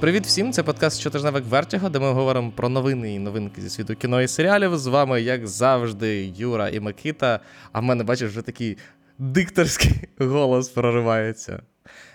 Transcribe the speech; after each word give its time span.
Привіт 0.00 0.26
всім! 0.26 0.52
Це 0.52 0.62
подкаст 0.62 1.00
Щотижневик 1.00 1.44
Вертіго, 1.44 1.88
де 1.88 1.98
ми 1.98 2.12
говоримо 2.12 2.52
про 2.52 2.68
новини 2.68 3.14
і 3.14 3.18
новинки 3.18 3.62
зі 3.62 3.70
світу 3.70 3.94
кіно 3.96 4.22
і 4.22 4.28
серіалів. 4.28 4.78
З 4.78 4.86
вами, 4.86 5.22
як 5.22 5.46
завжди, 5.46 6.32
Юра 6.36 6.68
і 6.68 6.80
Микита. 6.80 7.40
А 7.72 7.80
в 7.80 7.82
мене, 7.82 8.04
бачиш, 8.04 8.30
вже 8.30 8.42
такий 8.42 8.78
дикторський 9.18 9.92
голос 10.18 10.68
проривається. 10.68 11.62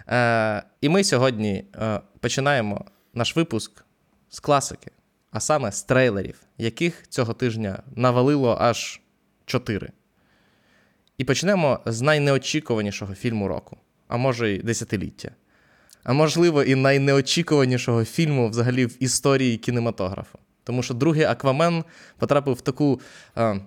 Е, 0.10 0.64
І 0.82 0.90
ми 0.90 1.04
сьогодні 1.04 1.66
е, 1.76 2.02
починаємо 2.20 2.86
наш 3.14 3.36
випуск 3.36 3.86
з 4.30 4.40
класики, 4.40 4.92
а 5.32 5.40
саме 5.40 5.72
з 5.72 5.84
трейлерів, 5.84 6.42
яких 6.58 7.08
цього 7.10 7.34
тижня 7.34 7.84
навалило 7.96 8.58
аж 8.60 9.02
чотири. 9.46 9.92
І 11.18 11.24
почнемо 11.24 11.80
з 11.86 12.02
найнеочікуванішого 12.02 13.16
фільму 13.16 13.48
року, 13.48 13.78
а 14.08 14.18
може 14.18 14.52
й 14.52 14.58
десятиліття. 14.58 15.32
А 16.06 16.14
можливо, 16.14 16.64
і 16.64 16.76
найнеочікуванішого 16.76 18.06
фільму 18.06 18.50
взагалі 18.50 18.86
в 18.86 19.04
історії 19.04 19.58
кінематографу. 19.58 20.40
Тому 20.64 20.84
що 20.84 20.94
другий 20.94 21.24
Аквамен 21.24 21.84
потрапив 22.18 22.54
в 22.54 22.62
таку 22.62 23.02
е, 23.38 23.60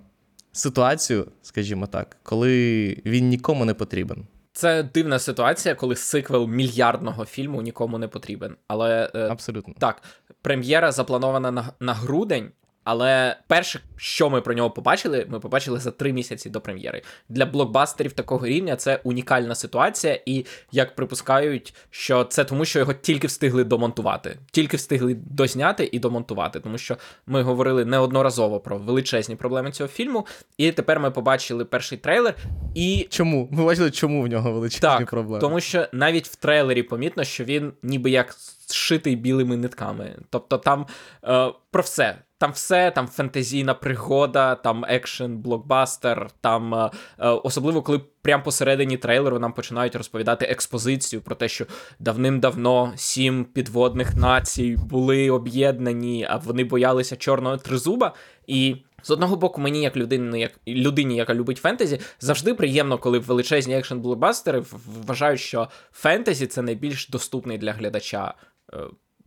ситуацію, 0.52 1.26
скажімо 1.42 1.86
так, 1.86 2.16
коли 2.22 2.86
він 3.06 3.28
нікому 3.28 3.64
не 3.64 3.74
потрібен. 3.74 4.26
Це 4.52 4.82
дивна 4.82 5.18
ситуація, 5.18 5.74
коли 5.74 5.96
сиквел 5.96 6.48
мільярдного 6.48 7.24
фільму 7.24 7.62
нікому 7.62 7.98
не 7.98 8.08
потрібен. 8.08 8.56
Але 8.68 9.10
е, 9.14 9.18
абсолютно 9.18 9.74
так, 9.78 10.02
прем'єра 10.42 10.92
запланована 10.92 11.50
на, 11.50 11.72
на 11.80 11.94
грудень. 11.94 12.50
Але 12.90 13.36
перше, 13.46 13.80
що 13.96 14.30
ми 14.30 14.40
про 14.40 14.54
нього 14.54 14.70
побачили, 14.70 15.26
ми 15.28 15.40
побачили 15.40 15.78
за 15.78 15.90
три 15.90 16.12
місяці 16.12 16.50
до 16.50 16.60
прем'єри. 16.60 17.02
Для 17.28 17.46
блокбастерів 17.46 18.12
такого 18.12 18.46
рівня 18.46 18.76
це 18.76 19.00
унікальна 19.04 19.54
ситуація, 19.54 20.20
і 20.26 20.46
як 20.72 20.94
припускають, 20.94 21.74
що 21.90 22.24
це 22.24 22.44
тому, 22.44 22.64
що 22.64 22.78
його 22.78 22.92
тільки 22.92 23.26
встигли 23.26 23.64
домонтувати, 23.64 24.38
тільки 24.50 24.76
встигли 24.76 25.14
дозняти 25.14 25.88
і 25.92 25.98
домонтувати, 25.98 26.60
тому 26.60 26.78
що 26.78 26.96
ми 27.26 27.42
говорили 27.42 27.84
неодноразово 27.84 28.60
про 28.60 28.78
величезні 28.78 29.36
проблеми 29.36 29.72
цього 29.72 29.88
фільму, 29.88 30.26
і 30.56 30.72
тепер 30.72 31.00
ми 31.00 31.10
побачили 31.10 31.64
перший 31.64 31.98
трейлер. 31.98 32.34
І 32.74 33.06
чому 33.10 33.48
ми 33.50 33.64
бачили, 33.64 33.90
чому 33.90 34.22
в 34.22 34.26
нього 34.26 34.52
величезні 34.52 34.88
так, 34.88 35.10
проблеми? 35.10 35.40
Тому 35.40 35.60
що 35.60 35.86
навіть 35.92 36.28
в 36.28 36.36
трейлері 36.36 36.82
помітно, 36.82 37.24
що 37.24 37.44
він 37.44 37.72
ніби 37.82 38.10
як 38.10 38.36
зшитий 38.68 39.16
білими 39.16 39.56
нитками. 39.56 40.16
Тобто 40.30 40.58
там 40.58 40.86
е, 41.24 41.52
про 41.70 41.82
все. 41.82 42.16
Там 42.38 42.52
все, 42.52 42.90
там 42.90 43.06
фентезійна 43.06 43.74
пригода, 43.74 44.54
там 44.54 44.84
екшен, 44.88 45.38
блокбастер, 45.38 46.30
там 46.40 46.74
е, 46.74 46.90
е, 47.18 47.28
особливо 47.28 47.82
коли 47.82 48.00
прямо 48.22 48.42
посередині 48.42 48.96
трейлеру 48.96 49.38
нам 49.38 49.52
починають 49.52 49.96
розповідати 49.96 50.46
експозицію 50.46 51.22
про 51.22 51.34
те, 51.34 51.48
що 51.48 51.66
давним-давно 51.98 52.92
сім 52.96 53.44
підводних 53.44 54.16
націй 54.16 54.76
були 54.90 55.30
об'єднані, 55.30 56.26
а 56.30 56.36
вони 56.36 56.64
боялися 56.64 57.16
чорного 57.16 57.56
тризуба. 57.56 58.14
І 58.46 58.76
з 59.02 59.10
одного 59.10 59.36
боку, 59.36 59.60
мені, 59.60 59.82
як 59.82 59.96
людині, 59.96 60.40
як 60.40 60.60
людині, 60.68 61.16
яка 61.16 61.34
любить 61.34 61.58
фентезі, 61.58 62.00
завжди 62.20 62.54
приємно, 62.54 62.98
коли 62.98 63.18
величезні 63.18 63.76
екшен 63.76 64.00
блокбастери 64.00 64.64
вважають, 65.06 65.40
що 65.40 65.68
фентезі 65.92 66.46
це 66.46 66.62
найбільш 66.62 67.08
доступний 67.08 67.58
для 67.58 67.72
глядача 67.72 68.34
е, 68.72 68.76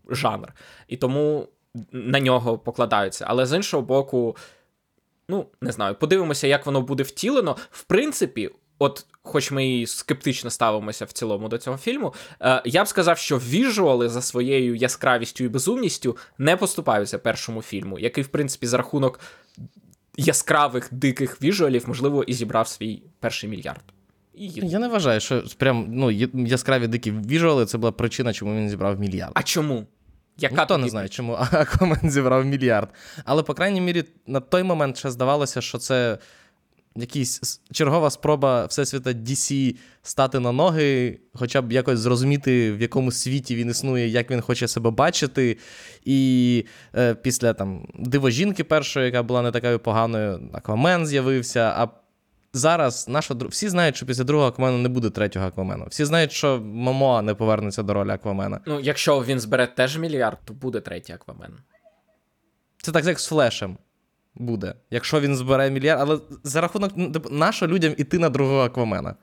жанр. 0.09 0.54
І 0.88 0.98
тому 0.98 1.48
на 1.91 2.19
нього 2.19 2.58
покладаються. 2.58 3.25
Але 3.27 3.45
з 3.45 3.55
іншого 3.55 3.83
боку, 3.83 4.36
ну, 5.30 5.45
не 5.61 5.72
знаю, 5.72 5.95
подивимося, 5.95 6.47
як 6.47 6.66
воно 6.66 6.81
буде 6.81 7.03
втілено. 7.03 7.55
В 7.71 7.83
принципі, 7.83 8.49
от, 8.80 9.05
хоч 9.21 9.52
ми 9.52 9.67
і 9.67 9.87
скептично 9.87 10.49
ставимося 10.49 11.05
в 11.05 11.11
цілому 11.11 11.49
до 11.49 11.58
цього 11.58 11.77
фільму, 11.77 12.14
е, 12.42 12.61
я 12.65 12.83
б 12.83 12.87
сказав, 12.87 13.17
що 13.17 13.37
віжуали 13.37 14.10
за 14.10 14.21
своєю 14.21 14.76
яскравістю 14.76 15.43
і 15.43 15.48
безумністю 15.48 16.17
не 16.37 16.58
поступаються 16.58 17.20
першому 17.20 17.61
фільму, 17.61 17.99
який, 17.99 18.23
в 18.23 18.27
принципі, 18.27 18.67
за 18.67 18.77
рахунок 18.77 19.20
яскравих 20.17 20.89
диких 20.92 21.42
віжуалів, 21.42 21.83
можливо, 21.87 22.23
і 22.23 22.33
зібрав 22.33 22.67
свій 22.67 23.04
перший 23.20 23.49
мільярд. 23.49 23.83
І... 24.33 24.48
Я 24.48 24.80
не 24.80 24.87
вважаю, 24.87 25.20
що 25.20 25.43
прям 25.58 25.86
ну, 25.89 26.11
яскраві 26.33 26.87
дикі 26.87 27.11
віжуали 27.11 27.65
це 27.65 27.77
була 27.77 27.92
причина, 27.92 28.33
чому 28.33 28.55
він 28.55 28.70
зібрав 28.70 28.99
мільярд. 28.99 29.31
А 29.33 29.43
чому? 29.43 29.87
Яка 30.37 30.55
Ніхто 30.55 30.77
не 30.77 30.89
знає, 30.89 31.09
чому 31.09 31.33
Аквамен 31.52 32.11
зібрав 32.11 32.45
мільярд. 32.45 32.89
Але, 33.25 33.43
по 33.43 33.53
крайній 33.53 33.81
мірі, 33.81 34.03
на 34.27 34.39
той 34.39 34.64
момент 34.64 34.97
ще 34.97 35.11
здавалося, 35.11 35.61
що 35.61 35.77
це 35.77 36.17
якась 36.95 37.61
чергова 37.71 38.09
спроба 38.09 38.65
Всесвіта 38.65 39.09
DC 39.09 39.75
стати 40.03 40.39
на 40.39 40.52
ноги, 40.52 41.19
хоча 41.33 41.61
б 41.61 41.71
якось 41.71 41.99
зрозуміти, 41.99 42.71
в 42.71 42.81
якому 42.81 43.11
світі 43.11 43.55
він 43.55 43.69
існує, 43.69 44.08
як 44.08 44.31
він 44.31 44.42
хоче 44.42 44.67
себе 44.67 44.92
бачити. 44.92 45.58
І 46.05 46.65
е, 46.95 47.15
після 47.15 47.53
там 47.53 47.87
Дивожінки 47.99 48.63
першої, 48.63 49.05
яка 49.05 49.23
була 49.23 49.42
не 49.42 49.52
такою 49.52 49.80
поганою, 49.80 50.49
Аквамен 50.53 51.05
з'явився. 51.05 51.73
а 51.77 52.01
зараз 52.54 53.08
наша 53.08 53.34
всі 53.34 53.70
знають, 53.70 53.95
що 53.95 54.06
після 54.06 54.23
другого 54.23 54.50
Аквамена 54.50 54.78
не 54.78 54.89
буде 54.89 55.10
третього 55.10 55.45
Аквамену. 55.45 55.86
Всі 55.89 56.06
знають, 56.06 56.32
що 56.32 56.60
Момоа 56.60 57.22
не 57.22 57.34
повернеться 57.34 57.84
до 57.84 57.94
ролі 57.94 58.10
Аквамена. 58.10 58.60
Ну, 58.66 58.80
якщо 58.80 59.23
він 59.23 59.39
збере 59.39 59.67
теж 59.67 59.98
мільярд, 59.98 60.38
то 60.45 60.54
буде 60.54 60.80
третій 60.80 61.14
Аквамен. 61.14 61.54
Це 62.82 62.92
так 62.92 63.06
як 63.06 63.20
з 63.20 63.28
Флешем 63.28 63.78
буде. 64.36 64.73
Якщо 64.90 65.20
він 65.20 65.36
збере 65.36 65.70
мільярд, 65.70 66.02
але 66.02 66.20
за 66.44 66.61
рахунок 66.61 66.92
ну, 66.95 67.11
типу, 67.11 67.30
нащо 67.30 67.67
людям 67.67 67.94
іти 67.98 68.20
на 68.20 68.30
другого 68.30 68.61
Аквамена? 68.61 69.16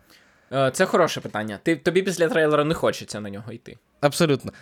Е, 0.53 0.71
це 0.71 0.87
хороше 0.87 1.21
питання. 1.21 1.59
Ти, 1.63 1.77
Тобі 1.77 2.03
після 2.03 2.29
трейлера 2.29 2.65
не 2.65 2.75
хочеться 2.75 3.21
на 3.21 3.31
нього 3.31 3.53
йти. 3.53 3.77
Абсолютно. 4.01 4.53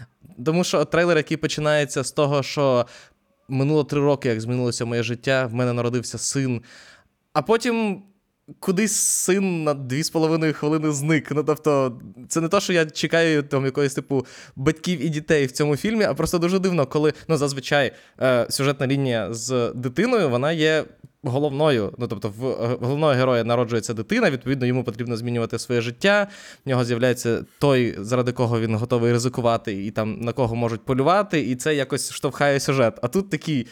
Тому 0.44 0.65
що 0.65 0.84
трейлер, 0.84 1.16
який 1.16 1.37
починається 1.37 2.05
з 2.05 2.12
того, 2.12 2.43
що 2.43 2.87
минуло 3.49 3.84
три 3.84 4.00
роки, 4.00 4.28
як 4.28 4.41
змінилося 4.41 4.84
моє 4.84 5.03
життя, 5.03 5.47
в 5.47 5.55
мене 5.55 5.72
народився 5.72 6.19
син. 6.19 6.62
А 7.32 7.43
потім 7.43 8.03
кудись 8.60 8.96
син 8.96 9.64
на 9.64 9.74
дві 9.74 10.02
з 10.02 10.10
половиною 10.10 10.54
хвилини 10.54 10.92
зник. 10.92 11.30
Ну, 11.30 11.44
тобто, 11.44 12.00
це 12.28 12.40
не 12.40 12.48
то, 12.48 12.60
що 12.60 12.72
я 12.72 12.86
чекаю 12.86 13.42
там 13.42 13.64
якоїсь 13.64 13.94
типу 13.94 14.26
батьків 14.56 15.04
і 15.04 15.08
дітей 15.08 15.46
в 15.46 15.52
цьому 15.52 15.76
фільмі, 15.76 16.04
а 16.04 16.14
просто 16.14 16.38
дуже 16.38 16.58
дивно, 16.58 16.86
коли 16.86 17.12
ну, 17.28 17.36
зазвичай 17.36 17.92
е, 18.20 18.46
сюжетна 18.50 18.86
лінія 18.86 19.34
з 19.34 19.72
дитиною 19.74 20.30
вона 20.30 20.52
є. 20.52 20.84
Головною, 21.22 21.92
ну 21.98 22.06
тобто, 22.08 22.32
в 22.38 22.46
е, 22.46 22.76
головного 22.80 23.12
героя 23.12 23.44
народжується 23.44 23.94
дитина, 23.94 24.30
відповідно, 24.30 24.66
йому 24.66 24.84
потрібно 24.84 25.16
змінювати 25.16 25.58
своє 25.58 25.80
життя. 25.80 26.26
В 26.66 26.68
нього 26.68 26.84
з'являється 26.84 27.44
той, 27.58 27.96
заради 27.98 28.32
кого 28.32 28.60
він 28.60 28.74
готовий 28.74 29.12
ризикувати, 29.12 29.84
і 29.84 29.90
там 29.90 30.20
на 30.20 30.32
кого 30.32 30.54
можуть 30.54 30.84
полювати, 30.84 31.40
і 31.40 31.56
це 31.56 31.74
якось 31.74 32.12
штовхає 32.12 32.60
сюжет. 32.60 32.98
А 33.02 33.08
тут 33.08 33.30
такий: 33.30 33.66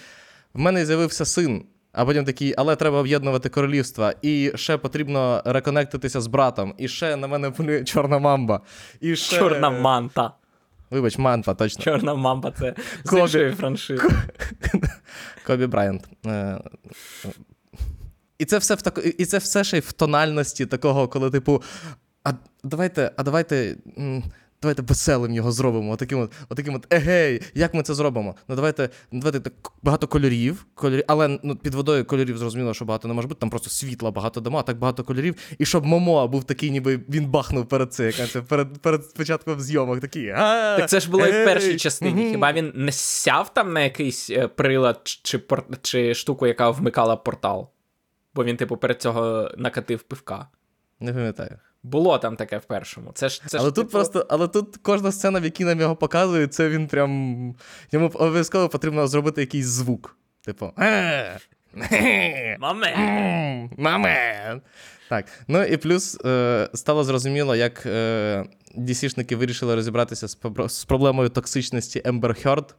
в 0.54 0.58
мене 0.58 0.86
з'явився 0.86 1.24
син. 1.24 1.64
А 1.94 2.05
потім 2.05 2.25
такий, 2.25 2.55
але 2.56 2.77
треба 2.77 2.99
об'єднувати 2.99 3.49
королівства. 3.49 4.15
І 4.22 4.53
ще 4.55 4.77
потрібно 4.77 5.43
реконектитися 5.44 6.21
з 6.21 6.27
братом. 6.27 6.75
І 6.78 6.88
ще 6.88 7.16
на 7.16 7.27
мене 7.27 7.50
полює 7.50 7.84
чорна 7.84 8.19
мамба. 8.19 8.60
І 9.00 9.16
ще... 9.16 9.38
Чорна 9.38 9.71
манта. 9.71 10.33
Вибач, 10.91 11.19
манта, 11.19 11.54
точно. 11.54 11.84
Чорна 11.84 12.15
мамба 12.15 12.53
це 12.59 12.75
з 13.04 13.19
іншої 13.19 13.53
франшизи. 13.53 14.09
Кобі 15.47 15.66
Брайант. 15.66 16.09
Е, 16.27 16.60
і 18.38 18.44
це 18.44 18.59
все 18.59 18.75
в 18.75 18.83
так... 18.83 19.00
і 19.19 19.25
це 19.25 19.38
все 19.38 19.65
ще 19.65 19.77
й 19.77 19.81
в 19.81 19.93
тональності 19.93 20.66
такого, 20.66 21.09
коли, 21.09 21.31
типу, 21.31 21.62
а 22.25 22.33
давайте, 22.65 23.12
а 23.16 23.22
давайте. 23.22 23.77
Давайте 24.64 24.82
веселим 24.82 25.32
його 25.32 25.52
зробимо. 25.52 25.92
Отаким 25.92 26.20
от, 26.20 26.32
отаким 26.48 26.75
от 26.75 26.94
егей, 26.94 27.41
як 27.54 27.74
ми 27.74 27.83
це 27.83 27.94
зробимо? 27.94 28.34
Ну 28.48 28.54
давайте 28.54 28.89
давайте 29.12 29.41
так 29.41 29.53
багато 29.83 30.09
кольорів, 30.09 30.66
кольорів, 30.74 31.04
але 31.09 31.39
ну, 31.42 31.56
під 31.56 31.74
водою 31.74 32.04
кольорів 32.04 32.39
зрозуміло, 32.39 32.74
що 32.74 32.84
багато 32.84 33.09
не 33.09 33.15
може 33.15 33.28
бути. 33.28 33.41
Там 33.41 33.50
просто 33.50 33.71
світла 33.71 34.10
багато 34.10 34.41
дома, 34.41 34.59
а 34.60 34.62
так 34.62 34.78
багато 34.78 35.04
кольорів. 35.04 35.34
І 35.59 35.66
щоб 35.66 35.86
Момо 35.86 36.28
був 36.28 36.44
такий, 36.44 36.71
ніби 36.71 37.00
він 37.09 37.27
бахнув 37.27 37.66
перед 37.68 37.92
це, 37.92 38.06
яка 38.06 38.27
це 38.27 38.42
перед 38.42 38.78
перед 38.78 39.15
початком 39.15 39.60
зйомок. 39.60 40.00
Такий, 40.00 40.27
Так 40.27 40.89
це 40.89 41.00
ж 41.00 41.10
було 41.10 41.27
і 41.27 41.30
в 41.30 41.44
першій 41.44 41.77
частині. 41.77 42.30
Хіба 42.30 42.53
він 42.53 42.72
не 42.74 42.92
сяв 42.92 43.54
там 43.54 43.72
на 43.72 43.80
якийсь 43.80 44.30
е, 44.30 44.48
прилад 44.48 45.00
чи, 45.04 45.21
чи, 45.22 45.42
чи 45.83 46.15
штуку, 46.15 46.47
яка 46.47 46.71
вмикала 46.71 47.16
портал? 47.16 47.71
Бо 48.34 48.44
він, 48.44 48.56
типу, 48.56 48.77
перед 48.77 49.03
цього 49.03 49.50
накатив 49.56 50.03
пивка. 50.03 50.47
Не 51.00 51.12
пам'ятаю. 51.12 51.59
Було 51.84 52.19
там 52.19 52.36
таке 52.36 52.59
в 52.59 52.65
першому. 52.65 53.10
Це 53.15 53.28
ж 53.28 53.42
це 53.47 53.59
але 53.59 53.69
ж 53.69 53.75
тут 53.75 53.84
типу... 53.84 53.91
просто, 53.91 54.27
але 54.28 54.48
тут 54.48 54.77
кожна 54.83 55.13
сцена, 55.13 55.41
в 55.41 55.45
якій 55.45 55.65
нам 55.65 55.81
його 55.81 55.97
показують, 55.97 56.54
це 56.54 56.69
він 56.69 56.86
прям. 56.86 57.54
Йому 57.92 58.07
обов'язково 58.07 58.69
потрібно 58.69 59.07
зробити 59.07 59.41
якийсь 59.41 59.66
звук. 59.66 60.16
Типу. 60.45 60.72
Мамен! 62.59 63.71
Мамен! 63.77 64.63
Так. 65.09 65.27
Ну 65.48 65.63
і 65.63 65.77
плюс 65.77 66.19
е, 66.25 66.69
стало 66.75 67.04
зрозуміло, 67.04 67.57
як 67.57 67.87
е, 67.87 68.45
DC-шники 68.78 69.37
вирішили 69.37 69.75
розібратися 69.75 70.28
з, 70.28 70.39
з 70.69 70.84
проблемою 70.84 71.28
токсичності 71.28 72.03
Ембер 72.04 72.42
Герд. 72.42 72.74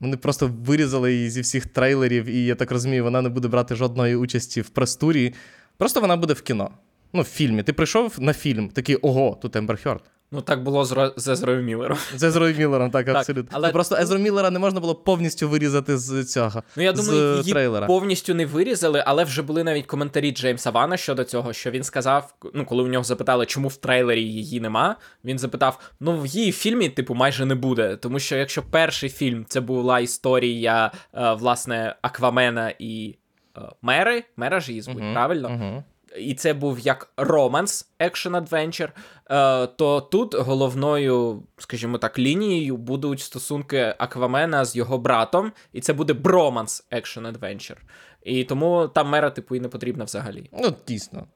Вони 0.00 0.16
просто 0.16 0.50
вирізали 0.64 1.12
її 1.12 1.30
зі 1.30 1.40
всіх 1.40 1.66
трейлерів, 1.66 2.24
і 2.24 2.44
я 2.44 2.54
так 2.54 2.70
розумію, 2.70 3.04
вона 3.04 3.22
не 3.22 3.28
буде 3.28 3.48
брати 3.48 3.74
жодної 3.74 4.16
участі 4.16 4.60
в 4.60 4.68
прес-турі. 4.68 5.34
Просто 5.76 6.00
вона 6.00 6.16
буде 6.16 6.32
в 6.32 6.42
кіно. 6.42 6.70
Ну, 7.12 7.22
в 7.22 7.24
фільмі. 7.24 7.62
Ти 7.62 7.72
прийшов 7.72 8.16
на 8.18 8.32
фільм, 8.32 8.68
такий 8.68 8.96
ого, 8.96 9.38
тут 9.42 9.56
Ембер 9.56 9.82
Герд. 9.82 10.02
Ну, 10.32 10.40
так 10.40 10.62
було 10.62 10.84
з, 10.84 11.12
з 11.16 11.28
Езрою 11.28 11.62
Міллером. 11.62 11.98
З 12.16 12.22
Езрою 12.22 12.56
Міллером, 12.56 12.90
так, 12.90 13.06
Так, 13.06 13.16
абсолютно. 13.16 13.48
але- 13.52 13.68
Ну, 13.68 13.72
Просто 13.72 13.96
Езру 13.96 14.18
Міллера 14.18 14.50
не 14.50 14.58
можна 14.58 14.80
було 14.80 14.94
повністю 14.94 15.48
вирізати 15.48 15.98
з 15.98 16.24
цього. 16.24 16.62
Ну, 16.76 16.82
я 16.82 16.92
думаю, 16.92 17.34
з 17.34 17.38
її 17.38 17.52
трейлера. 17.52 17.86
повністю 17.86 18.34
не 18.34 18.46
вирізали, 18.46 19.02
але 19.06 19.24
вже 19.24 19.42
були 19.42 19.64
навіть 19.64 19.86
коментарі 19.86 20.30
Джеймса 20.30 20.70
Вана 20.70 20.96
щодо 20.96 21.24
цього, 21.24 21.52
що 21.52 21.70
він 21.70 21.82
сказав: 21.84 22.34
ну, 22.54 22.64
коли 22.64 22.82
у 22.82 22.86
нього 22.86 23.04
запитали, 23.04 23.46
чому 23.46 23.68
в 23.68 23.76
трейлері 23.76 24.22
її 24.22 24.60
нема, 24.60 24.96
він 25.24 25.38
запитав: 25.38 25.78
ну, 26.00 26.20
в 26.20 26.26
її 26.26 26.52
фільмі, 26.52 26.88
типу, 26.88 27.14
майже 27.14 27.44
не 27.46 27.54
буде. 27.54 27.96
Тому 27.96 28.18
що 28.18 28.36
якщо 28.36 28.62
перший 28.62 29.08
фільм 29.08 29.44
це 29.48 29.60
була 29.60 30.00
історія, 30.00 30.92
е, 31.14 31.32
власне, 31.32 31.96
Аквамена 32.02 32.72
і 32.78 33.14
е, 33.56 33.60
Мери, 33.82 34.24
Мера 34.36 34.60
ж 34.60 34.68
її 34.70 34.82
звуть, 34.82 34.98
Мгм, 35.02 35.12
правильно? 35.12 35.48
мгм. 35.48 35.82
І 36.18 36.34
це 36.34 36.54
був 36.54 36.78
як 36.78 37.12
романс 37.16 37.88
екшен 37.98 38.34
адвенчер, 38.34 38.92
е, 39.30 39.66
то 39.66 40.00
тут 40.00 40.34
головною, 40.34 41.42
скажімо 41.58 41.98
так, 41.98 42.18
лінією 42.18 42.76
будуть 42.76 43.20
стосунки 43.20 43.94
Аквамена 43.98 44.64
з 44.64 44.76
його 44.76 44.98
братом, 44.98 45.52
і 45.72 45.80
це 45.80 45.92
буде 45.92 46.12
броманс 46.12 46.84
екшен 46.90 47.26
адвенчер. 47.26 47.82
І 48.22 48.44
тому 48.44 48.88
там 48.88 49.08
мера, 49.08 49.30
типу, 49.30 49.56
і 49.56 49.60
не 49.60 49.68
потрібна 49.68 50.04
взагалі. 50.04 50.50
Ну, 50.52 50.74
дійсно. 50.88 51.26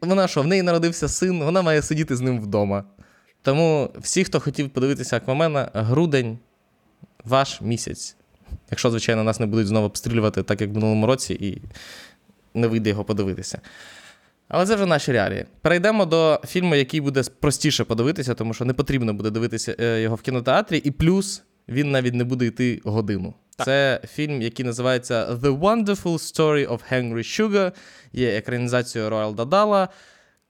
Вона 0.00 0.28
що, 0.28 0.42
в 0.42 0.46
неї 0.46 0.62
народився 0.62 1.08
син, 1.08 1.44
вона 1.44 1.62
має 1.62 1.82
сидіти 1.82 2.16
з 2.16 2.20
ним 2.20 2.40
вдома. 2.40 2.84
Тому 3.42 3.90
всі, 3.98 4.24
хто 4.24 4.40
хотів 4.40 4.70
подивитися 4.70 5.16
Аквамена, 5.16 5.70
грудень 5.74 6.38
ваш 7.24 7.60
місяць. 7.60 8.16
Якщо, 8.70 8.90
звичайно, 8.90 9.24
нас 9.24 9.40
не 9.40 9.46
будуть 9.46 9.66
знову 9.66 9.86
обстрілювати, 9.86 10.42
так 10.42 10.60
як 10.60 10.70
в 10.70 10.74
минулому 10.74 11.06
році, 11.06 11.34
і 11.34 11.62
не 12.54 12.66
вийде 12.66 12.90
його 12.90 13.04
подивитися. 13.04 13.60
Але 14.48 14.66
це 14.66 14.74
вже 14.74 14.86
наші 14.86 15.12
реалії. 15.12 15.44
Перейдемо 15.60 16.06
до 16.06 16.40
фільму, 16.46 16.74
який 16.74 17.00
буде 17.00 17.22
простіше 17.40 17.84
подивитися, 17.84 18.34
тому 18.34 18.54
що 18.54 18.64
не 18.64 18.72
потрібно 18.72 19.14
буде 19.14 19.30
дивитися 19.30 19.76
е, 19.80 20.00
його 20.00 20.16
в 20.16 20.22
кінотеатрі, 20.22 20.78
і 20.78 20.90
плюс 20.90 21.42
він 21.68 21.90
навіть 21.90 22.14
не 22.14 22.24
буде 22.24 22.46
йти 22.46 22.80
годину. 22.84 23.34
Так. 23.56 23.64
Це 23.64 24.00
фільм, 24.08 24.42
який 24.42 24.66
називається 24.66 25.26
The 25.32 25.60
Wonderful 25.60 26.02
Story 26.02 26.68
of 26.68 26.80
Henry 26.92 27.14
Sugar, 27.14 27.72
є 28.12 28.36
екранізацією 28.36 29.10
Роялда 29.10 29.44
Дала, 29.44 29.88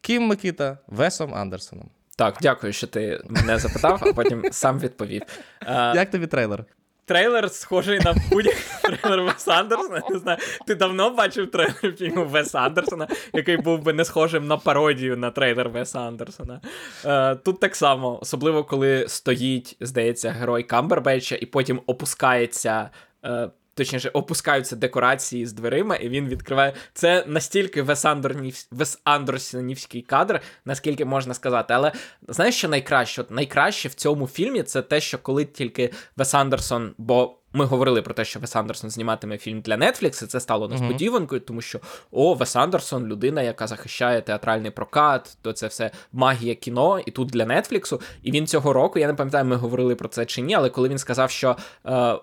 Кім 0.00 0.22
Микита, 0.22 0.78
Весом 0.86 1.34
Андерсоном. 1.34 1.90
Так, 2.16 2.38
дякую, 2.42 2.72
що 2.72 2.86
ти 2.86 3.20
мене 3.28 3.58
запитав, 3.58 4.02
а 4.06 4.12
потім 4.12 4.44
сам 4.52 4.78
відповів. 4.78 5.22
Як 5.68 6.10
тобі 6.10 6.26
трейлер? 6.26 6.64
Трейлер 7.04 7.50
схожий 7.50 8.00
на 8.00 8.14
будь-який 8.30 8.62
трейлер 8.82 9.22
Веса 9.22 9.52
Андерсона. 9.52 10.02
Не 10.10 10.18
знаю, 10.18 10.38
ти 10.66 10.74
давно 10.74 11.10
бачив 11.10 11.50
трейлер 11.50 11.96
фільму 11.96 12.24
Веса 12.24 12.58
Андерсона, 12.58 13.08
який 13.32 13.56
був 13.56 13.82
би 13.82 13.92
не 13.92 14.04
схожим 14.04 14.46
на 14.46 14.56
пародію 14.56 15.16
на 15.16 15.30
трейлер 15.30 15.68
Веса 15.68 16.00
Андерсона. 16.00 16.60
Е, 17.04 17.34
тут 17.34 17.60
так 17.60 17.76
само, 17.76 18.18
особливо 18.22 18.64
коли 18.64 19.08
стоїть, 19.08 19.76
здається, 19.80 20.30
герой 20.30 20.62
Камбербеча, 20.62 21.36
і 21.40 21.46
потім 21.46 21.80
опускається. 21.86 22.90
Е, 23.24 23.50
Точніше, 23.74 24.08
опускаються 24.08 24.76
декорації 24.76 25.46
з 25.46 25.52
дверима, 25.52 25.96
і 25.96 26.08
він 26.08 26.28
відкриває. 26.28 26.72
Це 26.94 27.24
настільки 27.26 27.82
Вес, 27.82 28.98
Андерсонівський 29.04 30.02
кадр, 30.02 30.40
наскільки 30.64 31.04
можна 31.04 31.34
сказати. 31.34 31.74
Але 31.74 31.92
знаєш, 32.28 32.54
що 32.54 32.68
найкраще? 32.68 33.20
От 33.20 33.30
найкраще 33.30 33.88
в 33.88 33.94
цьому 33.94 34.26
фільмі 34.26 34.62
це 34.62 34.82
те, 34.82 35.00
що 35.00 35.18
коли 35.18 35.44
тільки 35.44 35.92
Вес 36.16 36.34
Андерсон, 36.34 36.94
бо 36.98 37.38
ми 37.52 37.64
говорили 37.64 38.02
про 38.02 38.14
те, 38.14 38.24
що 38.24 38.40
Вес 38.40 38.56
Андерсон 38.56 38.90
зніматиме 38.90 39.38
фільм 39.38 39.60
для 39.60 39.76
Netflix, 39.76 40.24
і 40.24 40.26
це 40.26 40.40
стало 40.40 40.68
несподіванкою, 40.68 41.40
тому 41.40 41.60
що 41.60 41.80
о, 42.10 42.34
Вес 42.34 42.56
Андерсон, 42.56 43.06
людина, 43.06 43.42
яка 43.42 43.66
захищає 43.66 44.22
театральний 44.22 44.70
прокат, 44.70 45.36
то 45.42 45.52
це 45.52 45.66
все 45.66 45.90
магія 46.12 46.54
кіно, 46.54 47.00
і 47.06 47.10
тут 47.10 47.28
для 47.28 47.46
Нетфліксу. 47.46 48.00
І 48.22 48.30
він 48.30 48.46
цього 48.46 48.72
року, 48.72 48.98
я 48.98 49.06
не 49.06 49.14
пам'ятаю, 49.14 49.44
ми 49.44 49.56
говорили 49.56 49.94
про 49.94 50.08
це 50.08 50.26
чи 50.26 50.42
ні, 50.42 50.54
але 50.54 50.70
коли 50.70 50.88
він 50.88 50.98
сказав, 50.98 51.30
що. 51.30 51.56
Е, 51.86 52.18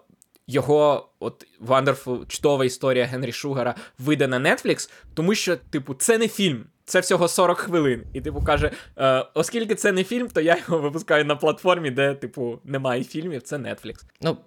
його 0.49 1.09
от 1.19 1.45
Wonderful, 1.67 2.27
чудова 2.27 2.65
історія 2.65 3.05
Генрі 3.05 3.31
Шугара 3.31 3.75
вийде 3.99 4.27
на 4.27 4.39
Netflix, 4.39 4.89
тому 5.13 5.35
що, 5.35 5.55
типу, 5.55 5.93
це 5.93 6.17
не 6.17 6.27
фільм, 6.27 6.65
це 6.85 6.99
всього 6.99 7.27
40 7.27 7.57
хвилин. 7.57 8.03
І, 8.13 8.21
типу, 8.21 8.41
каже: 8.41 8.71
е, 8.97 9.25
оскільки 9.33 9.75
це 9.75 9.91
не 9.91 10.03
фільм, 10.03 10.27
то 10.27 10.41
я 10.41 10.57
його 10.57 10.79
випускаю 10.79 11.25
на 11.25 11.35
платформі, 11.35 11.91
де, 11.91 12.13
типу, 12.13 12.59
немає 12.63 13.03
фільмів, 13.03 13.41
це 13.41 13.57
Netflix. 13.57 13.95
Ну, 14.21 14.37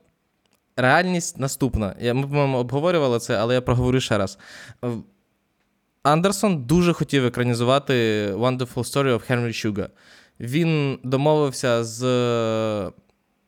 реальність 0.77 1.39
наступна. 1.39 1.97
Я, 2.01 2.15
ми, 2.15 2.23
по-моєму, 2.23 2.59
обговорювали 2.59 3.19
це, 3.19 3.37
але 3.37 3.55
я 3.55 3.61
проговорю 3.61 4.01
ще 4.01 4.19
раз. 4.19 4.39
Е, 4.85 4.89
Андерсон 6.03 6.65
дуже 6.65 6.93
хотів 6.93 7.27
екранізувати 7.27 7.95
Wonderful 8.35 8.75
Story 8.75 9.15
of 9.15 9.31
Henry 9.31 9.67
Sugar. 9.67 9.89
Він 10.41 10.99
домовився 11.05 11.85
з 11.85 12.03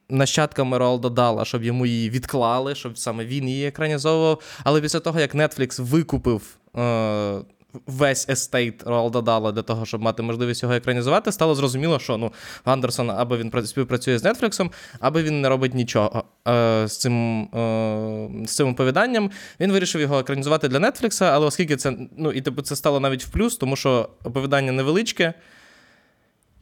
нащадками 0.08 0.78
Роалда 0.78 1.08
Дала, 1.08 1.44
щоб 1.44 1.64
йому 1.64 1.86
її 1.86 2.10
відклали, 2.10 2.74
щоб 2.74 2.98
саме 2.98 3.24
він 3.24 3.48
її 3.48 3.66
екранізовував. 3.66 4.40
Але 4.64 4.80
після 4.80 5.00
того, 5.00 5.20
як 5.20 5.34
Netflix 5.34 5.82
викупив 5.82 6.42
е, 6.76 7.38
весь 7.86 8.28
естейт 8.28 8.82
Роалда 8.86 9.20
Дала 9.20 9.52
для 9.52 9.62
того, 9.62 9.86
щоб 9.86 10.02
мати 10.02 10.22
можливість 10.22 10.62
його 10.62 10.74
екранізувати, 10.74 11.32
стало 11.32 11.54
зрозуміло, 11.54 11.98
що 11.98 12.16
ну, 12.16 12.32
Андерсон 12.64 13.10
або 13.10 13.36
він 13.36 13.66
співпрацює 13.66 14.18
з 14.18 14.24
Netflix, 14.24 14.70
або 15.00 15.22
він 15.22 15.40
не 15.40 15.48
робить 15.48 15.74
нічого 15.74 16.24
е, 16.48 16.88
з, 16.88 16.98
цим, 16.98 17.42
е, 17.42 18.46
з 18.46 18.56
цим 18.56 18.68
оповіданням. 18.68 19.30
Він 19.60 19.72
вирішив 19.72 20.00
його 20.00 20.18
екранізувати 20.18 20.68
для 20.68 20.78
Netflix, 20.78 21.24
але 21.24 21.46
оскільки 21.46 21.76
це, 21.76 21.92
ну, 22.18 22.32
і 22.32 22.40
типу, 22.40 22.62
це 22.62 22.76
стало 22.76 23.00
навіть 23.00 23.24
в 23.24 23.28
плюс, 23.28 23.56
тому 23.56 23.76
що 23.76 24.08
оповідання 24.24 24.72
невеличке. 24.72 25.34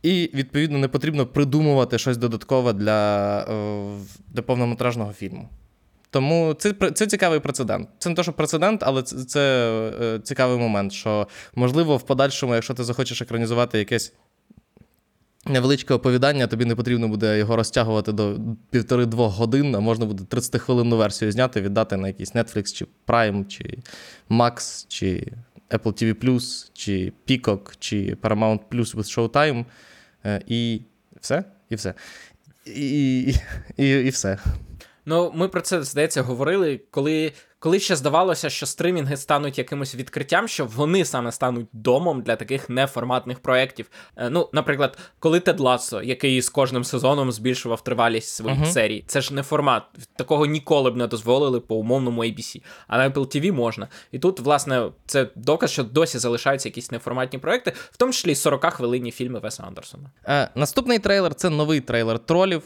І, 0.03 0.31
відповідно, 0.35 0.79
не 0.79 0.89
потрібно 0.89 1.27
придумувати 1.27 1.99
щось 1.99 2.17
додаткове 2.17 2.73
для, 2.73 3.41
е, 3.41 3.99
для 4.29 4.43
повнометражного 4.43 5.13
фільму. 5.13 5.49
Тому 6.11 6.55
це, 6.55 6.75
це 6.95 7.07
цікавий 7.07 7.41
прецедент. 7.41 7.89
Це 7.99 8.09
не 8.09 8.15
те, 8.15 8.23
що 8.23 8.33
прецедент, 8.33 8.83
але 8.83 9.03
це, 9.03 9.25
це 9.25 10.21
цікавий 10.23 10.59
момент, 10.59 10.93
що, 10.93 11.29
можливо, 11.55 11.97
в 11.97 12.03
подальшому, 12.03 12.55
якщо 12.55 12.75
ти 12.75 12.85
захочеш 12.85 13.23
екранізувати 13.23 13.79
якесь 13.79 14.13
невеличке 15.47 15.95
оповідання, 15.95 16.47
тобі 16.47 16.65
не 16.65 16.75
потрібно 16.75 17.09
буде 17.09 17.39
його 17.39 17.57
розтягувати 17.57 18.13
до 18.13 18.39
півтори-двох 18.71 19.35
годин, 19.35 19.75
а 19.75 19.81
можна 19.81 20.07
буде 20.07 20.25
30-хвилинну 20.25 20.97
версію 20.97 21.33
зняти, 21.33 21.61
віддати 21.61 21.97
на 21.97 22.09
якийсь 22.09 22.35
Netflix, 22.35 22.73
чи 22.73 22.87
Prime, 23.07 23.47
чи 23.47 23.79
Max, 24.31 24.85
чи 24.89 25.33
Apple 25.71 25.93
TV+, 25.93 26.71
чи 26.73 27.13
Peacock, 27.29 27.77
чи 27.79 28.17
Paramount 28.23 28.61
Plus 28.73 28.97
with 28.97 29.31
Showtime. 29.31 29.65
Е, 30.27 30.41
І 30.47 30.81
все, 31.21 31.45
і 31.69 31.75
все. 31.75 31.95
І, 32.67 33.21
і, 33.21 33.37
і, 33.77 33.89
і 33.91 34.09
все. 34.09 34.39
Ну, 35.07 35.33
ми 35.35 35.49
про 35.49 35.61
це, 35.61 35.83
здається, 35.83 36.23
говорили, 36.23 36.81
коли, 36.91 37.33
коли 37.63 37.81
ще 37.81 37.97
здавалося, 37.97 38.51
що 38.51 38.67
стримінги 38.67 39.17
стануть 39.17 39.59
якимось 39.59 39.95
відкриттям, 39.95 40.49
що 40.49 40.67
вони 40.67 41.05
саме 41.05 41.33
стануть 41.33 41.67
домом 41.73 42.23
для 42.23 42.37
таких 42.37 42.71
неформатних 42.71 43.41
проєктів. 43.41 43.91
Е, 44.17 44.31
Ну, 44.31 44.49
наприклад, 44.53 44.99
коли 45.19 45.41
Тед 45.41 45.61
Лассо, 45.61 46.03
який 46.03 46.43
з 46.43 46.49
кожним 46.49 46.85
сезоном 46.85 47.33
збільшував 47.33 47.85
тривалість 47.85 48.29
своїх 48.29 48.59
Мгм. 48.61 48.71
серій, 48.71 49.05
це 49.07 49.21
ж 49.21 49.35
не 49.35 49.43
формат. 49.43 49.83
Такого 50.17 50.47
ніколи 50.47 50.91
б 50.91 50.97
не 50.97 51.07
дозволили 51.07 51.61
по 51.61 51.77
умовному 51.77 52.25
ABC. 52.25 52.63
А 52.87 52.99
на 52.99 53.11
Apple 53.11 53.27
TV 53.37 53.53
можна. 53.53 53.89
І 54.13 54.19
тут, 54.19 54.41
власне, 54.41 54.91
це 55.07 55.29
доказ, 55.37 55.71
що 55.71 55.83
досі 55.83 56.19
залишаються 56.19 56.69
якісь 56.69 56.91
неформатні 56.91 57.39
проекти, 57.39 57.73
в 57.91 57.97
тому 57.97 58.13
числі 58.13 58.33
й 58.33 58.35
40 58.35 58.65
хвилинні 58.65 59.11
фільми 59.11 59.39
Веса 59.39 59.63
Андерсона. 59.63 60.11
Е, 60.29 60.49
наступний 60.55 60.99
трейлер 60.99 61.35
це 61.35 61.51
новий 61.51 61.81
трейлер 61.81 62.19
тролів. 62.19 62.63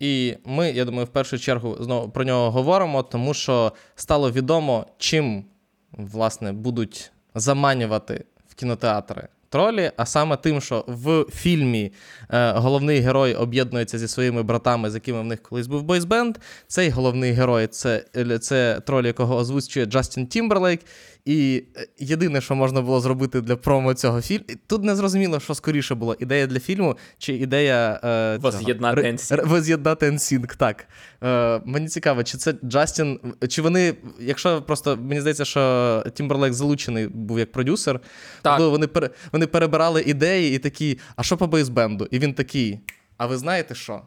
І 0.00 0.34
ми, 0.44 0.70
я 0.70 0.84
думаю, 0.84 1.04
в 1.06 1.08
першу 1.08 1.38
чергу 1.38 1.76
знову 1.80 2.10
про 2.10 2.24
нього 2.24 2.50
говоримо, 2.50 3.02
тому 3.02 3.34
що 3.34 3.72
стало 3.94 4.30
відомо, 4.30 4.86
чим 4.98 5.44
власне 5.92 6.52
будуть 6.52 7.12
заманювати 7.34 8.24
в 8.48 8.54
кінотеатри 8.54 9.28
тролі, 9.48 9.90
а 9.96 10.06
саме 10.06 10.36
тим, 10.36 10.60
що 10.60 10.84
в 10.88 11.24
фільмі 11.30 11.92
е, 12.30 12.52
головний 12.52 13.00
герой 13.00 13.34
об'єднується 13.34 13.98
зі 13.98 14.08
своїми 14.08 14.42
братами, 14.42 14.90
з 14.90 14.94
якими 14.94 15.20
в 15.20 15.24
них 15.24 15.42
колись 15.42 15.66
був 15.66 15.82
бойсбенд. 15.82 16.36
Цей 16.66 16.90
головний 16.90 17.32
герой 17.32 17.66
це, 17.66 18.04
це 18.40 18.80
троль, 18.86 19.04
якого 19.04 19.36
озвучує 19.36 19.86
Джастін 19.86 20.26
Тімберлейк. 20.26 20.80
І 21.28 21.64
е, 21.76 21.86
єдине, 21.98 22.40
що 22.40 22.54
можна 22.54 22.80
було 22.82 23.00
зробити 23.00 23.40
для 23.40 23.56
промо 23.56 23.94
цього 23.94 24.22
фільму, 24.22 24.44
тут 24.66 24.84
не 24.84 24.96
зрозуміло, 24.96 25.40
що 25.40 25.54
скоріше 25.54 25.94
було: 25.94 26.16
ідея 26.18 26.46
для 26.46 26.60
фільму 26.60 26.96
чи 27.18 27.34
ідея 27.34 28.00
е, 28.04 28.36
Воз'єднати 28.36 29.00
NSYNC. 29.00 29.48
воз'єднати 29.48 30.10
NSYNC, 30.10 30.56
так. 30.56 30.86
Е, 31.22 31.60
мені 31.64 31.88
цікаво, 31.88 32.24
чи 32.24 32.38
це 32.38 32.54
Джастін, 32.64 33.20
чи 33.48 33.62
вони, 33.62 33.94
якщо 34.20 34.62
просто 34.62 34.96
мені 34.96 35.20
здається, 35.20 35.44
що 35.44 36.04
Тімберлейк 36.14 36.54
залучений 36.54 37.08
був 37.08 37.38
як 37.38 37.52
продюсер, 37.52 38.00
Так. 38.42 38.60
вони, 38.60 38.86
пере, 38.86 39.10
вони 39.32 39.46
перебирали 39.46 40.02
ідеї 40.02 40.56
і 40.56 40.58
такі, 40.58 40.98
а 41.16 41.22
що 41.22 41.36
по 41.36 41.46
бейсбенду? 41.46 42.08
І 42.10 42.18
він 42.18 42.34
такий, 42.34 42.80
а 43.16 43.26
ви 43.26 43.36
знаєте 43.36 43.74
що? 43.74 44.02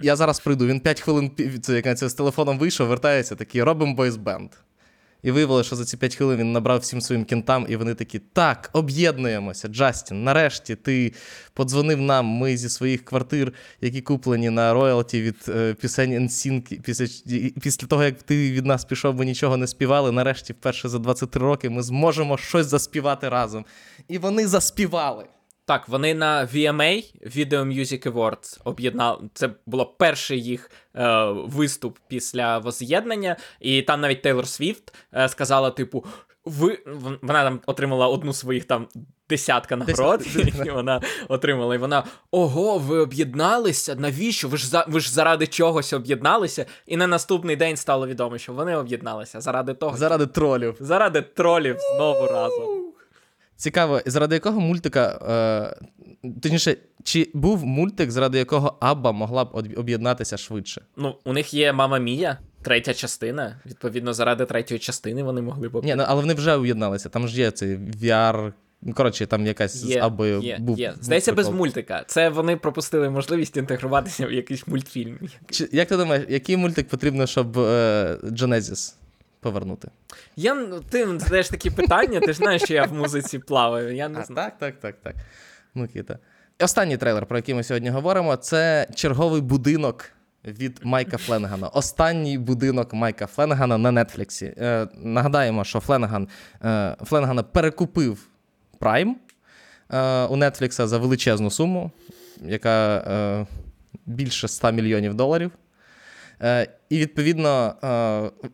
Я 0.00 0.16
зараз 0.16 0.40
прийду, 0.40 0.66
він 0.66 0.80
5 0.80 1.00
хвилин 1.00 1.30
це, 1.62 1.76
як 1.76 1.98
це, 1.98 2.08
з 2.08 2.14
телефоном 2.14 2.58
вийшов, 2.58 2.88
вертається, 2.88 3.34
такий, 3.34 3.62
робимо 3.62 3.94
бойсбенд. 3.94 4.50
І 5.26 5.30
виявилося, 5.30 5.66
що 5.66 5.76
за 5.76 5.84
ці 5.84 5.96
5 5.96 6.16
хвилин 6.16 6.38
він 6.38 6.52
набрав 6.52 6.78
всім 6.78 7.00
своїм 7.00 7.24
кінтам, 7.24 7.66
і 7.68 7.76
вони 7.76 7.94
такі: 7.94 8.18
так, 8.18 8.70
об'єднуємося, 8.72 9.68
Джастін. 9.68 10.24
Нарешті 10.24 10.74
ти 10.74 11.12
подзвонив 11.54 12.00
нам. 12.00 12.26
Ми 12.26 12.56
зі 12.56 12.68
своїх 12.68 13.04
квартир, 13.04 13.52
які 13.80 14.00
куплені 14.00 14.50
на 14.50 14.74
роялті 14.74 15.22
від 15.22 15.36
е, 15.48 15.74
пісень 15.74 16.18
NSYNC, 16.18 16.80
після, 16.80 17.06
після 17.60 17.86
того, 17.86 18.04
як 18.04 18.22
ти 18.22 18.52
від 18.52 18.66
нас 18.66 18.84
пішов, 18.84 19.14
ми 19.14 19.24
нічого 19.24 19.56
не 19.56 19.66
співали. 19.66 20.12
Нарешті, 20.12 20.52
вперше 20.52 20.88
за 20.88 20.98
23 20.98 21.42
роки, 21.42 21.70
ми 21.70 21.82
зможемо 21.82 22.38
щось 22.38 22.66
заспівати 22.66 23.28
разом. 23.28 23.64
І 24.08 24.18
вони 24.18 24.46
заспівали. 24.46 25.24
Так, 25.66 25.88
вони 25.88 26.14
на 26.14 26.46
VMA 26.46 27.04
Video 27.36 27.64
Music 27.64 28.12
Awards 28.12 28.60
об'єднали. 28.64 29.18
Це 29.34 29.50
було 29.66 29.86
перший 29.86 30.42
їх 30.42 30.70
е, 30.94 31.24
виступ 31.30 31.98
після 32.08 32.58
воз'єднання, 32.58 33.36
і 33.60 33.82
там 33.82 34.00
навіть 34.00 34.22
Тейлор 34.22 34.48
Свіфт 34.48 34.94
е, 35.14 35.28
сказала: 35.28 35.70
типу, 35.70 36.04
ви 36.44 36.78
вона 37.22 37.44
там 37.44 37.60
отримала 37.66 38.08
одну 38.08 38.32
з 38.32 38.38
своїх 38.38 38.64
там 38.64 38.88
десятка 39.28 39.76
нагород, 39.76 40.26
і 40.66 40.70
вона 40.70 41.00
отримала. 41.28 41.74
І 41.74 41.78
вона 41.78 42.04
ого, 42.30 42.78
ви 42.78 42.98
об'єдналися? 42.98 43.94
Навіщо? 43.94 44.48
Ви 44.48 44.56
ж 44.56 44.68
за 44.68 44.84
ви 44.88 45.00
ж 45.00 45.12
заради 45.12 45.46
чогось 45.46 45.92
об'єдналися? 45.92 46.66
І 46.86 46.96
на 46.96 47.06
наступний 47.06 47.56
день 47.56 47.76
стало 47.76 48.06
відомо, 48.06 48.38
що 48.38 48.52
вони 48.52 48.76
об'єдналися 48.76 49.40
заради 49.40 49.74
того. 49.74 49.96
Заради 49.96 50.26
тролів. 50.26 50.76
Заради 50.80 51.22
тролів 51.22 51.76
знову 51.96 52.26
разом. 52.26 52.85
Цікаво, 53.56 54.00
заради 54.06 54.34
якого 54.34 54.60
мультика. 54.60 55.18
Е, 56.24 56.30
точніше, 56.42 56.76
чи 57.04 57.30
був 57.34 57.64
мультик, 57.64 58.10
заради 58.10 58.38
якого 58.38 58.76
Абба 58.80 59.12
могла 59.12 59.44
б 59.44 59.48
об'єднатися 59.76 60.36
швидше? 60.36 60.82
Ну, 60.96 61.16
у 61.24 61.32
них 61.32 61.54
є 61.54 61.72
Мама 61.72 61.98
Мія, 61.98 62.38
третя 62.62 62.94
частина. 62.94 63.60
Відповідно, 63.66 64.12
заради 64.14 64.44
третьої 64.44 64.80
частини 64.80 65.22
вони 65.22 65.42
могли 65.42 65.68
б. 65.68 65.84
Ні, 65.84 65.94
ну, 65.94 66.04
але 66.06 66.20
вони 66.20 66.34
вже 66.34 66.52
об'єдналися. 66.52 67.08
Там 67.08 67.28
ж 67.28 67.40
є 67.40 67.50
цей 67.50 67.76
VR. 67.76 68.52
Ну, 68.82 68.94
коротше, 68.94 69.26
там 69.26 69.46
якась 69.46 69.84
є, 69.84 70.00
з 70.00 70.02
Абою 70.02 70.40
є, 70.40 70.58
був. 70.60 70.78
Є. 70.78 70.94
Здається, 71.00 71.32
без 71.32 71.48
мультика. 71.48 72.04
Це 72.06 72.28
вони 72.28 72.56
пропустили 72.56 73.10
можливість 73.10 73.56
інтегруватися 73.56 74.26
в 74.26 74.32
якийсь 74.32 74.66
мультфільм. 74.66 75.18
Чи, 75.50 75.68
Як 75.72 75.88
ти 75.88 75.96
думаєш, 75.96 76.24
який 76.28 76.56
мультик 76.56 76.88
потрібно, 76.88 77.26
щоб 77.26 77.58
е, 77.58 78.18
Genesis 78.22 78.94
повернути? 79.40 79.88
Я 80.36 80.80
ти 80.90 81.18
задаєш 81.18 81.48
такі 81.48 81.70
питання, 81.70 82.20
ти 82.20 82.32
ж 82.32 82.38
знаєш, 82.38 82.62
що 82.62 82.74
я 82.74 82.84
в 82.84 82.92
музиці 82.92 83.38
плаваю. 83.38 83.94
Я 83.96 84.08
не 84.08 84.18
а, 84.18 84.24
знаю. 84.24 84.50
Так, 84.58 84.58
так, 84.58 84.80
так, 84.80 84.96
так. 85.02 85.24
Микита. 85.74 86.18
Останній 86.60 86.96
трейлер, 86.96 87.26
про 87.26 87.38
який 87.38 87.54
ми 87.54 87.62
сьогодні 87.62 87.90
говоримо, 87.90 88.36
це 88.36 88.86
черговий 88.94 89.40
будинок 89.40 90.10
від 90.44 90.80
Майка 90.82 91.16
Фленгана. 91.16 91.68
Останній 91.68 92.38
будинок 92.38 92.92
Майка 92.92 93.26
Фленгана 93.26 93.78
на 93.78 94.04
Нетфліксі. 94.04 94.54
Е, 94.58 94.88
нагадаємо, 94.96 95.64
що 95.64 95.80
Фленган, 95.80 96.28
е, 96.64 96.96
Фленгана 97.04 97.42
перекупив 97.42 98.26
Prime 98.80 99.14
е, 99.90 100.24
у 100.24 100.36
Нетфлікса 100.36 100.86
за 100.86 100.98
величезну 100.98 101.50
суму, 101.50 101.90
яка 102.42 102.96
е, 102.96 103.46
більше 104.06 104.48
100 104.48 104.72
мільйонів 104.72 105.14
доларів. 105.14 105.50
Е, 106.42 106.68
І 106.88 106.98
відповідно 106.98 107.74
е, 107.82 107.86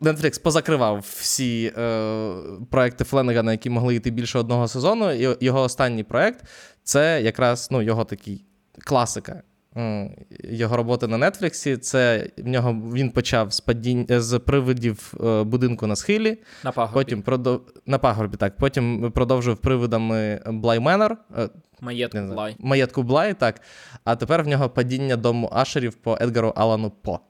Netflix 0.00 0.42
позакривав 0.42 0.98
всі 0.98 1.72
е, 1.78 2.32
проекти 2.70 3.04
Фленегана, 3.04 3.52
які 3.52 3.70
могли 3.70 3.94
йти 3.94 4.10
більше 4.10 4.38
одного 4.38 4.68
сезону. 4.68 5.10
І 5.10 5.36
його 5.40 5.62
останній 5.62 6.04
проект 6.04 6.44
це 6.84 7.22
якраз 7.22 7.68
ну, 7.70 7.82
його 7.82 8.04
такий 8.04 8.44
класика. 8.78 9.42
Його 10.44 10.76
роботи 10.76 11.06
на 11.06 11.30
Нетфліксі. 11.30 11.76
Це 11.76 12.30
в 12.38 12.48
нього 12.48 12.72
він 12.72 13.10
почав 13.10 13.52
з 13.52 13.60
падінь 13.60 14.06
з 14.08 14.38
привидів 14.38 15.14
будинку 15.46 15.86
на 15.86 15.96
схилі. 15.96 16.38
На 16.64 16.72
пагорбі. 16.72 16.94
Потім 16.94 17.22
продов... 17.22 17.60
на 17.86 17.98
пагорбі, 17.98 18.36
так. 18.36 18.56
Потім 18.56 19.12
продовжив 19.14 19.56
привидами 19.56 20.40
Блай 20.46 20.80
Менор. 20.80 21.16
Маєтку 21.80 22.18
Блай. 22.18 22.56
Маєтку 22.58 23.02
Блай, 23.02 23.34
так. 23.34 23.60
А 24.04 24.16
тепер 24.16 24.42
в 24.42 24.48
нього 24.48 24.70
падіння 24.70 25.16
дому 25.16 25.50
Ашерів 25.52 25.94
по 25.94 26.18
Едгару 26.20 26.52
Алану 26.56 26.90
По. 26.90 27.20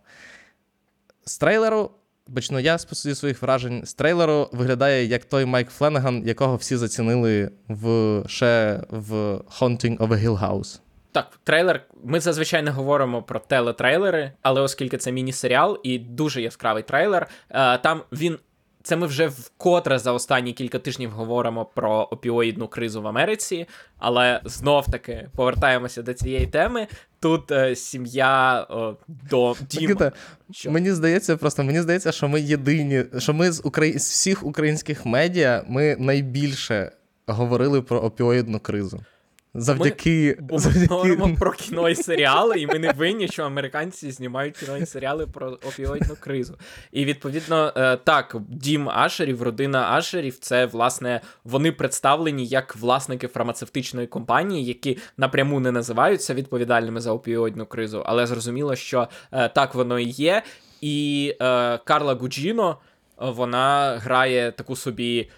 З 1.24 1.38
трейлеру, 1.38 1.90
почну 2.34 2.58
я 2.58 2.78
зі 2.78 3.14
своїх 3.14 3.42
вражень. 3.42 3.86
З 3.86 3.94
трейлеру 3.94 4.48
виглядає 4.52 5.04
як 5.04 5.24
той 5.24 5.44
Майк 5.44 5.70
Фленеган, 5.70 6.22
якого 6.26 6.56
всі 6.56 6.76
зацінили 6.76 7.50
в 7.68 8.22
ще 8.26 8.80
в 8.90 9.12
Haunting 9.60 9.98
of 9.98 10.08
a 10.08 10.24
Hill 10.24 10.40
House. 10.40 10.80
Так, 11.12 11.38
трейлер. 11.44 11.84
Ми 12.04 12.20
зазвичай 12.20 12.62
не 12.62 12.70
говоримо 12.70 13.22
про 13.22 13.40
телетрейлери, 13.40 14.32
але 14.42 14.60
оскільки 14.60 14.96
це 14.96 15.12
міні-серіал 15.12 15.80
і 15.82 15.98
дуже 15.98 16.42
яскравий 16.42 16.82
трейлер, 16.82 17.26
е, 17.50 17.78
там 17.78 18.02
він. 18.12 18.38
Це 18.84 18.96
ми 18.96 19.06
вже 19.06 19.26
вкотре 19.26 19.98
за 19.98 20.12
останні 20.12 20.52
кілька 20.52 20.78
тижнів 20.78 21.10
говоримо 21.10 21.64
про 21.64 22.08
опіоїдну 22.10 22.68
кризу 22.68 23.02
в 23.02 23.06
Америці, 23.06 23.66
але 23.98 24.40
знов 24.44 24.90
таки 24.90 25.28
повертаємося 25.36 26.02
до 26.02 26.14
цієї 26.14 26.46
теми. 26.46 26.86
Тут 27.22 27.50
е, 27.50 27.76
сім'я 27.76 28.66
е, 28.70 28.94
до 29.30 29.54
Діма. 29.70 30.12
Мені 30.68 30.92
здається, 30.92 31.36
просто 31.36 31.64
мені 31.64 31.80
здається, 31.80 32.12
що 32.12 32.28
ми 32.28 32.40
єдині, 32.40 33.04
що 33.18 33.34
ми 33.34 33.52
з 33.52 33.60
Украї... 33.64 33.98
з 33.98 34.10
всіх 34.10 34.46
українських 34.46 35.06
медіа 35.06 35.64
ми 35.68 35.96
найбільше 35.98 36.92
говорили 37.26 37.82
про 37.82 38.00
опіоїдну 38.00 38.60
кризу. 38.60 39.00
Завдяки 39.54 40.38
ми, 40.50 40.58
завдяки... 40.58 41.36
про 41.38 41.52
кіно 41.52 41.88
і 41.88 41.94
серіали, 41.94 42.60
і 42.60 42.66
ми 42.66 42.78
не 42.78 42.92
винні, 42.92 43.28
що 43.28 43.42
американці 43.42 44.10
знімають 44.10 44.56
кіно 44.56 44.76
і 44.76 44.86
серіали 44.86 45.26
про 45.26 45.50
опіоїдну 45.50 46.16
кризу. 46.20 46.58
І 46.92 47.04
відповідно, 47.04 47.72
е, 47.76 47.96
так, 47.96 48.36
дім 48.48 48.88
Ашерів, 48.88 49.42
родина 49.42 49.90
Ашерів, 49.90 50.38
це 50.38 50.66
власне 50.66 51.20
вони 51.44 51.72
представлені 51.72 52.46
як 52.46 52.76
власники 52.76 53.28
фармацевтичної 53.28 54.06
компанії, 54.06 54.64
які 54.64 54.98
напряму 55.16 55.60
не 55.60 55.72
називаються 55.72 56.34
відповідальними 56.34 57.00
за 57.00 57.12
опіоїдну 57.12 57.66
кризу, 57.66 58.02
але 58.06 58.26
зрозуміло, 58.26 58.76
що 58.76 59.08
е, 59.32 59.48
так 59.48 59.74
воно 59.74 59.98
і 59.98 60.08
є. 60.08 60.42
І 60.80 61.28
е, 61.40 61.78
Карла 61.78 62.14
Гуджіно 62.14 62.78
вона 63.18 63.98
грає 63.98 64.52
таку 64.52 64.76
собі 64.76 65.30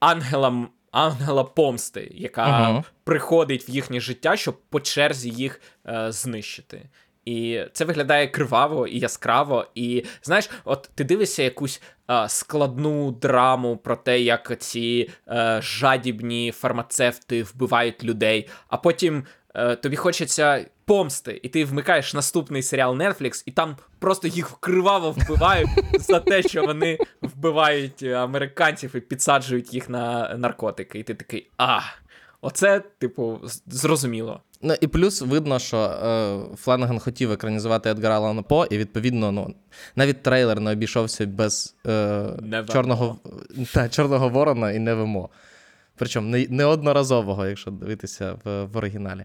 ангела 0.00 0.68
ангела 0.90 1.44
помсти, 1.44 2.08
яка 2.14 2.42
ага. 2.42 2.84
приходить 3.04 3.68
в 3.68 3.70
їхнє 3.70 4.00
життя, 4.00 4.36
щоб 4.36 4.60
по 4.68 4.80
черзі 4.80 5.30
їх 5.30 5.60
е, 5.86 6.12
знищити. 6.12 6.88
І 7.24 7.64
це 7.72 7.84
виглядає 7.84 8.26
криваво 8.26 8.86
і 8.86 8.98
яскраво. 8.98 9.66
І 9.74 10.04
знаєш, 10.22 10.50
от 10.64 10.90
ти 10.94 11.04
дивишся 11.04 11.42
якусь 11.42 11.82
е, 12.10 12.28
складну 12.28 13.10
драму 13.10 13.76
про 13.76 13.96
те, 13.96 14.20
як 14.20 14.60
ці 14.60 15.10
е, 15.28 15.60
жадібні 15.62 16.52
фармацевти 16.52 17.42
вбивають 17.42 18.04
людей, 18.04 18.48
а 18.68 18.76
потім 18.76 19.24
тобі 19.82 19.96
хочеться 19.96 20.66
помсти, 20.84 21.40
і 21.42 21.48
ти 21.48 21.64
вмикаєш 21.64 22.14
наступний 22.14 22.62
серіал 22.62 22.96
Netflix, 22.96 23.42
і 23.46 23.50
там 23.50 23.76
просто 23.98 24.28
їх 24.28 24.56
криваво 24.60 25.10
вбивають 25.10 25.70
за 26.00 26.20
те, 26.20 26.42
що 26.42 26.62
вони 26.62 26.98
вбивають 27.22 28.02
американців 28.02 28.96
і 28.96 29.00
підсаджують 29.00 29.74
їх 29.74 29.88
на 29.88 30.34
наркотики. 30.36 30.98
І 30.98 31.02
ти 31.02 31.14
такий 31.14 31.50
а. 31.58 31.80
Оце, 32.40 32.82
типу, 32.98 33.40
зрозуміло. 33.66 34.40
Ну 34.62 34.74
і 34.80 34.86
плюс 34.86 35.22
видно, 35.22 35.58
що 35.58 35.78
е, 35.78 36.56
Фленаган 36.56 36.98
хотів 36.98 37.32
екранізувати 37.32 37.90
Едгара 37.90 38.16
Алана 38.16 38.42
По, 38.42 38.64
і 38.64 38.78
відповідно, 38.78 39.32
ну 39.32 39.54
навіть 39.96 40.22
трейлер 40.22 40.60
не 40.60 40.72
обійшовся 40.72 41.26
без 41.26 41.76
е, 41.86 42.26
чорного 42.72 43.16
та, 43.74 43.88
чорного 43.88 44.28
ворона 44.28 44.72
і 44.72 44.78
невимо. 44.78 45.28
Причому 45.98 46.28
не, 46.28 46.46
неодноразового, 46.50 47.46
якщо 47.46 47.70
дивитися 47.70 48.38
в, 48.44 48.64
в 48.64 48.76
оригіналі. 48.76 49.24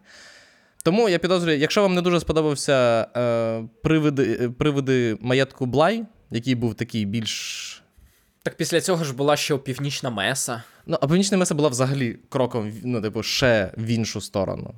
Тому 0.83 1.09
я 1.09 1.19
підозрюю, 1.19 1.57
якщо 1.57 1.81
вам 1.81 1.93
не 1.93 2.01
дуже 2.01 2.19
сподобався 2.19 3.07
е, 3.17 3.63
привиди 3.83 4.37
е, 4.41 4.49
привиди 4.49 5.17
маєтку 5.21 5.65
Блай, 5.65 6.05
який 6.31 6.55
був 6.55 6.73
такий 6.73 7.05
більш. 7.05 7.83
Так 8.43 8.57
після 8.57 8.81
цього 8.81 9.03
ж 9.03 9.13
була 9.13 9.37
ще 9.37 9.57
північна 9.57 10.09
Меса. 10.09 10.63
Ну, 10.85 10.97
а 11.01 11.07
північна 11.07 11.37
Меса 11.37 11.55
була 11.55 11.69
взагалі 11.69 12.17
кроком, 12.29 12.73
ну, 12.83 13.01
типу, 13.01 13.23
ще 13.23 13.71
в 13.77 13.85
іншу 13.85 14.21
сторону. 14.21 14.73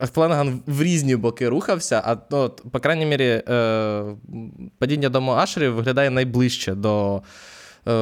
Фленаган 0.00 0.60
в 0.66 0.82
різні 0.82 1.16
боки 1.16 1.48
рухався, 1.48 2.02
а 2.04 2.16
ну, 2.30 2.50
по 2.70 2.80
крайній 2.80 3.06
мірі, 3.06 3.42
е, 3.48 4.04
падіння 4.78 5.08
дому 5.08 5.32
Ашерів 5.32 5.74
виглядає 5.74 6.10
найближче 6.10 6.74
до 6.74 7.22
е, 7.88 7.92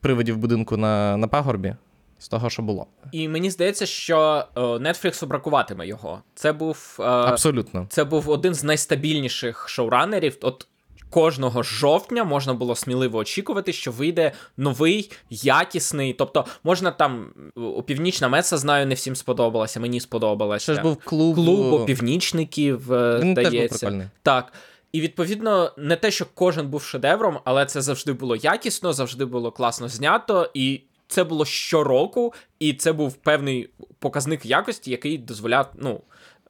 привидів 0.00 0.36
будинку 0.36 0.76
на, 0.76 1.16
на 1.16 1.28
пагорбі 1.28 1.74
з 2.18 2.28
того, 2.28 2.50
що 2.50 2.62
було. 2.62 2.86
І 3.12 3.28
мені 3.28 3.50
здається, 3.50 3.86
що 3.86 4.44
Netflix 4.56 5.26
бракуватиме 5.26 5.86
його. 5.86 6.22
Це 6.34 6.52
був 6.52 6.96
е, 7.00 7.02
абсолютно. 7.02 7.86
Це 7.88 8.04
був 8.04 8.30
один 8.30 8.54
з 8.54 8.64
найстабільніших 8.64 9.68
шоуранерів. 9.68 10.38
От 10.42 10.66
кожного 11.10 11.62
жовтня 11.62 12.24
можна 12.24 12.54
було 12.54 12.74
сміливо 12.76 13.18
очікувати, 13.18 13.72
що 13.72 13.92
вийде 13.92 14.32
новий, 14.56 15.10
якісний. 15.30 16.12
Тобто, 16.12 16.44
можна 16.64 16.90
там 16.90 17.26
у 17.56 17.82
Північна 17.82 18.28
Меса 18.28 18.58
знаю, 18.58 18.86
не 18.86 18.94
всім 18.94 19.16
сподобалася. 19.16 19.80
Мені 19.80 20.00
сподобалася. 20.00 20.66
Це 20.66 20.74
ж 20.74 20.82
був 20.82 20.96
клуб 21.04 21.34
клуб 21.34 21.86
північників. 21.86 22.78
Він 22.88 23.32
здається. 23.32 23.50
Теж 23.50 23.52
був 23.60 23.78
прикольний. 23.80 24.06
Так. 24.22 24.52
І 24.92 25.00
відповідно, 25.00 25.72
не 25.76 25.96
те, 25.96 26.10
що 26.10 26.26
кожен 26.34 26.68
був 26.68 26.82
шедевром, 26.82 27.38
але 27.44 27.66
це 27.66 27.80
завжди 27.80 28.12
було 28.12 28.36
якісно, 28.36 28.92
завжди 28.92 29.24
було 29.24 29.52
класно 29.52 29.88
знято, 29.88 30.50
і 30.54 30.80
це 31.08 31.24
було 31.24 31.44
щороку, 31.44 32.34
і 32.58 32.72
це 32.72 32.92
був 32.92 33.14
певний 33.14 33.70
показник 33.98 34.46
якості, 34.46 34.90
який 34.90 35.18
дозволяв, 35.18 35.72
ну. 35.78 36.00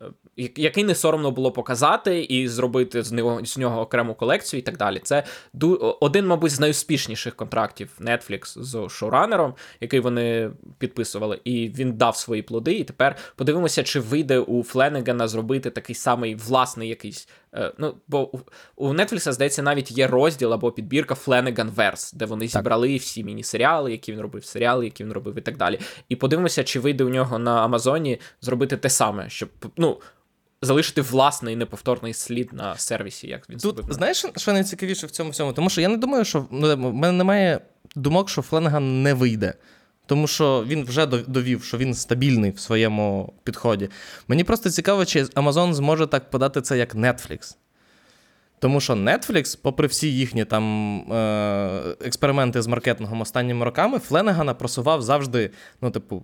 е, 0.02 0.04
Який 0.56 0.84
не 0.84 0.94
соромно 0.94 1.30
було 1.30 1.52
показати 1.52 2.22
і 2.22 2.48
зробити 2.48 3.02
з 3.02 3.12
нього 3.12 3.44
з 3.44 3.58
нього 3.58 3.80
окрему 3.80 4.14
колекцію, 4.14 4.60
і 4.60 4.62
так 4.62 4.76
далі. 4.76 5.00
Це 5.04 5.24
ду- 5.54 5.96
один, 6.00 6.26
мабуть, 6.26 6.50
з 6.50 6.60
найуспішніших 6.60 7.36
контрактів 7.36 7.90
Netflix 8.00 8.62
з 8.62 8.88
шоуранером, 8.88 9.54
який 9.80 10.00
вони 10.00 10.50
підписували, 10.78 11.40
і 11.44 11.68
він 11.68 11.92
дав 11.92 12.16
свої 12.16 12.42
плоди. 12.42 12.72
І 12.72 12.84
тепер 12.84 13.16
подивимося, 13.36 13.82
чи 13.82 14.00
вийде 14.00 14.38
у 14.38 14.62
Фленегана 14.62 15.28
зробити 15.28 15.70
такий 15.70 15.94
самий 15.94 16.34
власний 16.34 16.88
якийсь. 16.88 17.28
Е, 17.54 17.72
ну, 17.78 17.94
бо 18.08 18.30
у- 18.76 18.94
Netflix, 18.94 19.32
здається, 19.32 19.62
навіть 19.62 19.90
є 19.90 20.06
розділ 20.06 20.52
або 20.54 20.72
підбірка 20.72 21.14
Фленеган 21.14 21.70
Верс, 21.70 22.12
де 22.12 22.24
вони 22.24 22.48
зібрали 22.48 22.96
всі 22.96 23.24
міні-серіали, 23.24 23.90
які 23.90 24.12
він 24.12 24.20
робив, 24.20 24.44
серіали, 24.44 24.84
які 24.84 25.04
він 25.04 25.12
робив, 25.12 25.38
і 25.38 25.40
так 25.40 25.56
далі. 25.56 25.80
І 26.08 26.16
подивимося, 26.16 26.64
чи 26.64 26.80
вийде 26.80 27.04
у 27.04 27.08
нього 27.08 27.38
на 27.38 27.64
Амазоні 27.64 28.20
зробити 28.40 28.76
те 28.76 28.90
саме, 28.90 29.30
щоб 29.30 29.48
ну. 29.76 30.00
Залишити 30.62 31.00
власний 31.00 31.56
неповторний 31.56 32.14
слід 32.14 32.52
на 32.52 32.76
сервісі, 32.76 33.28
як 33.28 33.50
він 33.50 33.58
Тут 33.58 33.76
зробив. 33.76 33.94
знаєш, 33.94 34.24
що 34.36 34.52
найцікавіше 34.52 35.06
в 35.06 35.10
цьому 35.10 35.30
всьому? 35.30 35.52
Тому 35.52 35.70
що 35.70 35.80
я 35.80 35.88
не 35.88 35.96
думаю, 35.96 36.24
що 36.24 36.46
ну, 36.50 36.76
в 36.76 36.94
мене 36.94 37.12
немає 37.18 37.60
думок, 37.96 38.30
що 38.30 38.42
Фленган 38.42 39.02
не 39.02 39.14
вийде. 39.14 39.54
Тому 40.10 40.26
що 40.26 40.64
він 40.66 40.84
вже 40.84 41.06
довів, 41.06 41.64
що 41.64 41.78
він 41.78 41.94
стабільний 41.94 42.50
в 42.50 42.58
своєму 42.58 43.32
підході. 43.44 43.88
Мені 44.28 44.44
просто 44.44 44.70
цікаво, 44.70 45.04
чи 45.04 45.22
Amazon 45.22 45.72
зможе 45.72 46.06
так 46.06 46.30
подати 46.30 46.60
це 46.62 46.78
як 46.78 46.94
Netflix. 46.94 47.56
Тому 48.58 48.80
що 48.80 48.92
Netflix, 48.92 49.58
попри 49.62 49.86
всі 49.86 50.14
їхні 50.14 50.44
там 50.44 50.96
е- 51.12 51.96
експерименти 52.04 52.62
з 52.62 52.66
маркетингом 52.66 53.20
останніми 53.20 53.64
роками, 53.64 53.98
Фленегана 53.98 54.54
просував 54.54 55.02
завжди, 55.02 55.50
ну, 55.80 55.90
типу, 55.90 56.22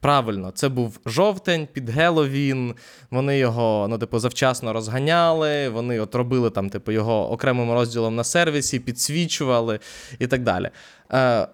правильно. 0.00 0.50
Це 0.50 0.68
був 0.68 1.00
жовтень 1.06 1.68
під 1.72 1.90
Геловін. 1.90 2.74
Вони 3.10 3.38
його, 3.38 3.86
ну, 3.90 3.98
типу, 3.98 4.18
завчасно 4.18 4.72
розганяли. 4.72 5.68
Вони 5.68 6.00
от 6.00 6.14
робили 6.14 6.50
там, 6.50 6.70
типу, 6.70 6.92
його 6.92 7.32
окремим 7.32 7.72
розділом 7.72 8.16
на 8.16 8.24
сервісі, 8.24 8.78
підсвічували 8.78 9.78
і 10.18 10.26
так 10.26 10.42
далі. 10.42 10.70
Е- 11.12 11.46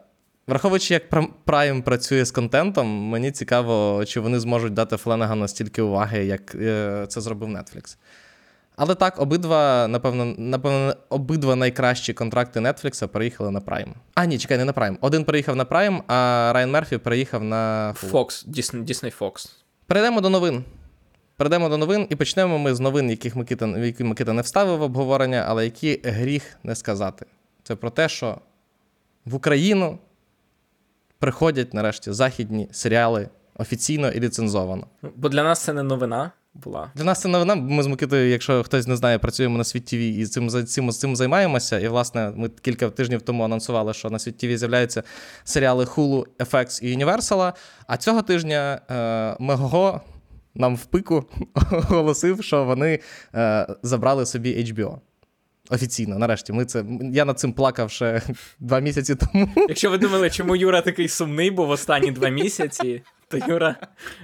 Враховуючи, 0.51 0.95
як 0.95 1.11
Prime 1.47 1.83
працює 1.83 2.25
з 2.25 2.31
контентом, 2.31 2.87
мені 2.89 3.31
цікаво, 3.31 4.05
чи 4.05 4.21
вони 4.21 4.41
зможуть 4.41 4.75
дати 4.75 4.97
Фленегану 4.97 5.49
стільки 5.49 5.83
уваги, 5.83 6.25
як 6.25 6.55
е, 6.55 7.05
це 7.09 7.21
зробив 7.21 7.49
Netflix. 7.49 7.97
Але 8.77 8.95
так, 8.95 9.21
обидва, 9.21 9.89
напевно, 9.89 10.25
напевно, 10.39 10.95
обидва 11.09 11.57
найкращі 11.57 12.13
контракти 12.13 12.61
Netflix 12.61 13.07
переїхали 13.07 13.51
на 13.51 13.61
Prime. 13.61 13.93
А, 14.15 14.25
ні, 14.25 14.39
чекай, 14.39 14.59
не 14.59 14.65
на 14.65 14.73
Prime. 14.73 14.97
Один 15.01 15.25
переїхав 15.25 15.57
на 15.57 15.65
Prime, 15.65 16.03
а 16.07 16.51
Райан 16.55 16.71
Мерфі 16.71 16.99
переїхав 16.99 17.45
на. 17.45 17.95
Fox, 18.11 18.49
Disney, 18.49 18.85
Disney 18.85 19.19
Fox. 19.19 19.51
Перейдемо 19.87 20.21
до 20.21 20.31
новин. 20.31 20.65
Перейдемо 21.37 21.69
до 21.69 21.77
новин 21.77 22.07
і 22.11 22.17
почнемо 22.17 22.59
ми 22.59 22.75
з 22.75 22.81
новин, 22.81 23.11
яких 23.11 23.37
Микита, 23.37 23.67
які 23.67 24.05
Микита 24.05 24.33
не 24.33 24.43
вставив 24.43 24.79
в 24.79 24.83
обговорення, 24.83 25.45
але 25.49 25.65
які 25.65 26.01
гріх 26.05 26.43
не 26.63 26.75
сказати. 26.75 27.27
Це 27.63 27.77
про 27.77 27.91
те, 27.91 28.09
що 28.09 28.39
в 29.25 29.35
Україну 29.35 29.99
приходять 31.21 31.75
нарешті 31.75 32.13
західні 32.13 32.69
серіали 32.73 33.29
офіційно 33.57 34.11
і 34.11 34.21
ліцензовано. 34.21 34.87
Ну, 35.03 35.11
Бо 35.17 35.29
для 35.29 35.43
нас 35.43 35.61
це 35.65 35.73
не 35.73 35.83
новина 35.83 36.31
була. 36.55 36.91
Для 36.95 37.05
нас 37.05 37.21
це 37.21 37.29
новина. 37.29 37.55
Ми 37.55 37.83
з 37.83 37.87
Микитою, 37.87 38.31
якщо 38.31 38.63
хтось 38.63 38.87
не 38.87 38.97
знає, 38.97 39.19
працюємо 39.19 39.59
на 39.59 39.65
світ 39.65 39.85
ТВ 39.85 39.95
і 39.97 40.27
цим, 40.27 40.51
за- 40.51 40.65
цим, 40.65 40.91
цим 40.91 41.17
займаємося. 41.17 41.79
І, 41.79 41.89
власне, 41.89 42.33
ми 42.37 42.49
кілька 42.49 42.91
тижнів 42.91 43.23
тому 43.23 43.45
анонсували, 43.45 43.95
що 43.95 44.11
на 44.11 44.19
світ 44.19 44.39
ТВ 44.39 44.57
з'являються 44.59 45.03
серіали 45.45 45.85
Hulu, 45.85 46.25
FX 46.39 46.83
і 46.83 46.97
Universal. 47.05 47.53
А 47.87 47.97
цього 47.97 48.23
тижня 48.23 48.81
е, 48.91 49.37
Мегого 49.45 50.01
нам 50.55 50.77
в 50.77 50.85
пику 50.85 51.25
оголосив, 51.73 52.45
що 52.45 52.65
вони 52.65 52.99
е, 53.35 53.67
забрали 53.83 54.27
собі 54.27 54.65
HBO. 54.65 54.99
Офіційно, 55.71 56.19
нарешті, 56.19 56.53
ми 56.53 56.65
це. 56.65 56.85
Я 57.13 57.25
над 57.25 57.39
цим 57.39 57.53
плакав 57.53 57.91
ще 57.91 58.23
два 58.61 58.81
місяці 58.81 59.15
тому. 59.15 59.49
Якщо 59.69 59.91
ви 59.91 59.99
думали, 59.99 60.31
чому 60.31 60.57
Юра 60.57 60.81
такий 60.81 61.09
сумний 61.09 61.51
був 61.51 61.71
останні 61.71 62.11
два 62.11 62.29
місяці, 62.29 63.03
то 63.29 63.39
Юра 63.49 63.77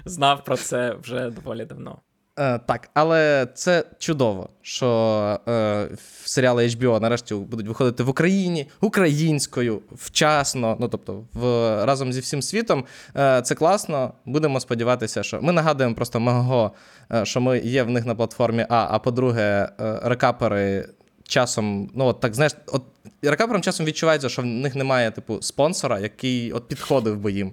знав 0.05 0.45
про 0.45 0.57
це 0.57 0.97
вже 1.03 1.31
доволі 1.31 1.65
давно. 1.65 1.99
Е, 2.39 2.59
так, 2.59 2.91
але 2.95 3.47
це 3.55 3.85
чудово, 3.99 4.49
що 4.63 5.41
е, 5.49 5.89
серіали 6.25 6.67
HBO 6.67 7.01
нарешті 7.01 7.35
будуть 7.35 7.69
виходити 7.69 8.03
в 8.03 8.09
Україні 8.09 8.67
українською, 8.81 9.83
вчасно. 9.93 10.77
Ну 10.81 10.89
тобто, 10.89 11.25
в 11.33 11.41
разом 11.85 12.13
зі 12.13 12.21
всім 12.21 12.43
світом. 12.43 12.85
Е, 13.17 13.43
це 13.43 13.55
класно. 13.55 14.13
Будемо 14.25 14.61
сподіватися, 14.61 15.23
що 15.23 15.43
ми 15.43 15.53
нагадуємо 15.53 15.95
просто 15.95 16.21
Мего, 16.21 16.73
е, 17.13 17.25
що 17.25 17.41
ми 17.41 17.59
є 17.59 17.83
в 17.83 17.91
них 17.91 18.07
на 18.07 18.15
платформі 18.15 18.67
А. 18.69 18.87
А 18.91 18.99
по-друге, 18.99 19.69
е, 19.81 20.01
рекапери 20.03 20.89
часом, 21.29 21.91
ну 21.95 22.05
от 22.05 22.21
так 22.21 22.35
знаєш, 22.35 22.53
от 22.67 22.83
рекаперам 23.23 23.62
часом 23.62 23.87
відчувається, 23.87 24.29
що 24.29 24.43
в 24.43 24.45
них 24.45 24.75
немає 24.75 25.11
типу 25.11 25.43
спонсора, 25.43 26.01
який 26.01 26.53
от 26.53 26.69
підходив 26.69 27.17
би 27.17 27.33
їм. 27.33 27.53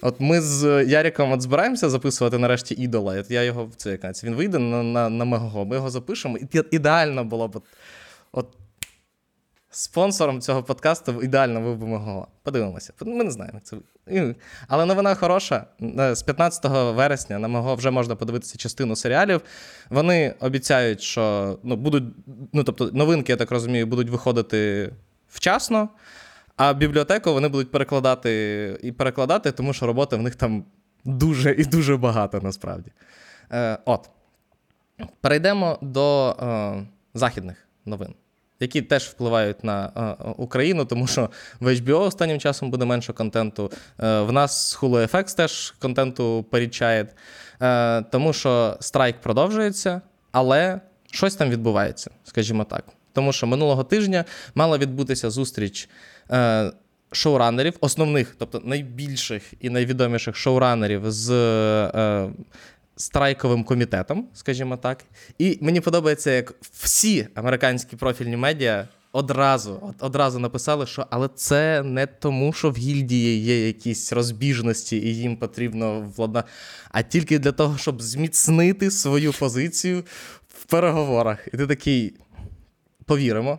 От 0.00 0.20
ми 0.20 0.40
з 0.40 0.84
Яріком 0.84 1.32
от 1.32 1.42
збираємося 1.42 1.90
записувати 1.90 2.38
нарешті 2.38 2.74
ідола. 2.74 3.20
От 3.20 3.30
я 3.30 3.42
його 3.42 3.70
це 3.76 3.90
якась. 3.90 4.24
Він 4.24 4.34
вийде 4.34 4.58
на, 4.58 4.82
на, 4.82 5.08
на 5.08 5.24
Мегого, 5.24 5.64
ми 5.64 5.76
його 5.76 5.90
запишемо. 5.90 6.38
І 6.38 6.48
ідеально 6.70 7.24
було 7.24 7.48
б. 7.48 7.62
От, 8.32 8.56
спонсором 9.70 10.40
цього 10.40 10.62
подкасту 10.62 11.22
ідеально 11.22 11.60
був 11.60 11.76
би 11.76 11.86
Мегого. 11.86 12.28
Подивимося. 12.42 12.92
Ми 13.00 13.24
не 13.24 13.30
знаємо, 13.30 13.56
як 13.56 13.64
це 13.64 13.76
вийде. 13.76 13.93
Але 14.68 14.86
новина 14.86 15.14
хороша. 15.14 15.66
Е, 15.98 16.14
З 16.14 16.22
15 16.22 16.64
вересня 16.94 17.38
на 17.38 17.48
Мего 17.48 17.74
вже 17.74 17.90
можна 17.90 18.16
подивитися 18.16 18.58
частину 18.58 18.96
серіалів. 18.96 19.40
Вони 19.90 20.34
обіцяють, 20.40 21.02
що 21.02 21.58
ну, 21.62 21.76
будуть, 21.76 22.04
ну 22.52 22.64
тобто, 22.64 22.90
новинки, 22.92 23.32
я 23.32 23.36
так 23.36 23.50
розумію, 23.50 23.86
будуть 23.86 24.10
виходити 24.10 24.90
вчасно. 25.28 25.88
А 26.56 26.72
бібліотеку 26.72 27.32
вони 27.32 27.48
будуть 27.48 27.70
перекладати 27.70 28.78
і 28.82 28.92
перекладати, 28.92 29.52
тому 29.52 29.72
що 29.72 29.86
роботи 29.86 30.16
в 30.16 30.22
них 30.22 30.34
там 30.34 30.64
дуже 31.04 31.52
і 31.52 31.64
дуже 31.64 31.96
багато 31.96 32.40
насправді. 32.40 32.90
Е, 33.52 33.78
от. 33.84 34.10
Перейдемо 35.20 35.78
до 35.82 36.30
е, 36.30 36.86
західних 37.14 37.68
новин, 37.84 38.14
які 38.64 38.82
теж 38.82 39.02
впливають 39.02 39.64
на 39.64 39.92
е, 39.96 40.32
Україну, 40.36 40.84
тому 40.84 41.06
що 41.06 41.30
в 41.60 41.68
HBO 41.68 42.00
останнім 42.00 42.38
часом 42.38 42.70
буде 42.70 42.84
менше 42.84 43.12
контенту. 43.12 43.70
Е, 44.00 44.20
в 44.20 44.32
нас 44.32 44.70
з 44.70 44.78
Hulu 44.78 45.10
FX 45.10 45.36
теж 45.36 45.70
контенту 45.70 46.46
порідчає. 46.50 47.08
Е, 47.62 48.02
тому 48.02 48.32
що 48.32 48.76
страйк 48.80 49.20
продовжується, 49.20 50.00
але 50.32 50.80
щось 51.10 51.34
там 51.34 51.50
відбувається, 51.50 52.10
скажімо 52.24 52.64
так. 52.64 52.84
Тому 53.12 53.32
що 53.32 53.46
минулого 53.46 53.84
тижня 53.84 54.24
мала 54.54 54.78
відбутися 54.78 55.30
зустріч 55.30 55.88
шоуранерів, 57.12 57.74
основних, 57.80 58.34
тобто 58.38 58.62
найбільших 58.64 59.42
і 59.60 59.70
найвідоміших 59.70 60.36
шоуранерів 60.36 61.02
з 61.06 61.30
страйковим 62.96 63.64
комітетом, 63.64 64.28
скажімо 64.34 64.76
так. 64.76 65.04
І 65.38 65.58
мені 65.60 65.80
подобається, 65.80 66.30
як 66.30 66.54
всі 66.72 67.28
американські 67.34 67.96
профільні 67.96 68.36
медіа 68.36 68.88
одразу, 69.12 69.94
одразу 70.00 70.38
написали, 70.38 70.86
що 70.86 71.06
але 71.10 71.28
це 71.34 71.82
не 71.82 72.06
тому, 72.06 72.52
що 72.52 72.70
в 72.70 72.76
гільдії 72.76 73.42
є 73.42 73.66
якісь 73.66 74.12
розбіжності 74.12 74.96
і 74.96 75.16
їм 75.16 75.36
потрібно 75.36 76.12
влада, 76.16 76.44
а 76.90 77.02
тільки 77.02 77.38
для 77.38 77.52
того, 77.52 77.78
щоб 77.78 78.02
зміцнити 78.02 78.90
свою 78.90 79.32
позицію 79.32 80.04
в 80.48 80.64
переговорах. 80.64 81.48
І 81.52 81.56
ти 81.56 81.66
такий 81.66 82.14
повіримо. 83.04 83.58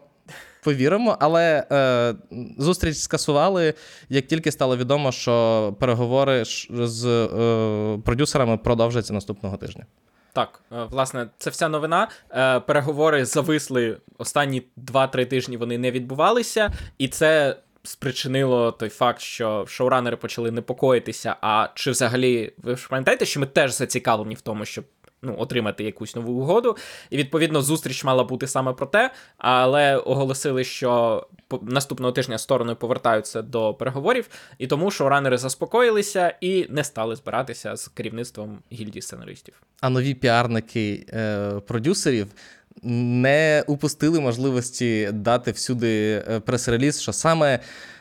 Повіримо, 0.65 1.17
але 1.19 1.67
е, 1.71 2.15
зустріч 2.57 2.97
скасували, 2.97 3.73
як 4.09 4.27
тільки 4.27 4.51
стало 4.51 4.77
відомо, 4.77 5.11
що 5.11 5.75
переговори 5.79 6.43
з 6.69 7.05
е, 7.05 7.97
продюсерами 8.05 8.57
продовжаться 8.57 9.13
наступного 9.13 9.57
тижня. 9.57 9.85
Так, 10.33 10.61
е, 10.71 10.75
власне, 10.89 11.27
це 11.37 11.49
вся 11.49 11.69
новина. 11.69 12.07
Е, 12.31 12.59
Переговори 12.59 13.25
зависли 13.25 13.97
останні 14.17 14.63
2-3 14.77 15.25
тижні. 15.25 15.57
Вони 15.57 15.77
не 15.77 15.91
відбувалися, 15.91 16.73
і 16.97 17.07
це 17.07 17.57
спричинило 17.83 18.71
той 18.71 18.89
факт, 18.89 19.21
що 19.21 19.65
шоуранери 19.67 20.17
почали 20.17 20.51
непокоїтися. 20.51 21.35
А 21.41 21.67
чи 21.75 21.91
взагалі 21.91 22.53
ви 22.57 22.75
ж 22.75 22.87
пам'ятаєте, 22.89 23.25
що 23.25 23.39
ми 23.39 23.45
теж 23.45 23.73
зацікавлені 23.73 24.35
в 24.35 24.41
тому, 24.41 24.65
щоб 24.65 24.85
ну, 25.25 25.35
отримати 25.37 25.83
якусь 25.83 26.15
нову 26.15 26.33
угоду? 26.33 26.77
І 27.09 27.17
відповідно 27.17 27.61
зустріч 27.61 28.03
мала 28.03 28.23
бути 28.23 28.47
саме 28.47 28.73
про 28.73 28.85
те, 28.85 29.11
але 29.37 29.97
оголосили, 29.97 30.63
що 30.63 31.23
наступного 31.61 32.11
тижня 32.11 32.37
сторони 32.37 32.75
повертаються 32.75 33.41
до 33.41 33.73
переговорів, 33.73 34.29
і 34.57 34.67
тому 34.67 34.91
шоуранери 34.91 35.37
заспокоїлися 35.37 36.33
і 36.41 36.67
не 36.69 36.83
стали 36.83 37.15
збиратися 37.15 37.75
з 37.75 37.87
керівництвом 37.87 38.59
гільдії 38.71 39.01
сценаристів. 39.01 39.53
А 39.81 39.89
нові 39.89 40.13
піарники 40.13 41.05
е, 41.13 41.49
продюсерів 41.67 42.27
не 42.83 43.63
упустили 43.67 44.19
можливості 44.19 45.09
дати 45.13 45.51
всюди 45.51 46.23
е, 46.27 46.39
прес-реліз, 46.39 47.01
що 47.01 47.13
саме 47.13 47.59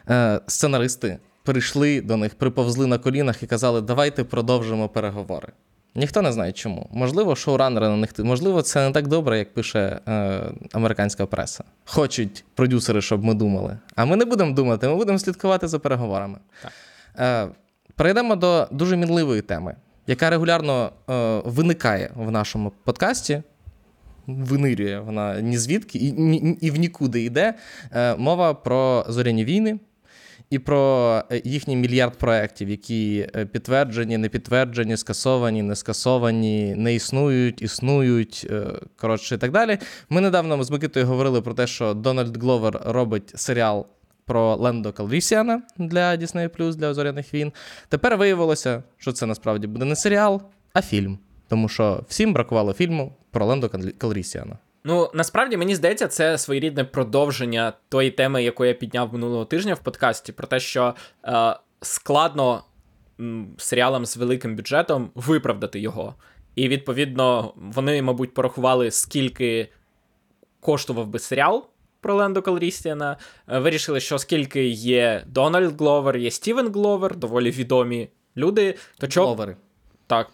е, 0.09 0.41
сценаристи 0.47 1.19
прийшли 1.43 2.01
до 2.01 2.17
них, 2.17 2.35
приповзли 2.35 2.87
на 2.87 2.99
колінах 2.99 3.43
і 3.43 3.47
казали, 3.47 3.81
давайте 3.81 4.25
продовжимо 4.25 4.89
переговори. 4.89 5.49
Ніхто 5.96 6.22
не 6.22 6.33
знає 6.33 6.52
чому. 6.52 6.88
Можливо, 6.92 7.37
шоуранери 7.37 7.88
на 7.88 7.96
них 7.96 8.11
можливо, 8.18 8.62
це 8.62 8.87
не 8.87 8.92
так 8.92 9.09
добре, 9.09 9.38
як 9.38 9.54
пише 9.54 10.00
е, 10.09 10.40
американська 10.72 11.26
преса. 11.26 11.64
Хочуть 11.85 12.44
продюсери, 12.54 13.02
щоб 13.02 13.24
ми 13.24 13.35
думали. 13.35 13.78
А 13.96 14.04
ми 14.04 14.16
не 14.16 14.24
будемо 14.24 14.52
думати, 14.52 14.88
ми 14.88 14.96
будемо 14.96 15.18
слідкувати 15.18 15.68
за 15.68 15.78
переговорами. 15.78 16.38
Так. 16.62 16.72
Е, 17.18 17.54
перейдемо 17.96 18.37
до 18.37 18.68
дуже 18.70 18.96
мінливої 18.96 19.42
теми, 19.42 19.76
яка 20.07 20.30
регулярно 20.30 20.92
е, 21.11 21.40
виникає 21.44 22.11
в 22.14 22.30
нашому 22.30 22.72
подкасті. 22.85 23.42
Винирює 24.26 25.00
вона 25.00 25.40
ні 25.40 25.59
звідки 25.59 25.98
і, 25.98 26.12
ні, 26.12 26.59
і 26.61 26.70
в 26.70 26.76
нікуди 26.76 27.22
йде. 27.22 27.54
Е, 27.92 28.16
мова 28.16 28.54
про 28.54 29.04
зоряні 29.09 29.44
війни 29.44 29.78
і 30.55 30.59
про 30.59 31.23
е, 31.31 31.43
їхній 31.45 31.77
мільярд 31.77 32.19
проєктів, 32.19 32.71
які 32.71 33.29
е, 33.37 33.47
підтверджені, 33.47 34.19
не 34.19 34.29
підтверджені, 34.29 34.97
скасовані, 34.97 35.62
не 35.62 35.77
скасовані, 35.77 36.75
не 36.75 36.95
існують, 36.95 37.62
існують, 37.62 38.47
е, 38.51 38.67
коротше 38.97 39.35
і 39.35 39.38
так 39.38 39.53
далі. 39.53 39.79
Ми 40.09 40.21
недавно 40.21 40.64
з 40.64 40.71
Микитою 40.71 41.07
говорили 41.07 41.43
про 41.43 41.55
те, 41.55 41.67
що 41.67 41.95
Дональд 41.95 42.37
Гловер 42.37 42.81
робить 42.85 43.33
серіал. 43.35 43.87
Про 44.27 44.57
Лендо 44.57 44.93
Калрісіана 44.93 45.62
для 45.79 46.17
Disney+, 46.17 46.75
для 46.75 46.95
зоряних 46.95 47.35
війн. 47.35 47.53
Тепер 47.88 48.17
виявилося, 48.17 48.83
що 48.99 49.12
це 49.12 49.27
насправді 49.27 49.67
буде 49.67 49.85
не 49.85 49.97
серіал, 49.97 50.43
а 50.73 50.83
фільм. 50.83 51.19
Тому 51.49 51.69
що 51.69 52.05
всім 52.09 52.33
бракувало 52.33 52.73
фільму 52.73 53.12
про 53.31 53.47
Лендо 53.47 53.71
Калрісіана. 53.99 54.59
Ну, 54.85 55.11
насправді 55.14 55.57
мені 55.57 55.75
здається, 55.75 56.09
це 56.09 56.38
своєрідне 56.38 56.85
продовження 56.85 57.73
тої 57.88 58.11
теми, 58.11 58.42
яку 58.42 58.64
я 58.64 58.75
підняв 58.75 59.12
минулого 59.12 59.44
тижня 59.44 59.75
в 59.75 59.79
подкасті, 59.79 60.33
про 60.33 60.47
те, 60.47 60.61
що 60.61 60.94
е, 61.25 61.57
складно 61.81 62.64
м, 63.20 63.55
серіалам 63.59 64.07
з 64.07 64.16
великим 64.16 64.57
бюджетом 64.57 65.11
виправдати 65.14 65.81
його. 65.81 66.14
І 66.55 66.68
відповідно 66.68 67.53
вони, 67.57 68.03
мабуть, 68.03 68.35
порахували, 68.35 68.90
скільки 68.90 69.68
коштував 70.61 71.07
би 71.07 71.18
серіал 71.18 71.66
про 72.01 72.14
Лендо 72.14 72.42
Калріссіана. 72.42 73.16
Е, 73.49 73.59
вирішили, 73.59 74.01
що 74.01 74.14
оскільки 74.14 74.66
є 74.68 75.25
Дональд 75.27 75.81
Гловер, 75.81 76.16
є 76.16 76.31
Стівен 76.31 76.73
Гловер, 76.73 77.16
доволі 77.16 77.51
відомі 77.51 78.09
люди, 78.37 78.75
то 78.99 79.09
чого 79.09 79.27
Гловери. 79.27 79.57
так, 80.07 80.31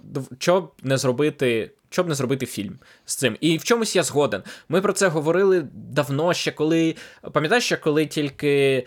б 0.60 0.68
не 0.82 0.98
зробити. 0.98 1.70
Щоб 1.90 2.08
не 2.08 2.14
зробити 2.14 2.46
фільм 2.46 2.78
з 3.04 3.16
цим. 3.16 3.36
І 3.40 3.58
в 3.58 3.64
чомусь 3.64 3.96
я 3.96 4.02
згоден. 4.02 4.42
Ми 4.68 4.80
про 4.80 4.92
це 4.92 5.08
говорили 5.08 5.66
давно 5.74 6.34
ще 6.34 6.52
коли. 6.52 6.96
Пам'ятаєш, 7.32 7.64
ще 7.64 7.76
коли 7.76 8.06
тільки 8.06 8.86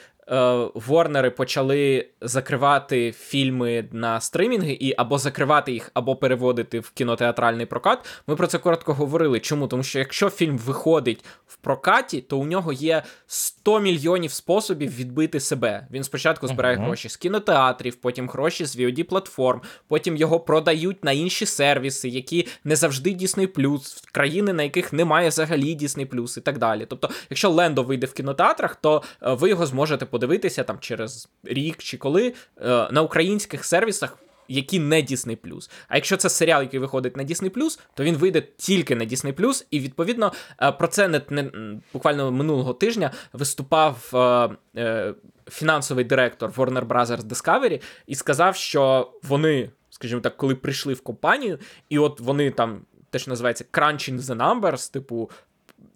Ворнери 0.74 1.30
почали 1.30 2.08
закривати 2.22 3.12
фільми 3.12 3.86
на 3.92 4.22
стримінги, 4.22 4.72
і 4.72 4.94
або 4.98 5.18
закривати 5.18 5.72
їх, 5.72 5.92
або 5.94 6.16
переводити 6.16 6.80
в 6.80 6.90
кінотеатральний 6.90 7.66
прокат. 7.66 8.06
Ми 8.28 8.36
про 8.36 8.48
це 8.48 8.58
коротко 8.58 8.94
говорили. 8.94 9.40
Чому? 9.40 9.68
Тому 9.68 9.84
що 9.84 10.00
якщо 10.00 10.30
фільм 10.30 10.58
виходить 10.58 11.26
в 11.48 11.56
прокаті, 11.56 12.22
то 12.22 12.38
у 12.38 12.46
нього 12.46 12.74
є 12.74 13.04
100 13.28 13.80
мільйонів 13.80 14.32
способів 14.32 14.96
відбити 14.96 15.40
себе. 15.40 15.88
Він 15.92 16.04
спочатку 16.04 16.48
збирає 16.48 16.78
uh-huh. 16.78 16.86
гроші 16.86 17.10
з 17.10 17.18
кінотеатрів, 17.18 17.96
потім 17.96 18.30
гроші 18.30 18.66
з 18.66 18.78
VOD 18.78 19.04
платформ, 19.04 19.62
потім 19.88 20.16
його 20.16 20.40
продають 20.40 21.04
на 21.04 21.12
інші 21.12 21.46
сервіси, 21.46 22.10
які 22.10 22.48
не 22.64 22.76
завжди 22.76 23.10
Disney+, 23.10 23.78
в 23.78 24.12
країни, 24.12 24.54
на 24.54 24.64
яких 24.64 24.94
немає 24.94 25.30
взагалі 25.30 25.78
Disney+, 25.78 26.38
і 26.38 26.42
так 26.42 26.58
далі. 26.58 26.86
Тобто, 26.90 27.10
якщо 27.30 27.50
Лендо 27.50 27.84
вийде 27.84 28.08
в 28.08 28.14
кінотеатрах, 28.14 28.76
то 28.76 29.04
е, 29.22 29.34
ви 29.34 29.50
його 29.50 29.66
зможете 29.66 30.06
подивитися 30.14 30.64
там 30.64 30.80
через 30.80 31.30
рік 31.44 31.78
чи 31.78 31.98
коли 31.98 32.34
е, 32.62 32.88
на 32.92 33.02
українських 33.02 33.66
сервісах. 33.66 34.18
Які 34.48 34.80
не 34.80 35.02
Disney+. 35.02 35.70
А 35.88 35.96
якщо 35.96 36.18
це 36.18 36.30
серіал, 36.30 36.62
який 36.62 36.80
виходить 36.80 37.18
на 37.18 37.24
Disney+, 37.24 37.78
то 37.94 38.04
він 38.04 38.16
вийде 38.16 38.42
тільки 38.58 38.96
на 38.96 39.06
Disney+, 39.06 39.66
і 39.72 39.80
відповідно 39.80 40.34
е, 40.62 40.72
про 40.72 40.88
це 40.88 41.08
не, 41.08 41.22
не 41.30 41.52
буквально 41.94 42.32
минулого 42.32 42.74
тижня 42.74 43.12
виступав 43.34 44.12
е, 44.14 44.82
е, 44.82 45.14
фінансовий 45.50 46.06
директор 46.06 46.52
Warner 46.52 46.88
Bros. 46.88 47.06
Discovery 47.06 47.82
і 48.08 48.16
сказав, 48.16 48.56
що 48.56 49.14
вони, 49.24 49.70
скажімо 49.90 50.22
так, 50.22 50.38
коли 50.38 50.56
прийшли 50.56 50.94
в 50.94 51.02
компанію, 51.02 51.60
і 51.90 52.00
от 52.00 52.20
вони 52.20 52.52
там 52.52 52.82
те, 53.10 53.20
що 53.20 53.32
називається 53.32 53.66
crunching 53.72 54.20
the 54.20 54.36
numbers, 54.38 54.92
типу 54.94 55.32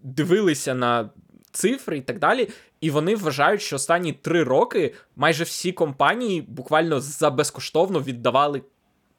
дивилися 0.03 0.73
на 0.73 1.09
цифри 1.51 1.97
і 1.97 2.01
так 2.01 2.19
далі. 2.19 2.49
І 2.81 2.89
вони 2.89 3.15
вважають, 3.15 3.61
що 3.61 3.75
останні 3.75 4.13
три 4.13 4.43
роки 4.43 4.93
майже 5.15 5.43
всі 5.43 5.71
компанії 5.71 6.41
буквально 6.41 6.99
за 6.99 7.29
безкоштовно 7.29 8.01
віддавали 8.01 8.61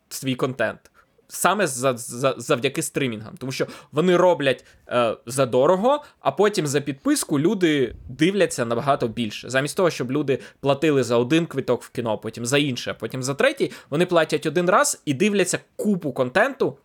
свій 0.09 0.35
контент. 0.35 0.91
Саме 1.31 1.67
за, 1.67 1.97
за, 1.97 2.35
завдяки 2.37 2.83
стримінгам, 2.83 3.37
тому 3.39 3.53
що 3.53 3.67
вони 3.93 4.17
роблять 4.17 4.65
е, 4.89 5.17
за 5.27 5.47
дорого, 5.47 6.05
а 6.21 6.31
потім 6.33 6.67
за 6.67 6.81
підписку 6.81 7.41
люди 7.41 7.95
дивляться 8.09 8.65
набагато 8.65 9.09
більше. 9.09 9.51
Замість 9.51 9.77
того, 9.77 9.91
щоб 9.91 10.13
люди 10.13 10.39
платили 10.61 11.03
за 11.03 11.17
один 11.17 11.47
квиток 11.47 11.83
в 11.83 11.91
кіно, 11.91 12.19
потім 12.19 12.47
за 12.47 12.59
інше, 12.59 12.91
а 12.91 12.95
потім 12.95 13.23
за 13.23 13.35
третій, 13.35 13.73
вони 13.91 14.07
платять 14.07 14.47
один 14.47 14.71
раз 14.71 15.03
і 15.05 15.15
дивляться 15.15 15.59
купу 15.77 16.13
контенту, 16.13 16.79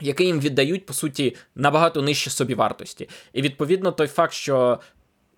який 0.00 0.26
їм 0.26 0.40
віддають, 0.40 0.86
по 0.86 0.94
суті, 0.94 1.36
набагато 1.54 2.02
нижче 2.02 2.30
собівартості. 2.30 3.08
І 3.32 3.42
відповідно 3.42 3.92
той 3.92 4.06
факт, 4.06 4.32
що 4.32 4.80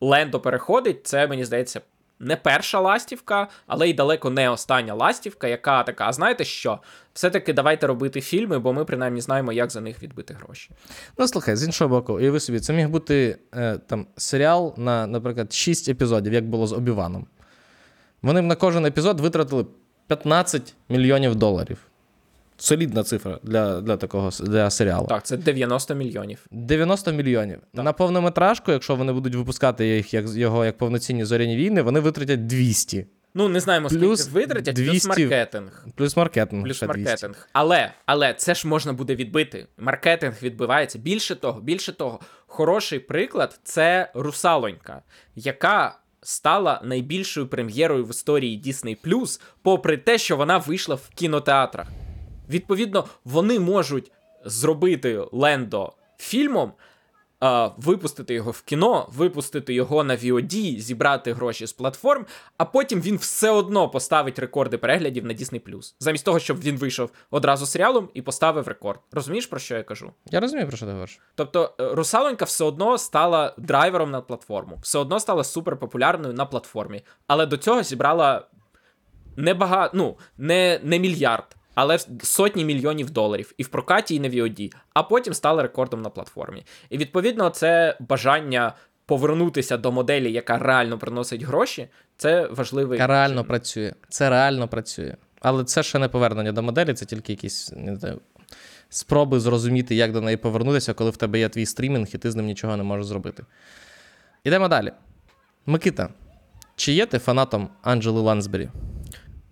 Лендо 0.00 0.40
переходить, 0.40 1.06
це 1.06 1.26
мені 1.26 1.44
здається. 1.44 1.80
Не 2.22 2.36
перша 2.36 2.80
ластівка, 2.80 3.48
але 3.66 3.88
й 3.88 3.94
далеко 3.94 4.30
не 4.30 4.50
остання 4.50 4.94
ластівка, 4.94 5.48
яка 5.48 5.82
така, 5.82 6.08
а 6.08 6.12
знаєте 6.12 6.44
що? 6.44 6.78
Все-таки 7.12 7.52
давайте 7.52 7.86
робити 7.86 8.20
фільми, 8.20 8.58
бо 8.58 8.72
ми 8.72 8.84
принаймні 8.84 9.20
знаємо, 9.20 9.52
як 9.52 9.70
за 9.70 9.80
них 9.80 10.02
відбити 10.02 10.34
гроші. 10.34 10.70
Ну, 11.18 11.28
слухай, 11.28 11.56
з 11.56 11.64
іншого 11.64 11.88
боку, 11.88 12.14
уяви 12.14 12.40
собі, 12.40 12.60
це 12.60 12.72
міг 12.72 12.88
бути 12.88 13.38
е, 13.54 13.78
там 13.86 14.06
серіал 14.16 14.74
на, 14.76 15.06
наприклад, 15.06 15.52
6 15.52 15.88
епізодів, 15.88 16.32
як 16.32 16.48
було 16.48 16.66
з 16.66 16.72
Обіваном. 16.72 17.26
Вони 18.22 18.42
б 18.42 18.44
на 18.44 18.54
кожен 18.54 18.86
епізод 18.86 19.20
витратили 19.20 19.66
15 20.06 20.74
мільйонів 20.88 21.34
доларів. 21.34 21.89
Солідна 22.60 23.04
цифра 23.04 23.38
для 23.42 23.80
для 23.80 23.96
такого 23.96 24.30
для 24.40 24.70
серіалу. 24.70 25.06
Так, 25.06 25.22
це 25.24 25.36
90 25.36 25.94
мільйонів. 25.94 26.46
90 26.50 27.12
мільйонів. 27.12 27.58
Так. 27.74 27.84
На 27.84 27.92
повнометражку, 27.92 28.72
якщо 28.72 28.94
вони 28.94 29.12
будуть 29.12 29.34
випускати 29.34 29.86
їх 29.86 30.14
як 30.14 30.28
його 30.28 30.64
як 30.64 30.78
повноцінні 30.78 31.24
зоряні 31.24 31.56
війни, 31.56 31.82
вони 31.82 32.00
витратять 32.00 32.46
200. 32.46 33.06
Ну, 33.34 33.48
не 33.48 33.60
знаємо, 33.60 33.88
плюс 33.88 34.20
скільки 34.20 34.38
витратять, 34.38 34.74
200, 34.74 34.90
плюс 34.90 35.06
маркетинг. 35.06 35.86
Плюс 35.94 36.16
маркетинг. 36.16 36.64
Плюс 36.64 36.82
маркетинг. 36.82 37.48
Але 37.52 37.92
але 38.06 38.34
це 38.34 38.54
ж 38.54 38.68
можна 38.68 38.92
буде 38.92 39.14
відбити. 39.14 39.66
Маркетинг 39.78 40.34
відбивається. 40.42 40.98
Більше 40.98 41.36
того, 41.36 41.60
більше 41.60 41.92
того, 41.92 42.20
хороший 42.46 42.98
приклад 42.98 43.60
це 43.64 44.10
русалонька, 44.14 45.02
яка. 45.36 45.96
Стала 46.22 46.80
найбільшою 46.84 47.46
прем'єрою 47.46 48.04
в 48.04 48.10
історії 48.10 48.62
Disney+, 48.66 49.40
попри 49.62 49.96
те, 49.96 50.18
що 50.18 50.36
вона 50.36 50.58
вийшла 50.58 50.94
в 50.94 51.08
кінотеатрах. 51.14 51.86
Відповідно, 52.50 53.04
вони 53.24 53.60
можуть 53.60 54.12
зробити 54.44 55.24
Лендо 55.32 55.92
фільмом, 56.18 56.72
е, 57.42 57.70
випустити 57.76 58.34
його 58.34 58.50
в 58.50 58.62
кіно, 58.62 59.08
випустити 59.12 59.74
його 59.74 60.04
на 60.04 60.16
VOD, 60.16 60.78
зібрати 60.78 61.32
гроші 61.32 61.66
з 61.66 61.72
платформ, 61.72 62.26
а 62.56 62.64
потім 62.64 63.00
він 63.00 63.16
все 63.16 63.50
одно 63.50 63.88
поставить 63.88 64.38
рекорди 64.38 64.78
переглядів 64.78 65.24
на 65.24 65.34
Disney+. 65.34 65.92
Замість 65.98 66.24
того, 66.24 66.38
щоб 66.38 66.60
він 66.60 66.76
вийшов 66.76 67.10
одразу 67.30 67.66
серіалом 67.66 68.08
і 68.14 68.22
поставив 68.22 68.68
рекорд. 68.68 69.00
Розумієш, 69.12 69.46
про 69.46 69.60
що 69.60 69.76
я 69.76 69.82
кажу? 69.82 70.12
Я 70.30 70.40
розумію, 70.40 70.68
про 70.68 70.76
що 70.76 70.86
ти 70.86 70.92
говориш. 70.92 71.20
Тобто, 71.34 71.74
Русалонька 71.78 72.44
все 72.44 72.64
одно 72.64 72.98
стала 72.98 73.54
драйвером 73.58 74.10
на 74.10 74.20
платформу, 74.20 74.78
все 74.82 74.98
одно 74.98 75.20
стала 75.20 75.44
суперпопулярною 75.44 76.34
на 76.34 76.46
платформі, 76.46 77.02
але 77.26 77.46
до 77.46 77.56
цього 77.56 77.82
зібрала 77.82 78.46
не 79.36 79.54
багато, 79.54 79.96
ну, 79.96 80.18
не, 80.38 80.80
не 80.82 80.98
мільярд 80.98 81.56
але 81.74 81.98
сотні 82.22 82.64
мільйонів 82.64 83.10
доларів 83.10 83.54
і 83.58 83.62
в 83.62 83.68
прокаті, 83.68 84.14
і 84.14 84.20
на 84.20 84.28
VOD, 84.28 84.74
а 84.94 85.02
потім 85.02 85.34
стали 85.34 85.62
рекордом 85.62 86.02
на 86.02 86.10
платформі. 86.10 86.64
І 86.90 86.98
відповідно, 86.98 87.50
це 87.50 87.96
бажання 88.00 88.72
повернутися 89.06 89.76
до 89.76 89.92
моделі, 89.92 90.32
яка 90.32 90.58
реально 90.58 90.98
приносить 90.98 91.42
гроші, 91.42 91.88
це 92.16 92.46
важливий. 92.46 92.98
Яка 92.98 93.06
реально 93.06 93.44
працює. 93.44 93.92
Це 94.08 94.30
реально 94.30 94.68
працює. 94.68 95.16
Але 95.40 95.64
це 95.64 95.82
ще 95.82 95.98
не 95.98 96.08
повернення 96.08 96.52
до 96.52 96.62
моделі, 96.62 96.94
це 96.94 97.06
тільки 97.06 97.32
якісь 97.32 97.72
не 97.76 97.96
знаю, 97.96 98.20
спроби 98.88 99.40
зрозуміти, 99.40 99.94
як 99.94 100.12
до 100.12 100.20
неї 100.20 100.36
повернутися, 100.36 100.94
коли 100.94 101.10
в 101.10 101.16
тебе 101.16 101.38
є 101.38 101.48
твій 101.48 101.66
стрімінг, 101.66 102.08
і 102.14 102.18
ти 102.18 102.30
з 102.30 102.36
ним 102.36 102.46
нічого 102.46 102.76
не 102.76 102.82
можеш 102.82 103.06
зробити. 103.06 103.44
Ідемо 104.44 104.68
далі. 104.68 104.92
Микита, 105.66 106.08
чи 106.76 106.92
є 106.92 107.06
ти 107.06 107.18
фанатом 107.18 107.68
Анджели 107.82 108.20
Лансбері? 108.20 108.68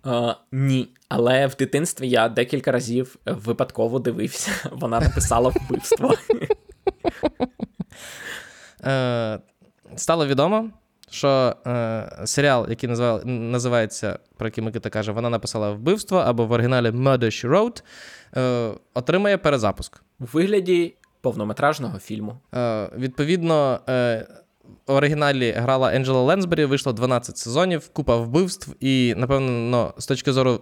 Uh, 0.03 0.35
ні, 0.51 0.87
але 1.09 1.47
в 1.47 1.55
дитинстві 1.55 2.09
я 2.09 2.29
декілька 2.29 2.71
разів 2.71 3.15
випадково 3.25 3.99
дивився. 3.99 4.51
Вона 4.71 4.99
написала 4.99 5.49
вбивство. 5.55 6.13
Е, 8.85 9.39
Стало 9.95 10.27
відомо, 10.27 10.69
що 11.09 11.55
е, 11.67 12.11
серіал, 12.25 12.65
який 12.69 12.89
називав, 12.89 13.25
називається, 13.25 14.19
про 14.37 14.47
який 14.47 14.63
Микита 14.63 14.89
каже, 14.89 15.11
вона 15.11 15.29
написала 15.29 15.71
вбивство 15.71 16.17
або 16.17 16.45
в 16.45 16.51
оригіналі 16.51 16.89
Murder 16.89 17.23
She 17.23 17.49
Wrote, 17.49 17.83
е, 18.37 18.73
отримає 18.93 19.37
перезапуск. 19.37 20.01
У 20.19 20.25
вигляді 20.25 20.95
повнометражного 21.21 21.99
фільму. 21.99 22.37
Е, 22.55 22.89
відповідно, 22.97 23.79
е, 23.89 24.27
оригіналі 24.85 25.51
грала 25.51 25.93
Енджела 25.93 26.21
Ленсбері, 26.21 26.65
вийшло 26.65 26.93
12 26.93 27.37
сезонів, 27.37 27.89
купа 27.93 28.15
вбивств, 28.15 28.75
і, 28.79 29.13
напевно, 29.17 29.93
з 29.97 30.05
точки 30.05 30.31
зору 30.31 30.61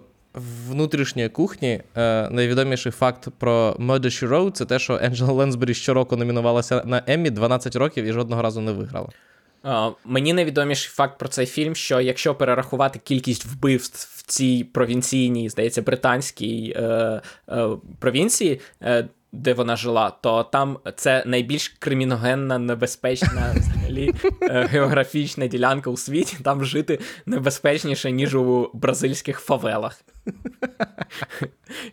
внутрішньої 0.70 1.30
кухні, 1.30 1.82
е, 1.96 2.30
найвідоміший 2.30 2.92
факт 2.92 3.28
про 3.38 3.76
Murder 3.80 4.06
She 4.06 4.30
Wrote– 4.30 4.52
це 4.52 4.66
те, 4.66 4.80
що 4.80 5.00
Енджела 5.02 5.34
Ленсбері 5.34 5.74
щороку 5.74 6.18
номінувалася 6.18 6.84
на 6.86 7.04
Еммі 7.08 7.30
12 7.30 7.76
років 7.76 8.06
і 8.06 8.12
жодного 8.12 8.42
разу 8.42 8.62
не 8.62 8.72
виграла. 8.72 9.10
Мені 10.06 10.34
найвідоміший 10.34 10.92
факт 10.94 11.20
про 11.20 11.30
цей 11.30 11.46
фільм, 11.46 11.76
що 11.76 12.02
якщо 12.02 12.36
перерахувати 12.36 13.00
кількість 13.04 13.46
вбивств 13.46 14.18
в 14.18 14.22
цій 14.22 14.64
провінційній, 14.64 15.50
здається, 15.50 15.82
британській 15.82 16.74
е, 16.76 17.22
е, 17.50 17.68
провінції, 18.00 18.62
е, 18.84 19.08
де 19.32 19.54
вона 19.54 19.76
жила, 19.76 20.10
то 20.10 20.44
там 20.44 20.80
це 20.96 21.24
найбільш 21.26 21.68
криміногенна, 21.80 22.58
небезпечна 22.58 23.54
взагалі 23.56 24.14
е, 24.42 24.68
географічна 24.72 25.48
ділянка 25.48 25.90
у 25.90 25.98
світі. 25.98 26.38
Там 26.44 26.66
жити 26.66 27.00
небезпечніше, 27.26 28.12
ніж 28.12 28.36
у 28.36 28.70
бразильських 28.74 29.40
фавелах. 29.40 30.02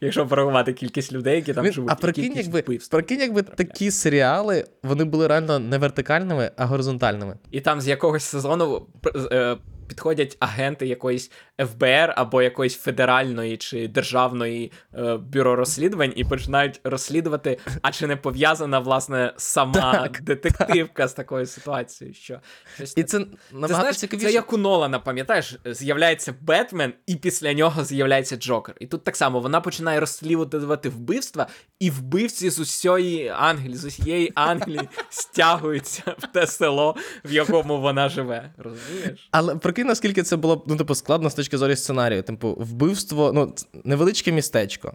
Якщо 0.01 0.27
порахувати 0.27 0.73
кількість 0.73 1.12
людей, 1.12 1.37
які 1.37 1.55
там 1.55 1.64
Він- 1.64 1.73
живуть, 1.73 1.90
а 1.92 1.94
прикинь, 1.94 2.33
якби, 2.37 2.61
вбивств. 2.61 2.90
прикинь, 2.90 3.20
якби 3.20 3.42
такі 3.42 3.90
серіали 3.90 4.64
вони 4.83 5.05
були 5.05 5.27
реально 5.27 5.59
не 5.59 5.79
вертикальними, 5.79 6.51
а 6.57 6.66
горизонтальними. 6.66 7.37
І 7.51 7.61
там 7.61 7.81
з 7.81 7.88
якогось 7.88 8.25
сезону 8.25 8.87
е, 9.33 9.57
підходять 9.88 10.37
агенти 10.40 10.87
якоїсь 10.87 11.31
ФБР 11.61 12.12
або 12.16 12.42
якоїсь 12.42 12.77
федеральної 12.77 13.57
чи 13.57 13.88
державної 13.88 14.73
е, 14.94 15.16
бюро 15.16 15.57
розслідувань 15.57 16.12
і 16.16 16.25
починають 16.25 16.81
розслідувати, 16.85 17.59
а 17.83 17.92
чи 17.92 18.07
не 18.07 18.16
пов'язана 18.16 18.79
власне 18.79 19.35
сама 19.37 20.09
детективка 20.23 21.09
з 21.09 21.12
такою 21.12 21.47
ситуацією. 21.47 22.14
Що 22.14 22.40
щось 22.77 22.92
І 22.97 23.03
так- 23.03 23.11
це 23.11 23.18
Ти 23.18 23.75
знаєш, 23.75 23.97
цікавіше. 23.97 24.27
це 24.27 24.33
як 24.33 24.53
у 24.53 24.57
Нолана, 24.57 24.99
пам'ятаєш, 24.99 25.59
з'являється 25.64 26.35
Бетмен, 26.40 26.92
і 27.07 27.16
після 27.16 27.53
нього 27.53 27.85
з'являється 27.85 28.37
Джокер. 28.37 28.75
І 28.81 28.87
тут 28.87 29.05
так 29.05 29.16
само 29.16 29.40
вона 29.40 29.61
починає 29.61 30.01
розслідувати 30.01 30.88
вбивства, 30.88 31.47
і 31.81 31.90
вбивці 31.90 32.51
з 32.51 32.59
усієї 32.59 33.29
Англії, 33.29 33.77
з 33.77 33.85
усієї 33.85 34.33
Англії 34.35 34.88
стягуються 35.09 36.14
в 36.18 36.27
те 36.33 36.47
село, 36.47 36.97
в 37.25 37.33
якому 37.33 37.81
вона 37.81 38.09
живе. 38.09 38.53
Розумієш? 38.59 39.29
Але 39.31 39.57
прикинь, 39.74 39.88
наскільки 39.88 40.22
це 40.22 40.37
було 40.37 40.64
ну, 40.66 40.76
типу, 40.76 40.94
складно 40.94 41.30
з 41.30 41.34
точки 41.34 41.58
зору 41.58 41.76
сценарію. 41.76 42.22
Типу, 42.22 42.56
вбивство, 42.60 43.32
ну, 43.32 43.54
невеличке 43.84 44.32
містечко. 44.32 44.92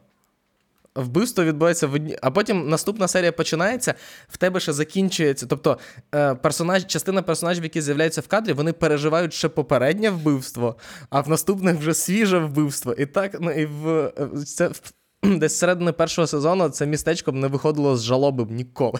Вбивство 0.95 1.43
відбувається 1.43 1.87
в 1.87 1.93
одній, 1.93 2.17
а 2.21 2.31
потім 2.31 2.69
наступна 2.69 3.07
серія 3.07 3.31
починається, 3.31 3.93
в 4.27 4.37
тебе 4.37 4.59
ще 4.59 4.73
закінчується. 4.73 5.45
Тобто 5.45 5.77
е, 6.15 6.35
персонаж, 6.35 6.87
частина 6.87 7.21
персонажів, 7.21 7.63
які 7.63 7.81
з'являються 7.81 8.21
в 8.21 8.27
кадрі, 8.27 8.53
вони 8.53 8.73
переживають 8.73 9.33
ще 9.33 9.49
попереднє 9.49 10.09
вбивство, 10.09 10.75
а 11.09 11.21
в 11.21 11.29
наступних 11.29 11.75
вже 11.75 11.93
свіже 11.93 12.39
вбивство. 12.39 12.93
І 12.93 13.05
так, 13.05 13.37
ну 13.39 13.51
і 13.51 13.65
в 13.65 13.89
е, 13.89 14.13
це 14.45 14.71
десь 15.23 15.57
середини 15.57 15.91
першого 15.91 16.27
сезону 16.27 16.69
це 16.69 16.85
містечко 16.85 17.31
б 17.31 17.35
не 17.35 17.47
виходило 17.47 17.97
з 17.97 18.03
жалоби 18.03 18.45
б 18.45 18.51
ніколи. 18.51 18.99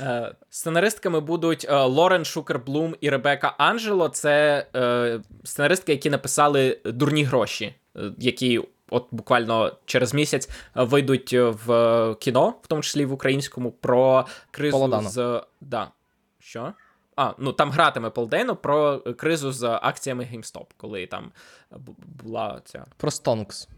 Е, 0.02 0.36
Сценаристками 0.50 1.20
будуть 1.20 1.66
е, 1.70 1.76
Лорен 1.76 2.26
Шукерблум 2.26 2.96
і 3.02 3.10
Ребека 3.10 3.56
Анджело. 3.58 4.10
Це 4.10 4.66
е, 4.76 5.20
сценаристки, 5.44 5.92
які 5.92 6.10
написали 6.10 6.80
дурні 6.86 7.24
гроші, 7.24 7.76
які 8.18 8.62
от 8.90 9.08
буквально 9.12 9.78
через 9.86 10.14
місяць 10.14 10.50
вийдуть 10.76 11.34
в 11.34 12.16
кіно, 12.20 12.54
в 12.62 12.68
тому 12.68 12.82
числі 12.82 13.06
в 13.06 13.14
українському, 13.14 13.72
про 13.72 14.26
кризу 14.52 14.78
Полодано. 14.78 15.10
з. 15.10 15.44
Да. 15.62 15.92
Що? 16.40 16.74
А, 17.16 17.34
ну 17.38 17.54
там 17.54 17.72
гратиме 17.72 18.10
Полдейно 18.10 18.56
про 18.56 19.00
кризу 19.00 19.52
з 19.52 19.64
акціями 19.64 20.30
GameStop, 20.34 20.66
коли 20.78 21.08
там 21.08 21.32
була 22.24 22.62
ця. 22.66 22.86
Про 22.98 23.12
Стонкс. 23.12 23.70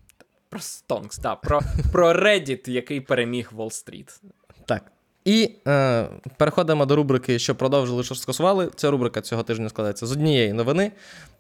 Про 0.50 0.60
Stonks, 0.60 1.22
да, 1.22 1.36
про, 1.36 1.62
про 1.92 2.14
Reddit, 2.14 2.70
який 2.70 3.02
переміг 3.02 3.52
Wall 3.56 3.70
Street. 3.70 4.22
Так. 4.66 4.92
І 5.26 5.52
е, 5.68 6.06
переходимо 6.38 6.86
до 6.86 6.96
рубрики, 6.96 7.40
що 7.40 7.56
продовжили, 7.56 8.04
що 8.04 8.16
скасували. 8.16 8.70
Ця 8.76 8.92
рубрика 8.92 9.22
цього 9.22 9.44
тижня 9.44 9.70
складається 9.70 10.06
з 10.06 10.12
однієї 10.12 10.54
новини, 10.54 10.92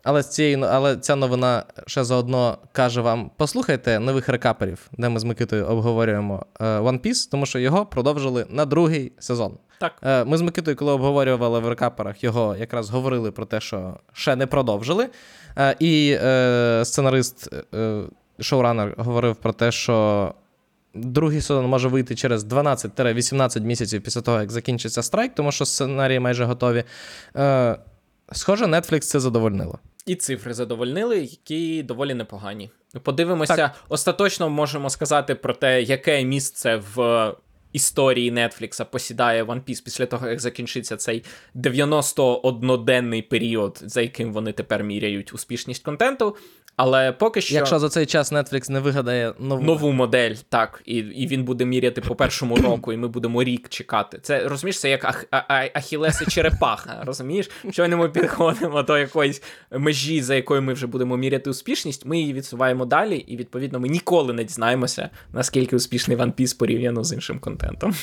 але, 0.03 0.23
з 0.23 0.29
цієї, 0.29 0.63
але 0.63 0.97
ця 0.97 1.15
новина 1.15 1.63
ще 1.87 2.03
заодно 2.03 2.57
каже 2.71 3.01
вам: 3.01 3.31
послухайте 3.37 3.99
нових 3.99 4.29
рекаперів, 4.29 4.87
де 4.97 5.09
ми 5.09 5.19
з 5.19 5.23
Микитою 5.23 5.65
обговорюємо 5.65 6.45
е, 6.59 6.65
One 6.65 6.99
Piece, 7.07 7.31
тому 7.31 7.45
що 7.45 7.59
його 7.59 7.85
продовжили 7.85 8.45
на 8.49 8.65
другий 8.65 9.11
сезон. 9.19 9.57
Так. 9.79 9.93
Е, 10.03 10.25
Ми 10.25 10.37
з 10.37 10.41
Микитою, 10.41 10.77
коли 10.77 10.91
обговорювали 10.91 11.59
в 11.59 11.69
рекаперах 11.69 12.23
його, 12.23 12.55
якраз 12.55 12.89
говорили 12.89 13.31
про 13.31 13.45
те, 13.45 13.59
що 13.61 13.97
ще 14.13 14.35
не 14.35 14.47
продовжили. 14.47 15.09
Е, 15.57 15.75
І 15.79 16.17
е, 16.21 16.81
сценарист, 16.85 17.53
е, 17.73 18.03
шоуранер 18.39 18.93
говорив 18.97 19.35
про 19.35 19.53
те, 19.53 19.71
що 19.71 20.33
другий 20.95 21.41
сезон 21.41 21.65
може 21.65 21.87
вийти 21.87 22.15
через 22.15 22.43
12-18 22.43 23.59
місяців 23.59 24.01
після 24.01 24.21
того, 24.21 24.39
як 24.39 24.51
закінчиться 24.51 25.03
страйк, 25.03 25.35
тому 25.35 25.51
що 25.51 25.65
сценарії 25.65 26.19
майже 26.19 26.45
готові. 26.45 26.83
Е, 27.35 27.77
Схоже, 28.31 28.65
Netflix 28.65 28.99
це 28.99 29.19
задовольнило. 29.19 29.79
І 30.05 30.15
цифри 30.15 30.53
задовольнили, 30.53 31.19
які 31.19 31.83
доволі 31.83 32.13
непогані. 32.13 32.69
Подивимося, 33.03 33.55
Так. 33.55 33.71
остаточно 33.89 34.49
можемо 34.49 34.89
сказати 34.89 35.35
про 35.35 35.53
те, 35.53 35.81
яке 35.81 36.23
місце 36.23 36.81
в 36.95 37.33
історії 37.73 38.31
Нетфлікса 38.31 38.85
посідає 38.85 39.43
One 39.43 39.61
Piece 39.63 39.83
після 39.83 40.05
того, 40.05 40.27
як 40.27 40.39
закінчиться 40.39 40.97
цей 40.97 41.23
91-денний 41.55 43.21
період, 43.21 43.81
за 43.85 44.01
яким 44.01 44.33
вони 44.33 44.51
тепер 44.51 44.83
міряють 44.83 45.33
успішність 45.33 45.83
контенту. 45.83 46.35
Але 46.77 47.11
поки 47.11 47.41
що 47.41 47.55
Якщо 47.55 47.79
за 47.79 47.89
цей 47.89 48.05
час 48.05 48.31
Netflix 48.31 48.71
не 48.71 48.79
вигадає 48.79 49.33
нову. 49.39 49.63
нову 49.63 49.91
модель, 49.91 50.35
так, 50.49 50.81
і, 50.85 50.95
і 50.95 51.27
він 51.27 51.43
буде 51.43 51.65
міряти 51.65 52.01
по 52.01 52.15
першому 52.15 52.55
року, 52.63 52.93
і 52.93 52.97
ми 52.97 53.07
будемо 53.07 53.43
рік 53.43 53.69
чекати. 53.69 54.19
Це 54.21 54.47
розумієш, 54.47 54.79
це 54.79 54.89
як 54.89 55.05
ах, 55.05 55.25
а, 55.31 55.37
а, 55.37 55.69
Ахілес 55.73 56.21
і 56.21 56.25
черепаха. 56.25 57.01
Розумієш? 57.05 57.49
Щойно 57.71 57.97
ми 57.97 58.09
підходимо 58.09 58.83
до 58.83 58.97
якоїсь 58.97 59.41
межі, 59.71 60.21
за 60.21 60.35
якою 60.35 60.61
ми 60.61 60.73
вже 60.73 60.87
будемо 60.87 61.17
міряти 61.17 61.49
успішність, 61.49 62.05
ми 62.05 62.19
її 62.19 62.33
відсуваємо 62.33 62.85
далі, 62.85 63.17
і 63.17 63.37
відповідно 63.37 63.79
ми 63.79 63.87
ніколи 63.87 64.33
не 64.33 64.43
дізнаємося, 64.43 65.09
наскільки 65.33 65.75
успішний 65.75 66.17
One 66.17 66.33
Piece 66.33 66.57
порівняно 66.57 67.03
з 67.03 67.13
іншим 67.13 67.39
контентом. 67.39 67.95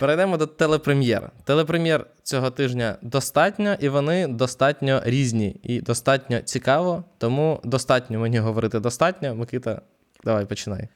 Перейдемо 0.00 0.36
до 0.36 0.46
телепрем'єр. 0.46 1.30
Телепрем'єр 1.44 2.06
цього 2.26 2.50
тижня 2.50 2.98
достатньо, 3.02 3.76
і 3.80 3.88
вони 3.88 4.28
достатньо 4.28 5.02
різні 5.04 5.60
і 5.62 5.80
достатньо 5.80 6.40
цікаво. 6.40 7.04
Тому 7.18 7.60
достатньо 7.64 8.18
мені 8.18 8.38
говорити 8.38 8.80
достатньо. 8.80 9.34
Микита, 9.34 9.80
давай 10.24 10.46
починай. 10.46 10.88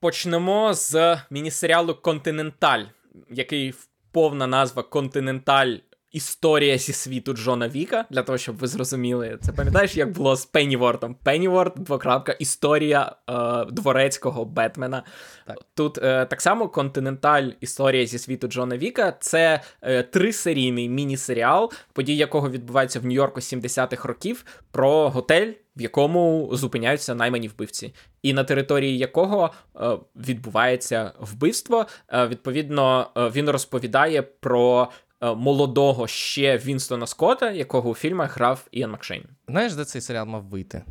Почнемо 0.00 0.74
з 0.74 1.18
міні-серіалу 1.30 1.94
Континенталь, 1.94 2.84
який 3.30 3.74
повна 4.12 4.46
назва 4.46 4.82
Континенталь. 4.82 5.76
Історія 6.12 6.78
зі 6.78 6.92
світу 6.92 7.32
Джона 7.32 7.68
Віка, 7.68 8.04
для 8.10 8.22
того, 8.22 8.38
щоб 8.38 8.56
ви 8.56 8.66
зрозуміли. 8.66 9.38
Це 9.42 9.52
пам'ятаєш, 9.52 9.96
як 9.96 10.12
було 10.12 10.36
з 10.36 10.44
Пеннівортом? 10.44 11.16
Пенніворт, 11.22 11.74
двокрапка, 11.76 12.32
історія 12.32 13.16
е, 13.30 13.64
дворецького 13.64 14.44
Бетмена. 14.44 15.02
Так. 15.46 15.58
Тут 15.74 15.98
е, 15.98 16.26
так 16.26 16.40
само 16.40 16.68
Континенталь 16.68 17.50
Історія 17.60 18.06
зі 18.06 18.18
світу 18.18 18.48
Джона 18.48 18.76
Віка. 18.76 19.16
Це 19.20 19.60
е, 19.82 20.02
трисерійний 20.02 20.88
міні-серіал, 20.88 21.72
події 21.92 22.18
якого 22.18 22.50
відбуваються 22.50 23.00
в 23.00 23.04
Нью-Йорку 23.04 23.40
70-х 23.40 24.08
років, 24.08 24.44
про 24.70 25.10
готель, 25.10 25.52
в 25.78 25.82
якому 25.82 26.48
зупиняються 26.52 27.14
наймані 27.14 27.48
вбивці, 27.48 27.94
і 28.22 28.32
на 28.32 28.44
території 28.44 28.98
якого 28.98 29.50
е, 29.76 29.98
відбувається 30.16 31.12
вбивство. 31.20 31.86
Е, 32.12 32.26
відповідно, 32.26 33.10
е, 33.16 33.28
він 33.28 33.50
розповідає 33.50 34.22
про 34.22 34.88
молодого 35.22 36.06
ще 36.06 36.58
Вінстона 36.58 37.06
Скотта, 37.06 37.50
якого 37.50 37.90
у 37.90 37.94
фільмах 37.94 38.36
грав 38.36 38.66
Іан 38.70 38.90
Макшейн. 38.90 39.24
Знаєш, 39.48 39.74
де 39.74 39.84
цей 39.84 40.00
серіал 40.02 40.26
мав 40.26 40.44
вийти? 40.44 40.82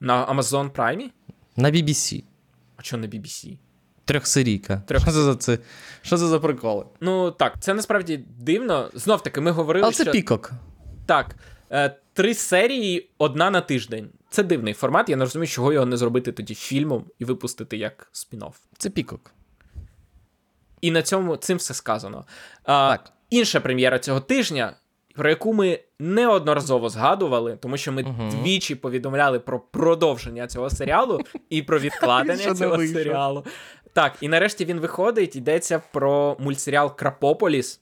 На 0.00 0.26
Amazon 0.26 0.70
Prime? 0.70 1.10
На 1.56 1.70
BBC. 1.70 2.24
А 2.76 2.82
що 2.82 2.96
на 2.96 3.06
BBC? 3.06 3.58
Трьохсерійка. 4.04 4.82
Трьох- 4.86 5.02
Що 5.02 5.10
це 5.12 5.22
за 5.22 5.34
це? 5.36 5.58
Що 6.02 6.16
це 6.18 6.26
за 6.26 6.40
приколи? 6.40 6.84
Ну 7.00 7.30
так, 7.30 7.54
це 7.60 7.74
насправді 7.74 8.24
дивно. 8.38 8.90
Знов 8.94 9.22
таки, 9.22 9.40
ми 9.40 9.50
говорили, 9.50 9.84
Але 9.84 9.94
це 9.94 10.02
що 10.04 10.12
пікок. 10.12 10.52
так. 11.06 11.36
Е, 11.72 11.96
три 12.12 12.34
серії, 12.34 13.10
одна 13.18 13.50
на 13.50 13.60
тиждень. 13.60 14.10
Це 14.30 14.42
дивний 14.42 14.74
формат. 14.74 15.08
Я 15.08 15.16
не 15.16 15.24
розумію, 15.24 15.46
чого 15.48 15.72
його 15.72 15.86
не 15.86 15.96
зробити 15.96 16.32
тоді 16.32 16.54
фільмом 16.54 17.04
і 17.18 17.24
випустити 17.24 17.76
як 17.76 18.08
спін-офф. 18.12 18.52
Це 18.78 18.90
пікок. 18.90 19.30
І 20.80 20.90
на 20.90 21.02
цьому 21.02 21.36
цим 21.36 21.58
все 21.58 21.74
сказано. 21.74 22.24
А, 22.64 22.90
Так. 22.96 23.12
Інша 23.36 23.60
прем'єра 23.60 23.98
цього 23.98 24.20
тижня, 24.20 24.72
про 25.14 25.30
яку 25.30 25.52
ми 25.54 25.78
неодноразово 25.98 26.88
згадували, 26.88 27.56
тому 27.62 27.76
що 27.76 27.92
ми 27.92 28.02
Мгм. 28.02 28.28
двічі 28.30 28.74
повідомляли 28.74 29.40
про 29.40 29.60
продовження 29.60 30.46
цього 30.46 30.70
серіалу 30.70 31.20
і 31.50 31.62
про 31.62 31.78
відкладення 31.78 32.54
цього 32.54 32.86
серіалу. 32.86 33.44
Так, 33.92 34.12
і 34.20 34.28
нарешті 34.28 34.64
він 34.64 34.80
виходить. 34.80 35.36
Йдеться 35.36 35.82
про 35.92 36.36
мультсеріал 36.40 36.96
Крапополіс. 36.96 37.80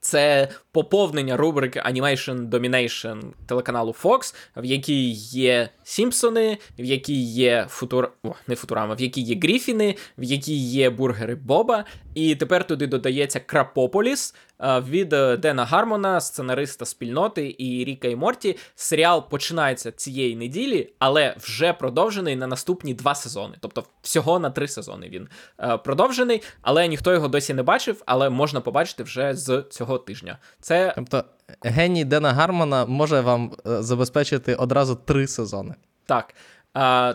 Це 0.00 0.48
поповнення 0.72 1.36
рубрики 1.36 1.80
Animation 1.80 2.48
Domination 2.48 3.22
телеканалу 3.46 3.94
Fox, 4.02 4.34
в 4.56 4.64
якій 4.64 5.10
є 5.10 5.68
Сімпсони, 5.84 6.58
в 6.78 6.84
якій 6.84 7.22
є 7.24 7.66
Футур... 7.68 8.12
О, 8.22 8.32
не 8.46 8.54
Футурама, 8.54 8.94
в 8.94 9.00
якій 9.00 9.20
є 9.20 9.36
Гріфіни, 9.42 9.94
в 10.18 10.22
якій 10.22 10.56
є 10.56 10.90
бургери 10.90 11.34
Боба. 11.34 11.84
І 12.14 12.34
тепер 12.34 12.66
туди 12.66 12.86
додається 12.86 13.40
Крапополіс 13.40 14.34
від 14.62 15.12
е, 15.12 15.36
Дена 15.36 15.64
Гармона, 15.64 16.20
сценариста 16.20 16.84
спільноти 16.84 17.54
і 17.58 17.84
Ріка 17.84 18.08
і 18.08 18.16
Морті. 18.16 18.58
Серіал 18.74 19.28
починається 19.28 19.92
цієї 19.92 20.36
неділі, 20.36 20.92
але 20.98 21.34
вже 21.38 21.72
продовжений 21.72 22.36
на 22.36 22.46
наступні 22.46 22.94
два 22.94 23.14
сезони. 23.14 23.54
Тобто 23.60 23.84
всього 24.02 24.38
на 24.38 24.50
три 24.50 24.68
сезони 24.68 25.08
він 25.08 25.28
е, 25.60 25.76
продовжений, 25.76 26.42
але 26.62 26.88
ніхто 26.88 27.12
його 27.12 27.28
досі 27.28 27.54
не 27.54 27.62
бачив, 27.62 28.02
але 28.06 28.30
можна 28.30 28.60
побачити 28.60 29.02
вже 29.02 29.34
з 29.34 29.64
цього 29.70 29.98
тижня. 29.98 30.38
Це 30.60 30.92
Тобто, 30.96 31.24
геній 31.62 32.04
Дена 32.04 32.32
Гармона 32.32 32.86
може 32.86 33.20
вам 33.20 33.52
е, 33.66 33.82
забезпечити 33.82 34.54
одразу 34.54 34.94
три 34.94 35.26
сезони. 35.26 35.74
Так. 36.06 36.34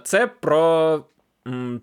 Це 0.04 0.28
про 0.28 1.04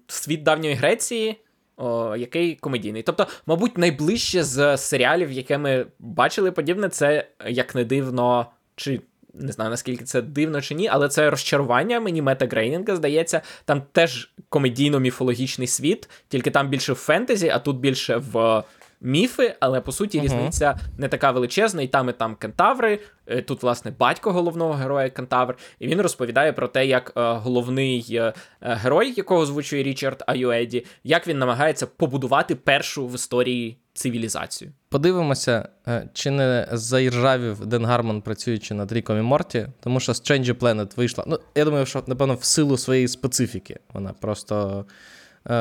світ 0.09 0.43
давньої 0.43 0.75
Греції, 0.75 1.44
о, 1.77 2.17
який 2.17 2.55
комедійний. 2.55 3.03
Тобто, 3.03 3.27
мабуть, 3.47 3.79
найближче 3.79 4.45
з 4.45 4.77
серіалів, 4.77 5.33
яке 5.33 5.59
ми 5.59 5.87
бачили 5.99 6.53
подібне, 6.53 6.89
це 6.89 7.27
як 7.47 7.75
не 7.75 7.85
дивно, 7.85 8.47
чи. 8.77 9.01
Не 9.37 9.53
знаю 9.53 9.71
наскільки 9.71 10.05
це 10.05 10.23
дивно 10.23 10.61
чи 10.61 10.75
ні, 10.75 10.89
але 10.89 11.09
це 11.09 11.31
розчарування 11.31 12.01
мені 12.01 12.23
Мета 12.23 12.47
Грейнінга, 12.47 12.97
здається. 12.97 13.41
Там 13.65 13.83
теж 13.93 14.33
комедійно-міфологічний 14.51 15.67
світ, 15.67 16.09
тільки 16.29 16.51
там 16.51 16.69
більше 16.69 16.93
в 16.93 16.97
фентезі, 16.97 17.49
а 17.49 17.59
тут 17.59 17.77
більше 17.77 18.17
в 18.17 18.63
міфи, 19.05 19.55
але 19.61 19.81
по 19.81 19.93
суті 19.93 20.19
Мгм. 20.19 20.27
різниця 20.27 20.79
не 20.99 21.09
така 21.09 21.31
величезна, 21.31 21.83
і 21.83 21.89
там, 21.89 22.09
і 22.09 22.13
там 22.13 22.35
кентаври. 22.35 22.99
Е, 23.27 23.43
Тут, 23.43 23.63
власне, 23.63 23.93
батько 23.99 24.33
головного 24.33 24.73
героя 24.73 25.11
Кентавр, 25.11 25.57
і 25.79 25.87
він 25.89 26.01
розповідає 26.01 26.53
про 26.53 26.69
те, 26.69 26.87
як 26.87 27.13
е, 27.17 27.33
головний 27.33 28.07
е, 28.11 28.33
герой, 28.61 29.15
якого 29.17 29.41
озвучує 29.41 29.83
Річард 29.83 30.25
Аюеді, 30.27 30.87
як 31.05 31.27
він 31.29 31.39
намагається 31.39 31.87
побудувати 31.87 32.55
першу 32.55 33.07
в 33.07 33.15
історії 33.15 33.79
цивілізацію. 33.95 34.73
Подивимося, 34.89 35.69
чи 36.13 36.31
не 36.31 36.69
заіржавів 36.73 37.67
Ден 37.67 37.85
Гармон, 37.85 38.23
працюючи 38.23 38.75
над 38.75 38.93
Ріком 38.93 39.19
і 39.19 39.23
Морті, 39.23 39.67
тому 39.81 40.01
що 40.01 40.13
Strange 40.13 40.53
Planet 40.53 40.97
вийшла. 40.97 41.25
Ну, 41.27 41.39
я 41.55 41.65
думаю, 41.65 41.87
що, 41.87 42.03
напевно, 42.07 42.35
в 42.35 42.45
силу 42.45 42.79
своєї 42.79 43.09
специфіки. 43.09 43.79
Вона 43.93 44.13
просто 44.13 44.85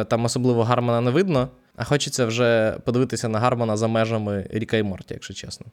там 0.07 0.25
особливо 0.25 0.63
Гармона 0.63 1.01
не 1.01 1.11
видно, 1.11 1.49
а 1.75 1.83
хочеться 1.83 2.25
вже 2.25 2.77
подивитися 2.85 3.29
на 3.29 3.39
Гармана 3.39 3.77
за 3.77 3.87
межами 3.87 4.47
Ріка 4.49 4.77
і 4.77 4.83
Морті, 4.83 5.13
якщо 5.13 5.33
чесно. 5.33 5.65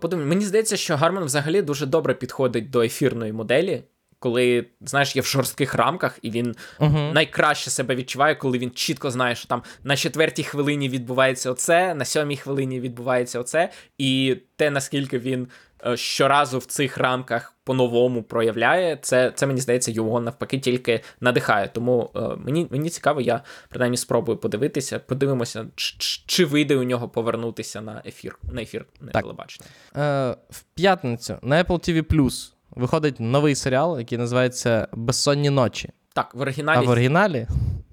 Подумай, 0.00 0.26
мені 0.26 0.44
здається, 0.44 0.76
що 0.76 0.96
Гарман 0.96 1.24
взагалі 1.24 1.62
дуже 1.62 1.86
добре 1.86 2.14
підходить 2.14 2.70
до 2.70 2.82
ефірної 2.82 3.32
моделі. 3.32 3.82
Коли 4.20 4.66
знаєш, 4.80 5.16
є 5.16 5.22
в 5.22 5.24
жорстких 5.26 5.74
рамках, 5.74 6.18
і 6.22 6.30
він 6.30 6.54
Угу. 6.80 6.98
найкраще 6.98 7.70
себе 7.70 7.94
відчуває, 7.94 8.34
коли 8.34 8.58
він 8.58 8.70
чітко 8.70 9.10
знає, 9.10 9.34
що 9.34 9.48
там 9.48 9.62
на 9.84 9.96
четвертій 9.96 10.42
хвилині 10.44 10.88
відбувається 10.88 11.50
оце, 11.50 11.94
на 11.94 12.04
сьомій 12.04 12.36
хвилині 12.36 12.80
відбувається 12.80 13.40
оце, 13.40 13.70
і 13.98 14.36
те, 14.56 14.70
наскільки 14.70 15.18
він 15.18 15.48
е, 15.86 15.96
щоразу 15.96 16.58
в 16.58 16.64
цих 16.64 16.98
рамках 16.98 17.54
по-новому 17.64 18.22
проявляє, 18.22 18.98
це, 19.02 19.32
це 19.34 19.46
мені 19.46 19.60
здається, 19.60 19.90
його 19.90 20.20
навпаки 20.20 20.58
тільки 20.58 21.00
надихає. 21.20 21.68
Тому 21.68 22.10
е, 22.16 22.20
мені, 22.20 22.66
мені 22.70 22.90
цікаво, 22.90 23.20
я 23.20 23.40
принаймні 23.68 23.96
спробую 23.96 24.38
подивитися, 24.38 24.98
подивимося, 24.98 25.66
чи, 25.76 25.96
чи- 26.26 26.44
вийде 26.44 26.76
у 26.76 26.82
нього 26.82 27.08
повернутися 27.08 27.80
на 27.80 28.02
ефір, 28.06 28.38
на 28.52 28.62
ефір 28.62 28.86
на 29.00 29.12
телебачення. 29.12 29.66
Е, 29.96 30.36
в 30.50 30.62
п'ятницю 30.74 31.38
на 31.42 31.64
Apple 31.64 31.88
TV 31.90 32.02
Plus 32.02 32.52
виходить 32.78 33.20
новий 33.20 33.54
серіал, 33.54 33.98
який 33.98 34.18
називається 34.18 34.88
Безсонні 34.92 35.50
ночі. 35.50 35.90
Так, 36.14 36.34
в 36.34 36.38
А 36.38 36.42
оригіналі 36.42 36.86
в 36.86 36.90
оригіналі 36.90 37.46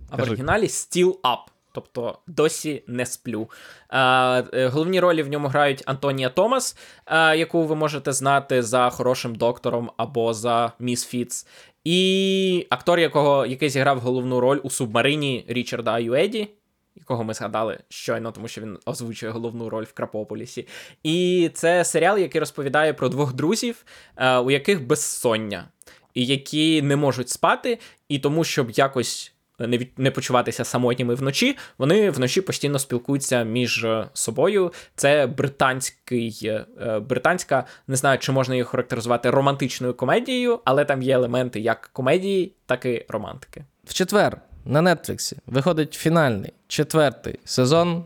А 0.09 0.15
в 0.15 0.21
оригіналі 0.21 0.65
Still 0.65 1.13
Up, 1.21 1.39
тобто 1.71 2.19
досі 2.27 2.83
не 2.87 3.05
сплю. 3.05 3.49
Е, 3.91 4.67
головні 4.67 4.99
ролі 4.99 5.23
в 5.23 5.29
ньому 5.29 5.47
грають 5.47 5.83
Антонія 5.85 6.29
Томас, 6.29 6.77
а, 7.05 7.35
яку 7.35 7.63
ви 7.63 7.75
можете 7.75 8.13
знати 8.13 8.63
за 8.63 8.89
хорошим 8.89 9.35
доктором 9.35 9.91
або 9.97 10.33
за 10.33 10.71
Міс 10.79 11.05
Фіц. 11.05 11.47
І 11.83 12.67
актор, 12.69 12.99
якого, 12.99 13.45
який 13.45 13.69
зіграв 13.69 13.99
головну 13.99 14.39
роль 14.39 14.59
у 14.63 14.69
субмарині 14.69 15.45
Річарда 15.47 15.91
Аюеді, 15.93 16.47
якого 16.95 17.23
ми 17.23 17.33
згадали 17.33 17.79
щойно, 17.89 18.31
тому 18.31 18.47
що 18.47 18.61
він 18.61 18.77
озвучує 18.85 19.31
головну 19.31 19.69
роль 19.69 19.83
в 19.83 19.93
Крапополісі. 19.93 20.67
І 21.03 21.49
це 21.53 21.85
серіал, 21.85 22.17
який 22.17 22.39
розповідає 22.39 22.93
про 22.93 23.09
двох 23.09 23.33
друзів, 23.33 23.85
е, 24.17 24.37
у 24.37 24.51
яких 24.51 24.87
безсоння, 24.87 25.67
і 26.13 26.25
які 26.25 26.81
не 26.81 26.95
можуть 26.95 27.29
спати, 27.29 27.79
і 28.09 28.19
тому, 28.19 28.43
щоб 28.43 28.71
якось 28.71 29.35
не, 29.59 29.77
від... 29.77 29.91
не 29.97 30.11
почуватися 30.11 30.63
самотніми 30.63 31.15
вночі, 31.15 31.57
вони 31.77 32.09
вночі 32.09 32.41
постійно 32.41 32.79
спілкуються 32.79 33.43
між 33.43 33.83
е, 33.83 34.09
собою. 34.13 34.73
Це 34.95 35.27
британський, 35.27 36.39
е, 36.43 36.99
британська, 36.99 37.65
не 37.87 37.95
знаю, 37.95 38.19
чи 38.19 38.31
можна 38.31 38.55
її 38.55 38.63
характеризувати 38.63 39.29
романтичною 39.29 39.93
комедією, 39.93 40.59
але 40.65 40.85
там 40.85 41.01
є 41.01 41.13
елементи 41.13 41.59
як 41.59 41.89
комедії, 41.93 42.53
так 42.65 42.85
і 42.85 43.05
романтики. 43.09 43.65
В 43.83 43.93
четвер 43.93 44.41
на 44.65 44.95
Нетфліксі 44.95 45.37
виходить 45.47 45.93
фінальний 45.93 46.53
четвертий 46.67 47.39
сезон 47.45 48.05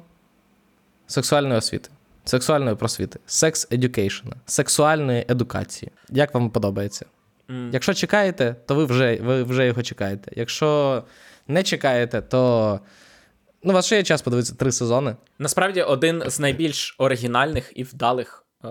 сексуальної 1.07 1.57
освіти, 1.57 1.89
сексуальної 2.25 2.75
просвіти, 2.75 3.19
секс 3.25 3.67
едюкейшена, 3.71 4.35
сексуальної 4.45 5.25
едукації. 5.29 5.91
Як 6.09 6.33
вам 6.33 6.49
подобається? 6.49 7.05
М. 7.49 7.69
Якщо 7.73 7.93
чекаєте, 7.93 8.55
то 8.65 8.75
ви 8.75 8.85
вже, 8.85 9.15
ви 9.15 9.43
вже 9.43 9.65
його 9.65 9.83
чекаєте. 9.83 10.31
Якщо 10.35 11.03
не 11.47 11.63
чекаєте, 11.63 12.21
то 12.21 12.79
ну, 13.63 13.71
у 13.71 13.75
вас 13.75 13.85
ще 13.85 13.95
є 13.95 14.03
час 14.03 14.21
подивитися 14.21 14.55
три 14.55 14.71
сезони. 14.71 15.15
Насправді 15.39 15.81
один 15.81 16.23
з 16.25 16.39
найбільш 16.39 16.95
оригінальних 16.97 17.71
і 17.75 17.83
вдалих 17.83 18.45
е, 18.65 18.69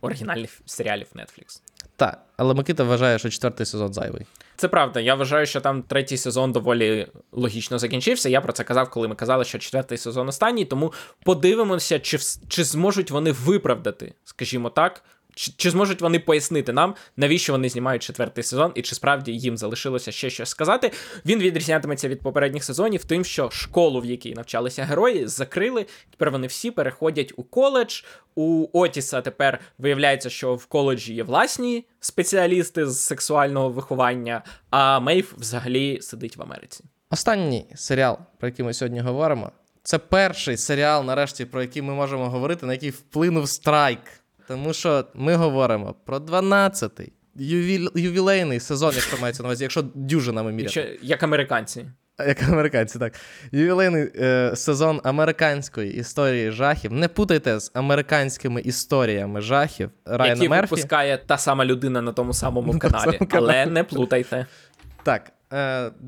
оригінальних 0.00 0.60
серіалів 0.66 1.06
Netflix. 1.14 1.62
Так, 1.98 2.18
але 2.36 2.54
Микита 2.54 2.84
вважає, 2.84 3.18
що 3.18 3.30
четвертий 3.30 3.66
сезон 3.66 3.92
зайвий. 3.92 4.26
Це 4.56 4.68
правда. 4.68 5.00
Я 5.00 5.14
вважаю, 5.14 5.46
що 5.46 5.60
там 5.60 5.82
третій 5.82 6.16
сезон 6.16 6.52
доволі 6.52 7.06
логічно 7.32 7.78
закінчився. 7.78 8.28
Я 8.28 8.40
про 8.40 8.52
це 8.52 8.64
казав, 8.64 8.90
коли 8.90 9.08
ми 9.08 9.14
казали, 9.14 9.44
що 9.44 9.58
четвертий 9.58 9.98
сезон 9.98 10.28
останній. 10.28 10.64
Тому 10.64 10.92
подивимося, 11.24 11.98
чи, 11.98 12.18
чи 12.48 12.64
зможуть 12.64 13.10
вони 13.10 13.32
виправдати, 13.32 14.14
скажімо 14.24 14.70
так. 14.70 15.04
Чи, 15.38 15.52
чи 15.56 15.70
зможуть 15.70 16.00
вони 16.00 16.18
пояснити 16.18 16.72
нам, 16.72 16.94
навіщо 17.16 17.52
вони 17.52 17.68
знімають 17.68 18.02
четвертий 18.02 18.44
сезон, 18.44 18.72
і 18.74 18.82
чи 18.82 18.94
справді 18.94 19.32
їм 19.32 19.56
залишилося 19.56 20.12
ще 20.12 20.30
щось 20.30 20.48
сказати? 20.48 20.92
Він 21.26 21.38
відрізнятиметься 21.38 22.08
від 22.08 22.20
попередніх 22.20 22.64
сезонів, 22.64 23.04
тим, 23.04 23.24
що 23.24 23.50
школу, 23.50 24.00
в 24.00 24.04
якій 24.04 24.34
навчалися 24.34 24.84
герої, 24.84 25.26
закрили. 25.26 25.86
Тепер 26.10 26.30
вони 26.30 26.46
всі 26.46 26.70
переходять 26.70 27.32
у 27.36 27.42
коледж. 27.42 28.02
У 28.34 28.66
Отіса 28.72 29.20
тепер 29.20 29.60
виявляється, 29.78 30.30
що 30.30 30.54
в 30.54 30.66
коледжі 30.66 31.14
є 31.14 31.22
власні 31.22 31.84
спеціалісти 32.00 32.86
з 32.86 33.00
сексуального 33.00 33.68
виховання, 33.68 34.42
а 34.70 35.00
Мейв 35.00 35.34
взагалі 35.38 35.98
сидить 36.00 36.36
в 36.36 36.42
Америці. 36.42 36.84
Останній 37.10 37.66
серіал, 37.74 38.18
про 38.38 38.48
який 38.48 38.64
ми 38.64 38.74
сьогодні 38.74 39.00
говоримо, 39.00 39.52
це 39.82 39.98
перший 39.98 40.56
серіал, 40.56 41.04
нарешті, 41.04 41.44
про 41.44 41.62
який 41.62 41.82
ми 41.82 41.94
можемо 41.94 42.30
говорити, 42.30 42.66
на 42.66 42.72
який 42.72 42.90
вплинув 42.90 43.48
страйк. 43.48 44.00
Тому 44.48 44.72
що 44.72 45.04
ми 45.14 45.34
говоримо 45.34 45.94
про 46.04 46.18
12-й 46.18 47.12
ювіл... 47.34 47.90
ювілейний 47.94 48.60
сезон, 48.60 48.92
якщо 48.94 49.18
мається 49.18 49.42
на 49.42 49.46
увазі, 49.46 49.64
якщо 49.64 49.82
дюжинами 49.94 50.52
міряти. 50.52 50.98
Як 51.02 51.22
американці. 51.22 51.86
Як 52.28 52.42
американці, 52.42 52.98
так. 52.98 53.12
Ювілейний 53.52 54.10
е, 54.16 54.52
сезон 54.56 55.00
американської 55.04 55.94
історії 55.94 56.50
жахів. 56.50 56.92
Не 56.92 57.08
путайте 57.08 57.60
з 57.60 57.70
американськими 57.74 58.60
історіями 58.60 59.40
жахів 59.40 59.90
Райана 60.04 60.34
які 60.34 60.48
Мерфі. 60.48 60.70
випускає 60.74 61.18
та 61.18 61.38
сама 61.38 61.64
людина 61.64 62.02
на 62.02 62.12
тому 62.12 62.32
самому 62.34 62.72
На 62.72 62.78
каналі. 62.78 63.04
самому 63.04 63.26
каналі. 63.26 63.56
Але 63.62 63.66
не 63.66 63.84
плутайте. 63.84 64.46
Так, 65.02 65.32
е, 65.52 65.56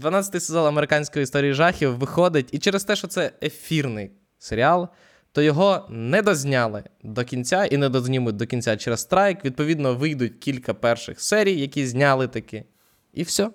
12-й 0.00 0.40
сезон 0.40 0.66
американської 0.66 1.22
історії 1.22 1.52
жахів 1.52 1.96
виходить, 1.98 2.48
і 2.52 2.58
через 2.58 2.84
те, 2.84 2.96
що 2.96 3.06
це 3.06 3.32
ефірний 3.42 4.10
серіал, 4.38 4.88
то 5.32 5.42
його 5.42 5.86
не 5.90 6.22
дозняли 6.22 6.84
до 7.02 7.24
кінця 7.24 7.64
і 7.64 7.76
не 7.76 7.88
дознімуть 7.88 8.36
до 8.36 8.46
кінця 8.46 8.76
через 8.76 9.00
страйк. 9.00 9.44
Відповідно, 9.44 9.94
вийдуть 9.94 10.38
кілька 10.38 10.74
перших 10.74 11.20
серій, 11.20 11.60
які 11.60 11.86
зняли 11.86 12.28
таки. 12.28 12.64
І 13.12 13.22
все. 13.22 13.50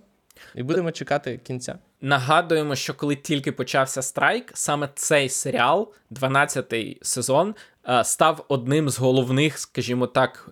І 0.55 0.63
будемо 0.63 0.91
чекати 0.91 1.37
кінця. 1.37 1.79
Нагадуємо, 2.01 2.75
що 2.75 2.93
коли 2.93 3.15
тільки 3.15 3.51
почався 3.51 4.01
страйк, 4.01 4.51
саме 4.53 4.89
цей 4.95 5.29
серіал, 5.29 5.93
12-й 6.11 6.99
сезон, 7.01 7.55
е, 7.89 8.03
став 8.03 8.45
одним 8.47 8.89
з 8.89 8.99
головних, 8.99 9.59
скажімо 9.59 10.07
так, 10.07 10.49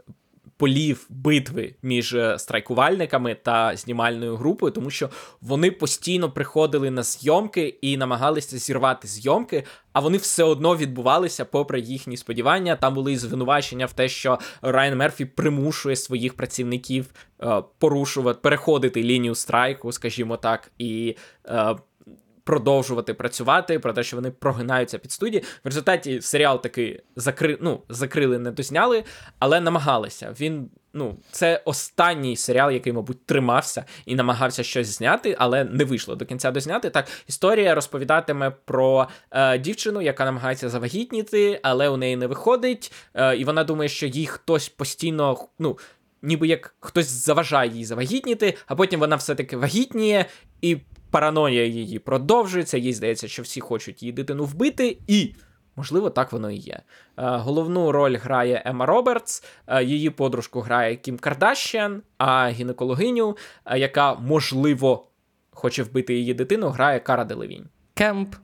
полів 0.64 1.06
битви 1.10 1.76
між 1.82 2.14
е, 2.14 2.40
страйкувальниками 2.40 3.36
та 3.36 3.76
знімальною 3.76 4.36
групою, 4.36 4.72
тому 4.72 4.90
що 4.90 5.10
вони 5.42 5.72
постійно 5.72 6.32
приходили 6.32 6.92
на 6.92 7.04
зйомки 7.04 7.78
і 7.82 7.98
намагалися 7.98 8.58
зірвати 8.58 9.08
зйомки, 9.08 9.64
а 9.94 10.00
вони 10.00 10.18
все 10.18 10.44
одно 10.44 10.78
відбувалися 10.78 11.46
попри 11.46 11.80
їхні 11.80 12.18
сподівання. 12.18 12.76
Там 12.76 12.94
були 12.94 13.18
звинувачення 13.18 13.86
в 13.86 13.94
те, 13.94 14.10
що 14.10 14.40
Райан 14.62 14.98
Мерфі 14.98 15.26
примушує 15.26 15.96
своїх 15.96 16.34
працівників 16.34 17.06
е, 17.42 17.64
порушувати, 17.80 18.40
переходити 18.44 19.04
лінію 19.04 19.36
страйку, 19.36 19.92
скажімо 19.92 20.38
так, 20.38 20.72
і. 20.78 21.16
Е, 21.48 21.76
Продовжувати 22.44 23.14
працювати 23.14 23.80
про 23.80 23.94
те, 23.94 24.04
що 24.04 24.18
вони 24.18 24.32
прогинаються 24.32 24.98
під 24.98 25.12
студії. 25.12 25.44
В 25.64 25.68
результаті 25.68 26.22
серіал 26.22 26.62
таки 26.62 27.04
закри... 27.16 27.58
ну, 27.62 27.82
закрили, 27.90 28.40
не 28.40 28.52
дозняли, 28.52 29.04
але 29.40 29.62
намагалися. 29.62 30.36
Він 30.40 30.70
ну, 30.94 31.18
це 31.32 31.62
останній 31.66 32.36
серіал, 32.36 32.72
який, 32.72 32.94
мабуть, 32.94 33.26
тримався 33.26 33.86
і 34.06 34.16
намагався 34.16 34.64
щось 34.64 34.88
зняти, 34.88 35.36
але 35.40 35.64
не 35.64 35.84
вийшло 35.84 36.16
до 36.16 36.26
кінця 36.26 36.52
дозняти. 36.52 36.90
Так, 36.90 37.08
історія 37.28 37.76
розповідатиме 37.76 38.52
про 38.66 39.08
е, 39.32 39.58
дівчину, 39.58 40.02
яка 40.02 40.26
намагається 40.26 40.70
завагітніти, 40.70 41.60
але 41.64 41.90
у 41.90 41.98
неї 41.98 42.16
не 42.16 42.28
виходить. 42.28 42.92
Е, 43.14 43.36
і 43.36 43.44
вона 43.44 43.64
думає, 43.64 43.90
що 43.90 44.06
їй 44.06 44.26
хтось 44.26 44.70
постійно, 44.70 45.48
ну. 45.60 45.78
Ніби 46.26 46.48
як 46.48 46.76
хтось 46.80 47.08
заважає 47.08 47.72
їй 47.72 47.86
завагітніти, 47.86 48.58
а 48.68 48.76
потім 48.76 49.00
вона 49.00 49.16
все-таки 49.16 49.58
вагітніє, 49.58 50.26
і 50.62 50.78
параноя 51.14 51.64
її 51.64 52.00
продовжується. 52.00 52.78
Їй 52.78 52.94
здається, 52.94 53.28
що 53.28 53.42
всі 53.42 53.62
хочуть 53.62 54.04
її 54.04 54.14
дитину 54.14 54.46
вбити, 54.46 54.98
і 55.08 55.36
можливо 55.76 56.10
так 56.10 56.32
воно 56.32 56.52
і 56.52 56.56
є. 56.56 56.74
Е, 56.74 56.82
головну 57.18 57.92
роль 57.92 58.18
грає 58.18 58.64
Ема 58.66 58.86
Робертс, 58.86 59.44
е, 59.68 59.84
її 59.84 60.10
подружку 60.10 60.62
грає 60.62 60.96
Кім 60.96 61.18
Кардашіан, 61.18 62.02
а 62.18 62.50
гінекологиню, 62.50 63.38
е, 63.66 63.80
яка 63.80 64.14
можливо 64.14 65.08
хоче 65.52 65.84
вбити 65.84 66.14
її 66.14 66.34
дитину, 66.34 66.70
грає 66.70 67.00
Кара 67.00 67.26
Делевінь. 67.26 67.66
Camp. 67.94 68.36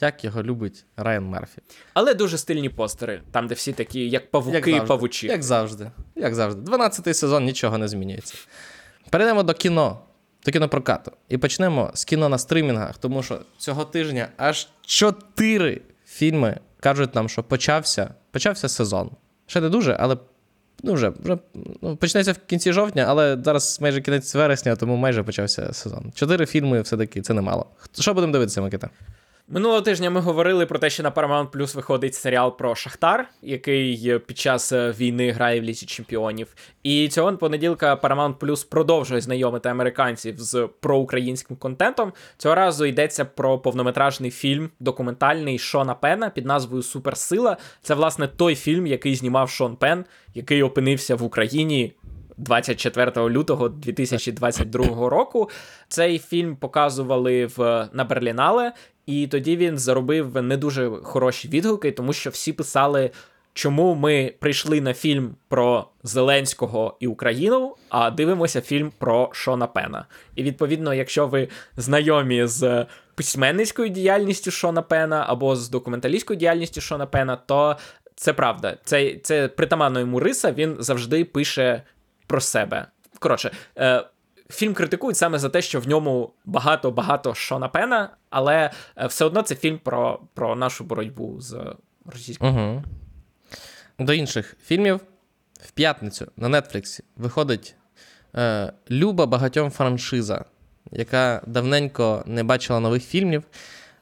Як 0.00 0.24
його 0.24 0.42
любить 0.42 0.84
Райан 0.96 1.24
Мерфі. 1.24 1.62
Але 1.94 2.14
дуже 2.14 2.38
стильні 2.38 2.68
постери, 2.68 3.22
там, 3.30 3.46
де 3.46 3.54
всі 3.54 3.72
такі, 3.72 4.08
як 4.08 4.30
павуки 4.30 4.70
Як 4.70 4.84
і 4.84 4.86
павучі. 4.86 5.26
Як 5.26 5.42
завжди. 5.42 5.90
Як 6.16 6.34
завжди. 6.34 6.70
12-й 6.70 7.14
сезон 7.14 7.44
нічого 7.44 7.78
не 7.78 7.88
змінюється. 7.88 8.34
Перейдемо 9.10 9.42
до 9.42 9.54
кіно, 9.54 9.98
до 10.44 10.52
кінопрокату. 10.52 11.12
І 11.28 11.38
почнемо 11.38 11.90
з 11.94 12.04
кіно 12.04 12.28
на 12.28 12.38
стримінгах, 12.38 12.98
тому 12.98 13.22
що 13.22 13.38
цього 13.58 13.84
тижня 13.84 14.28
аж 14.36 14.68
чотири 14.86 15.80
фільми 16.06 16.58
кажуть 16.80 17.14
нам, 17.14 17.28
що 17.28 17.42
почався, 17.42 18.14
почався 18.30 18.68
сезон. 18.68 19.10
Ще 19.46 19.60
не 19.60 19.68
дуже, 19.68 19.96
але 20.00 20.16
ну 20.82 20.92
вже, 20.92 21.12
вже 21.24 21.38
ну, 21.82 21.96
почнеться 21.96 22.32
в 22.32 22.38
кінці 22.46 22.72
жовтня, 22.72 23.04
але 23.08 23.38
зараз 23.44 23.78
майже 23.80 24.00
кінець 24.00 24.34
вересня, 24.34 24.76
тому 24.76 24.96
майже 24.96 25.22
почався 25.22 25.72
сезон. 25.72 26.12
Чотири 26.14 26.46
фільми 26.46 26.80
все-таки 26.80 27.22
це 27.22 27.34
немало. 27.34 27.66
Що 28.00 28.14
будемо 28.14 28.32
дивитися, 28.32 28.62
Микита? 28.62 28.90
Минулого 29.52 29.80
тижня 29.82 30.10
ми 30.10 30.20
говорили 30.20 30.66
про 30.66 30.78
те, 30.78 30.90
що 30.90 31.02
на 31.02 31.10
Paramount 31.10 31.50
Plus 31.50 31.76
виходить 31.76 32.14
серіал 32.14 32.56
про 32.56 32.74
Шахтар, 32.74 33.28
який 33.42 34.18
під 34.18 34.38
час 34.38 34.72
е, 34.72 34.94
війни 34.98 35.30
грає 35.30 35.60
в 35.60 35.64
лісі 35.64 35.86
чемпіонів. 35.86 36.54
І 36.82 37.08
цього 37.08 37.36
понеділка 37.36 37.94
Paramount 37.94 38.34
Plus 38.38 38.68
продовжує 38.68 39.20
знайомити 39.20 39.68
американців 39.68 40.34
з 40.38 40.68
проукраїнським 40.80 41.56
контентом. 41.56 42.12
Цього 42.36 42.54
разу 42.54 42.84
йдеться 42.84 43.24
про 43.24 43.58
повнометражний 43.58 44.30
фільм 44.30 44.70
документальний 44.80 45.58
Шона 45.58 45.94
Пена 45.94 46.30
під 46.30 46.46
назвою 46.46 46.82
Суперсила. 46.82 47.56
Це 47.82 47.94
власне 47.94 48.28
той 48.28 48.54
фільм, 48.54 48.86
який 48.86 49.14
знімав 49.14 49.50
Шон 49.50 49.76
Пен, 49.76 50.04
який 50.34 50.62
опинився 50.62 51.16
в 51.16 51.22
Україні 51.22 51.92
24 52.40 53.28
лютого 53.28 53.68
2022 53.68 55.08
року. 55.08 55.50
Цей 55.88 56.18
фільм 56.18 56.56
показували 56.56 57.46
в 57.46 57.88
на 57.92 58.04
Берлінале, 58.04 58.72
і 59.10 59.26
тоді 59.26 59.56
він 59.56 59.78
заробив 59.78 60.42
не 60.42 60.56
дуже 60.56 60.90
хороші 61.02 61.48
відгуки, 61.48 61.92
тому 61.92 62.12
що 62.12 62.30
всі 62.30 62.52
писали. 62.52 63.10
Чому 63.54 63.94
ми 63.94 64.34
прийшли 64.40 64.80
на 64.80 64.94
фільм 64.94 65.34
про 65.48 65.88
Зеленського 66.02 66.96
і 67.00 67.06
Україну, 67.06 67.76
а 67.88 68.10
дивимося 68.10 68.60
фільм 68.60 68.92
про 68.98 69.30
Шона 69.32 69.66
Пена? 69.66 70.06
І 70.34 70.42
відповідно, 70.42 70.94
якщо 70.94 71.26
ви 71.26 71.48
знайомі 71.76 72.46
з 72.46 72.86
письменницькою 73.14 73.88
діяльністю 73.88 74.50
Шона 74.50 74.82
Пена 74.82 75.24
або 75.28 75.56
з 75.56 75.68
документалістською 75.68 76.38
діяльністю 76.38 76.80
Шона 76.80 77.06
Пена, 77.06 77.36
то 77.36 77.76
це 78.14 78.32
правда. 78.32 78.76
Це 78.84 79.16
це 79.22 79.48
притаманно 79.48 80.00
йому 80.00 80.20
риса. 80.20 80.52
Він 80.52 80.76
завжди 80.78 81.24
пише 81.24 81.82
про 82.26 82.40
себе. 82.40 82.86
Коротше, 83.18 83.50
е, 83.78 84.04
фільм 84.50 84.74
критикують 84.74 85.16
саме 85.16 85.38
за 85.38 85.48
те, 85.48 85.62
що 85.62 85.80
в 85.80 85.88
ньому 85.88 86.32
багато-багато 86.44 87.34
Шона 87.34 87.68
Пена, 87.68 88.10
але 88.30 88.70
е, 88.96 89.06
все 89.06 89.24
одно 89.24 89.42
це 89.42 89.54
фільм 89.54 89.78
про, 89.78 90.20
про 90.34 90.56
нашу 90.56 90.84
боротьбу 90.84 91.40
з 91.40 91.74
російською. 92.06 92.52
Угу. 92.52 92.84
До 93.98 94.12
інших 94.12 94.56
фільмів 94.64 95.00
в 95.60 95.70
п'ятницю 95.70 96.26
на 96.36 96.60
Нетфліксі 96.60 97.04
виходить 97.16 97.74
е, 98.34 98.72
Люба 98.90 99.26
багатьом 99.26 99.70
франшиза, 99.70 100.44
яка 100.92 101.42
давненько 101.46 102.22
не 102.26 102.44
бачила 102.44 102.80
нових 102.80 103.04
фільмів. 103.04 103.44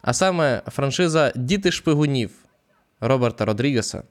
А 0.03 0.13
саме 0.13 0.63
франшиза 0.67 1.33
Діти 1.37 1.73
шпигунів 1.73 2.31
Роберта 3.01 3.45
Родрігеса, 3.45 4.03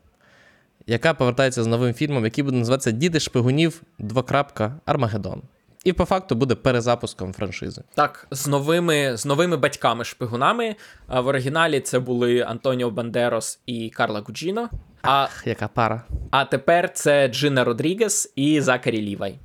яка 0.88 1.14
повертається 1.14 1.64
з 1.64 1.68
новим 1.68 1.94
фільмом, 1.94 2.24
який 2.24 2.44
буде 2.44 2.58
називатися 2.58 2.92
Діти 2.92 3.20
шпигунів 3.20 3.84
двокрапка 4.00 4.80
Армагеддон. 4.86 5.42
І 5.84 5.94
по 5.94 6.06
факту 6.06 6.36
буде 6.36 6.56
перезапуском 6.56 7.34
франшизи. 7.34 7.82
Так, 7.96 8.28
з 8.32 8.48
новими 8.48 9.18
з 9.18 9.26
новими 9.26 9.58
батьками-шпигунами. 9.58 10.76
В 11.08 11.28
оригіналі 11.28 11.80
це 11.80 12.00
були 12.00 12.42
Антоніо 12.42 12.90
Бандерос 12.92 13.60
і 13.66 13.90
Карла 13.90 14.20
Гуджіно. 14.28 14.70
А, 15.02 15.12
Ах, 15.12 15.48
яка 15.48 15.68
пара. 15.68 16.04
а 16.32 16.46
тепер 16.46 16.94
це 16.94 17.28
Джина 17.28 17.64
Родрігес 17.64 18.34
і 18.36 18.62
Закарі 18.62 19.02
Лівай. 19.02 19.40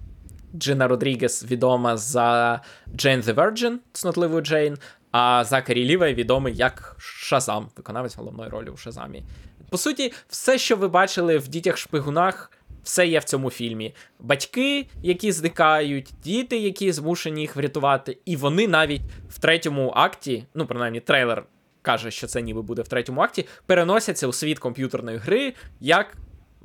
Джина 0.54 0.88
Родрігес 0.88 1.44
відома 1.44 1.96
за 1.96 2.60
Джейн 2.96 3.20
the 3.20 3.34
Virgin, 3.34 3.76
цнотливу 3.92 4.40
Джейн, 4.40 4.78
а 5.10 5.44
Закарі 5.44 5.84
Лівай 5.84 6.14
відомий 6.14 6.54
як 6.56 6.96
Шазам, 6.98 7.68
виконавець 7.76 8.16
головної 8.16 8.50
ролі 8.50 8.68
у 8.68 8.76
Шазамі. 8.76 9.22
По 9.70 9.78
суті, 9.78 10.12
все, 10.28 10.58
що 10.58 10.76
ви 10.76 10.88
бачили 10.88 11.38
в 11.38 11.48
дітях-шпигунах, 11.48 12.50
все 12.82 13.06
є 13.06 13.18
в 13.18 13.24
цьому 13.24 13.50
фільмі. 13.50 13.94
Батьки, 14.20 14.86
які 15.02 15.32
зникають, 15.32 16.12
діти, 16.24 16.58
які 16.58 16.92
змушені 16.92 17.40
їх 17.40 17.56
врятувати, 17.56 18.18
і 18.24 18.36
вони 18.36 18.68
навіть 18.68 19.02
в 19.28 19.38
третьому 19.38 19.92
акті, 19.96 20.44
ну 20.54 20.66
принаймні 20.66 21.00
трейлер 21.00 21.44
каже, 21.82 22.10
що 22.10 22.26
це 22.26 22.42
ніби 22.42 22.62
буде 22.62 22.82
в 22.82 22.88
третьому 22.88 23.20
акті, 23.20 23.46
переносяться 23.66 24.26
у 24.26 24.32
світ 24.32 24.58
комп'ютерної 24.58 25.18
гри, 25.18 25.54
як 25.80 26.16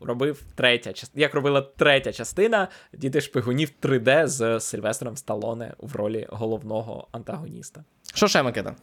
робив 0.01 0.43
третя 0.55 0.93
як 1.15 1.33
робила 1.33 1.61
третя 1.61 2.13
частина 2.13 2.67
Діти 2.93 3.21
шпигунів 3.21 3.71
3D 3.81 4.27
з 4.27 4.59
Сильвестром 4.59 5.17
Сталоне 5.17 5.73
в 5.77 5.95
ролі 5.95 6.27
головного 6.29 7.07
антагоніста. 7.11 7.83
Що 8.13 8.27
ще, 8.27 8.43
Микита? 8.43 8.75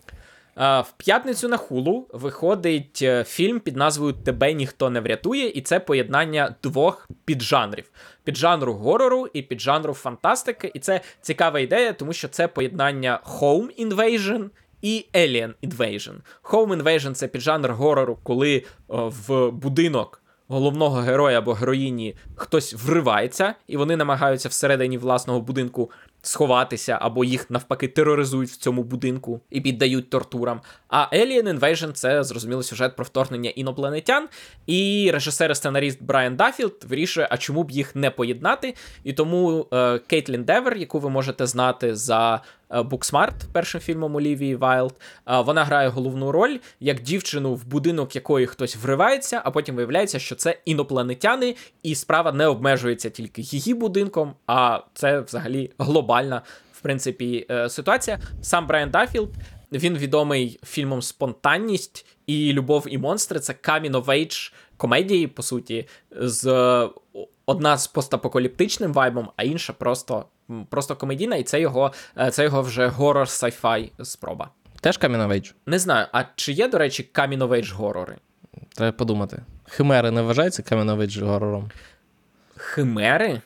А, 0.55 0.81
В 0.81 0.93
п'ятницю 0.93 1.49
на 1.49 1.57
хулу 1.57 2.07
виходить 2.13 2.99
е, 3.03 3.25
фільм 3.25 3.61
під 3.61 3.77
назвою 3.77 4.13
Тебе 4.13 4.53
ніхто 4.53 4.91
не 4.91 5.01
врятує, 5.01 5.49
і 5.49 5.61
це 5.61 5.81
поєднання 5.81 6.55
двох 6.63 7.09
піджанрів: 7.25 7.85
піджанру 8.25 8.75
горору 8.75 9.29
і 9.33 9.43
піджанру 9.43 9.95
фантастики. 9.95 10.71
І 10.75 10.79
це 10.79 11.01
цікава 11.21 11.61
ідея, 11.61 11.93
тому 11.93 12.13
що 12.13 12.29
це 12.29 12.49
поєднання 12.49 13.21
Home 13.25 13.87
Invasion 13.87 14.45
і 14.83 15.07
Alien 15.15 15.53
Invasion. 15.63 16.15
Home 16.43 16.83
Invasion— 16.83 17.13
це 17.15 17.29
піджанр 17.29 17.73
горору, 17.73 18.19
коли 18.23 18.65
о, 18.89 19.09
в 19.09 19.51
будинок. 19.51 20.21
Головного 20.49 21.01
героя 21.01 21.39
або 21.39 21.53
героїні 21.53 22.17
хтось 22.37 22.75
вривається, 22.75 23.55
і 23.67 23.77
вони 23.77 23.97
намагаються 23.97 24.49
всередині 24.49 24.99
власного 24.99 25.41
будинку 25.41 25.91
сховатися, 26.25 26.99
або 27.01 27.25
їх 27.25 27.51
навпаки 27.51 27.89
тероризують 27.89 28.51
в 28.51 28.57
цьому 28.57 28.83
будинку 28.83 29.41
і 29.51 29.61
піддають 29.61 30.11
тортурам. 30.11 30.61
А 30.89 31.07
Alien 31.13 31.59
Invasion— 31.59 31.93
це 31.93 32.25
зрозуміло 32.25 32.63
сюжет 32.63 32.97
про 32.97 33.05
вторгнення 33.05 33.51
інопланетян. 33.51 34.29
І 34.67 35.11
режисер 35.13 35.51
і 35.51 35.55
сценаріст 35.55 36.03
Брайан 36.03 36.37
Дафілд 36.37 36.85
вирішує, 36.89 37.29
а 37.31 37.37
чому 37.37 37.63
б 37.65 37.71
їх 37.71 37.97
не 37.97 38.11
поєднати. 38.11 38.75
І 39.05 39.13
тому 39.13 39.67
е, 39.73 39.99
Кейтлін 39.99 40.45
Девер, 40.45 40.77
яку 40.77 40.99
ви 40.99 41.11
можете 41.11 41.47
знати 41.47 41.97
за 41.97 42.41
е, 42.75 42.81
Booksmart, 42.81 43.33
першим 43.53 43.81
фільмом 43.81 44.17
Олівії 44.17 44.57
Вайлд, 44.57 44.95
е, 45.27 45.41
вона 45.41 45.65
грає 45.65 45.89
головну 45.89 46.33
роль 46.33 46.59
як 46.81 47.01
дівчину, 47.01 47.55
в 47.55 47.67
будинок 47.67 48.15
якої 48.15 48.47
хтось 48.47 48.77
вривається, 48.77 49.43
а 49.45 49.51
потім 49.51 49.77
виявляється, 49.77 50.19
що 50.19 50.35
це 50.35 50.59
інопланетяни, 50.65 51.57
і 51.83 51.95
справа 51.95 52.33
не 52.33 52.47
обмежується 52.47 53.11
тільки 53.11 53.43
її 53.43 53.75
будинком, 53.75 54.35
а 54.47 54.81
це 54.95 55.21
взагалі 55.21 55.71
глобальна. 55.79 56.43
принципі, 56.85 57.47
е, 57.51 57.69
ситуація. 57.69 58.19
Сам 58.43 58.67
Брайан 58.67 58.91
Даффілд, 58.91 59.31
він 59.73 59.99
відомий 59.99 60.61
фільмом 60.65 61.03
Спонтанність 61.03 62.07
і 62.27 62.53
Любов 62.53 62.87
і 62.89 62.99
монстри. 62.99 63.41
Це 63.41 63.55
age 64.09 64.53
комедії, 64.77 65.27
по 65.27 65.43
суті, 65.43 65.89
з 66.11 66.45
одна 67.47 67.79
з 67.79 67.87
постапокаліптичним 67.87 68.93
вайбом, 68.93 69.29
а 69.37 69.45
інша 69.45 69.73
просто 69.73 70.25
просто 70.69 70.97
комедійна, 70.97 71.37
і 71.37 71.43
це 71.43 71.61
його 71.61 71.93
е, 72.19 72.31
це 72.31 72.45
його 72.45 72.63
вже 72.63 72.87
горор 72.87 73.29
сайфай 73.29 73.93
спроба. 74.03 74.51
Теж 74.81 74.99
coming? 74.99 75.55
Не 75.67 75.79
знаю, 75.79 76.07
а 76.13 76.25
чи 76.37 76.53
є, 76.53 76.69
до 76.69 76.79
речі, 76.79 77.11
of 77.15 77.38
age 77.38 77.73
горори? 77.73 78.17
Треба 78.75 78.93
подумати. 78.93 79.43
Химери 79.69 80.11
не 80.11 80.23
вважаються 80.23 80.63
of 80.63 81.25
горором? 81.25 81.71
Химери? 82.57 83.41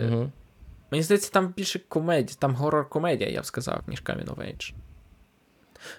Угу. 0.00 0.30
Мені 0.90 1.02
здається, 1.02 1.30
там 1.32 1.54
більше 1.56 1.78
комедія, 1.88 2.36
там 2.38 2.54
горор-комедія, 2.54 3.30
я 3.30 3.40
б 3.40 3.46
сказав, 3.46 3.80
ніж 3.86 4.02
Coming. 4.02 4.72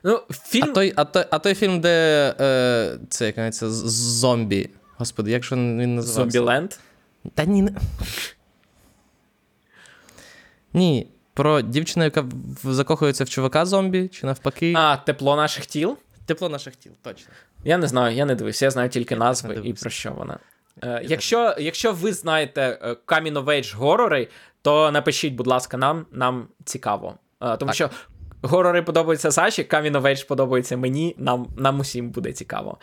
Ну, 0.03 0.21
фільм... 0.31 0.69
А 0.69 0.73
той 0.73 0.93
а 0.95 1.05
той, 1.05 1.25
а 1.31 1.39
той 1.39 1.55
фільм, 1.55 1.81
де 1.81 2.35
е, 2.39 2.97
це 3.09 3.25
як 3.25 3.37
називається, 3.37 3.69
зомбі. 3.69 4.69
Господи, 4.97 5.31
як 5.31 5.43
же 5.43 5.55
він 5.55 5.95
називався? 5.95 6.31
Зомбіленд? 6.31 6.73
Та 7.33 7.45
ні. 7.45 7.69
Ні. 10.73 11.07
Про 11.33 11.61
дівчину, 11.61 12.03
яка 12.03 12.25
закохується 12.63 13.23
в 13.23 13.29
чувака 13.29 13.65
зомбі, 13.65 14.07
чи 14.07 14.25
навпаки. 14.25 14.73
А, 14.77 14.97
тепло 14.97 15.35
наших 15.35 15.65
тіл? 15.65 15.97
Тепло 16.25 16.49
наших 16.49 16.75
тіл, 16.75 16.91
точно. 17.01 17.31
Я 17.63 17.77
не 17.77 17.87
знаю, 17.87 18.15
я 18.15 18.25
не 18.25 18.35
дивився, 18.35 18.65
я 18.65 18.71
знаю 18.71 18.89
тільки 18.89 19.15
назви 19.15 19.61
і 19.63 19.73
про 19.73 19.89
що 19.89 20.11
вона. 20.11 20.39
Е, 20.83 21.01
якщо 21.05 21.55
якщо 21.59 21.93
ви 21.93 22.13
знаєте 22.13 22.79
Coming 23.07 23.33
of 23.33 23.45
Age 23.45 23.75
горори, 23.75 24.27
то 24.61 24.91
напишіть, 24.91 25.33
будь 25.33 25.47
ласка, 25.47 25.77
нам 25.77 26.05
нам 26.11 26.47
цікаво. 26.65 27.15
Е, 27.41 27.57
тому 27.57 27.69
так. 27.69 27.75
що 27.75 27.89
горори 28.41 28.81
подобаються 28.81 29.31
Саші, 29.31 29.61
Coming 29.63 29.91
of 29.91 30.01
Age 30.01 30.27
подобається 30.27 30.77
мені, 30.77 31.15
нам 31.17 31.47
нам 31.57 31.79
усім 31.79 32.09
буде 32.09 32.31
цікаво. 32.31 32.77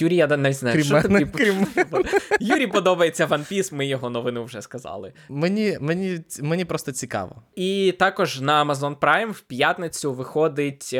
Юрій, 0.00 0.16
я 0.16 0.26
не 0.26 0.52
знаю, 0.52 0.74
крім 0.74 0.84
що 0.84 0.94
мене, 0.94 1.08
тобі 1.08 1.30
крім... 1.34 1.66
Юрій 2.40 2.66
подобається 2.66 3.26
One 3.26 3.52
Piece, 3.52 3.74
ми 3.74 3.86
його 3.86 4.10
новину 4.10 4.44
вже 4.44 4.62
сказали. 4.62 5.12
Мені 5.28 5.78
мені, 5.80 6.20
мені 6.42 6.64
просто 6.64 6.92
цікаво. 6.92 7.42
І 7.54 7.94
також 7.98 8.40
на 8.40 8.64
Amazon 8.64 8.96
Prime 8.96 9.30
в 9.30 9.40
п'ятницю 9.40 10.12
виходить 10.12 10.96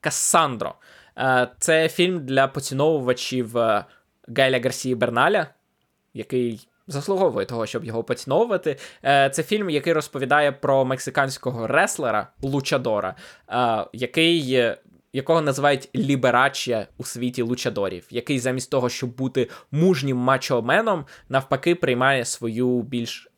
Кассандро. 0.00 0.74
Це 1.58 1.88
фільм 1.88 2.26
для 2.26 2.48
поціновувачів 2.48 3.56
Гайля 4.28 4.60
Гарсії 4.60 4.94
Берналя, 4.94 5.46
який 6.14 6.68
заслуговує 6.86 7.46
того, 7.46 7.66
щоб 7.66 7.84
його 7.84 8.04
поціновувати. 8.04 8.76
Е, 9.04 9.30
це 9.30 9.42
фільм, 9.42 9.70
який 9.70 9.92
розповідає 9.92 10.52
про 10.52 10.84
мексиканського 10.84 11.66
реслера 11.66 12.28
Лучадора, 12.42 13.14
е, 13.50 13.86
який. 13.92 14.74
Якого 15.12 15.40
називають 15.40 15.88
ліберачія 15.94 16.86
у 16.98 17.04
світі 17.04 17.42
лучадорів, 17.42 18.06
який 18.10 18.38
замість 18.38 18.70
того, 18.70 18.88
щоб 18.88 19.16
бути 19.16 19.50
мужнім 19.70 20.16
мачоменом, 20.16 21.04
навпаки, 21.28 21.74
приймає 21.74 22.24
свою 22.24 22.82
більш 22.82 23.28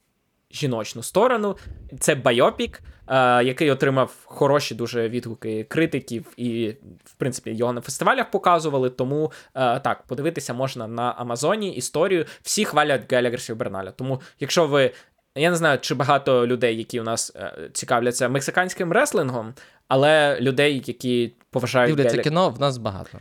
жіночну 0.51 1.03
сторону. 1.03 1.57
Це 2.01 2.14
Байопік, 2.14 2.81
е, 3.09 3.45
який 3.45 3.71
отримав 3.71 4.14
хороші 4.25 4.75
дуже 4.75 5.09
відгуки 5.09 5.64
критиків, 5.64 6.27
і, 6.37 6.69
в 7.05 7.14
принципі, 7.14 7.51
його 7.51 7.73
на 7.73 7.81
фестивалях 7.81 8.31
показували. 8.31 8.91
Тому 8.91 9.33
е, 9.55 9.81
так, 9.81 10.03
подивитися 10.03 10.55
можна 10.55 10.89
на 10.89 11.11
Амазоні 11.11 11.75
історію. 11.75 12.25
Всі 12.43 12.64
хвалять 12.64 13.12
Геля 13.12 13.39
Берналя. 13.55 13.91
Тому, 13.91 14.21
якщо 14.41 14.66
ви. 14.66 14.93
Я 15.39 15.51
не 15.51 15.57
знаю, 15.57 15.78
чи 15.80 15.95
багато 15.95 16.47
людей, 16.47 16.78
які 16.78 17.01
у 17.01 17.03
нас 17.03 17.32
е, 17.36 17.70
цікавляться 17.72 18.28
мексиканським 18.28 18.93
реслингом, 18.93 19.55
але 19.89 20.41
людей, 20.41 20.82
які 20.86 21.32
поважають 21.51 21.97
Дивляться 21.97 22.16
Геля... 22.16 22.22
кіно, 22.22 22.51
в 22.51 22.61
нас 22.61 22.78
багато. 22.78 23.18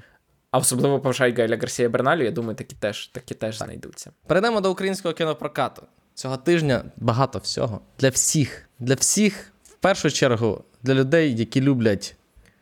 А 0.52 0.58
особливо 0.58 1.00
поважають 1.00 1.38
Гайля 1.38 1.58
Гарсія 1.58 1.90
Берналю, 1.90 2.24
я 2.24 2.32
думаю, 2.32 2.56
такі 2.56 2.76
теж 2.76 3.08
такі 3.08 3.34
теж 3.34 3.58
так. 3.58 3.68
знайдуться. 3.68 4.12
Перейдемо 4.28 4.62
до 4.62 4.72
українського 4.72 5.14
кінопрокату. 5.14 5.82
Цього 6.14 6.38
тижня 6.38 6.84
багато 6.98 7.40
всього. 7.40 7.82
Для 8.00 8.10
всіх. 8.10 8.70
Для 8.80 8.96
всіх, 8.96 9.54
в 9.64 9.74
першу 9.74 10.12
чергу, 10.12 10.64
для 10.84 10.94
людей, 10.94 11.36
які 11.36 11.62
люблять 11.62 12.16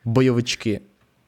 бойовички 0.04 0.82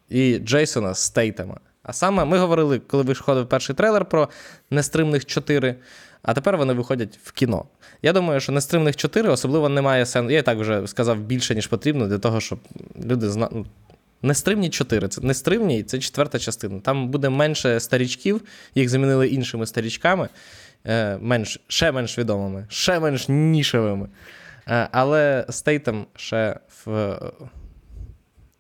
і 0.10 0.38
Джейсона 0.38 0.94
з 0.94 1.00
Стейтема. 1.00 1.60
А 1.84 1.94
саме 1.94 2.26
ми 2.26 2.38
говорили, 2.38 2.80
коли 2.80 3.04
виходив 3.04 3.50
перший 3.50 3.76
трейлер 3.76 4.06
про 4.06 4.30
нестримних 4.70 5.26
4, 5.26 5.76
а 6.28 6.34
тепер 6.34 6.58
вони 6.58 6.74
виходять 6.74 7.20
в 7.24 7.32
кіно. 7.32 7.66
Я 8.02 8.14
думаю, 8.14 8.40
що 8.40 8.52
нестримних 8.52 8.96
4 8.96 9.30
особливо 9.30 9.70
немає 9.70 10.06
сенсу. 10.06 10.32
Я 10.32 10.40
і 10.40 10.42
так 10.42 10.58
вже 10.58 10.88
сказав 10.88 11.20
більше, 11.20 11.56
ніж 11.56 11.68
потрібно, 11.68 12.08
для 12.08 12.18
того, 12.18 12.42
щоб 12.42 12.60
люди 13.06 13.30
знали. 13.30 13.52
Ну, 13.54 13.66
нестримні 14.22 14.70
4. 14.70 15.08
Це 15.08 15.22
нестримні, 15.22 15.84
це 15.84 16.00
четверта 16.00 16.40
частина. 16.40 16.80
Там 16.80 17.08
буде 17.08 17.30
менше 17.30 17.80
старічків, 17.80 18.42
їх 18.76 18.90
замінили 18.90 19.28
іншими 19.28 19.66
старічками. 19.66 20.30
Е, 20.86 21.18
менш, 21.22 21.60
ще 21.68 21.92
менш 21.92 22.18
відомими, 22.18 22.66
ще 22.70 23.00
менш 23.00 23.30
нішевими. 23.30 24.10
Е, 24.68 24.90
але 24.92 25.46
стейтем 25.50 26.06
ще 26.16 26.60
в, 26.86 26.92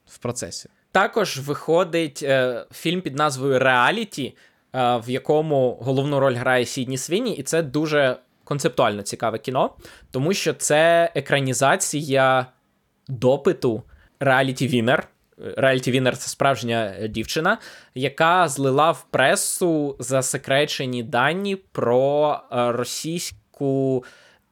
в 0.06 0.18
процесі. 0.18 0.70
Також 0.92 1.40
виходить 1.40 2.24
е, 2.24 2.66
фільм 2.72 3.02
під 3.02 3.16
назвою 3.16 3.60
Реаліті, 3.60 4.36
в 4.74 5.04
якому 5.08 5.78
головну 5.82 6.20
роль 6.20 6.36
грає 6.36 6.66
Сідні 6.66 6.98
Свіні, 6.98 7.36
і 7.36 7.44
це 7.44 7.62
дуже 7.62 8.18
концептуально 8.44 9.02
цікаве 9.02 9.40
кіно, 9.40 9.70
тому 10.12 10.34
що 10.34 10.54
це 10.54 11.12
екранізація 11.16 12.46
допиту 13.08 13.84
Реаліті 14.20 14.68
Вінер. 14.68 15.08
Реаліті 15.58 15.92
Вінер 15.92 16.18
це 16.18 16.30
справжня 16.30 17.08
дівчина, 17.10 17.58
яка 17.96 18.48
злила 18.48 18.92
в 18.92 19.06
пресу 19.10 19.96
засекречені 20.00 21.04
дані 21.04 21.56
про 21.56 22.40
е, 22.52 22.72
російську. 22.72 24.04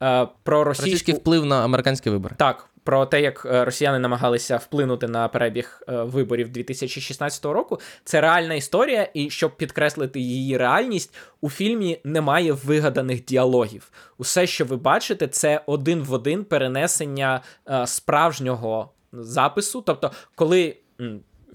Е, 0.04 0.28
про 0.44 0.64
російську... 0.64 0.86
Російський 0.92 1.14
вплив 1.14 1.46
на 1.46 1.64
американські 1.64 2.10
вибори. 2.10 2.36
Так, 2.38 2.70
про 2.86 3.06
те, 3.06 3.22
як 3.22 3.46
е, 3.46 3.66
росіяни 3.66 4.00
намагалися 4.00 4.58
вплинути 4.58 5.08
на 5.08 5.28
перебіг 5.28 5.82
виборів 5.88 6.50
2016 6.50 7.46
року. 7.46 7.80
Це 8.04 8.22
реальна 8.22 8.54
історія, 8.54 9.10
і 9.14 9.30
щоб 9.30 9.58
підкреслити 9.58 10.20
її 10.20 10.58
реальність, 10.58 11.16
у 11.42 11.50
фільмі 11.50 12.00
немає 12.04 12.52
вигаданих 12.52 13.26
діалогів. 13.26 13.92
Усе, 14.18 14.48
що 14.48 14.66
ви 14.66 14.78
бачите, 14.78 15.28
це 15.28 15.62
один 15.66 16.04
в 16.04 16.14
один 16.14 16.44
перенесення 16.44 17.42
справжнього 17.86 18.92
запису. 19.14 19.82
Тобто, 19.82 20.12
коли 20.36 20.78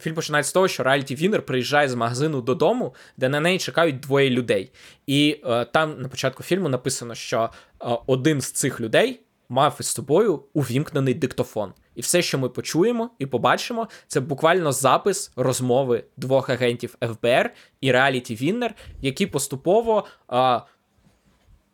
фільм 0.01 0.15
починається 0.15 0.51
з 0.51 0.53
того, 0.53 0.69
що 0.69 0.83
Реаліті 0.83 1.15
Вінер 1.15 1.43
приїжджає 1.43 1.89
з 1.89 1.95
магазину 1.95 2.41
додому, 2.41 2.95
де 3.17 3.29
на 3.29 3.41
неї 3.41 3.59
чекають 3.59 4.01
двоє 4.01 4.31
людей. 4.31 4.73
І 5.07 5.41
е, 5.45 5.65
там 5.65 6.03
на 6.03 6.09
початку 6.09 6.43
фільму 6.43 6.69
написано, 6.69 7.15
що 7.15 7.51
е, 7.83 7.87
один 8.07 8.41
з 8.41 8.51
цих 8.51 8.81
людей 8.81 9.21
мав 9.51 9.77
із 9.81 9.87
собою 9.87 10.43
увімкнений 10.55 11.15
диктофон. 11.15 11.73
І 11.95 12.01
все, 12.01 12.23
що 12.23 12.39
ми 12.39 12.49
почуємо 12.49 13.11
і 13.19 13.27
побачимо, 13.27 13.89
це 14.07 14.21
буквально 14.21 14.73
запис 14.73 15.33
розмови 15.37 16.05
двох 16.17 16.51
агентів 16.51 16.97
ФБР 17.01 17.51
і 17.81 17.93
Реаліті 17.93 18.35
Віннер, 18.35 18.75
які 19.01 19.27
поступово. 19.27 20.05
Е, 20.33 20.61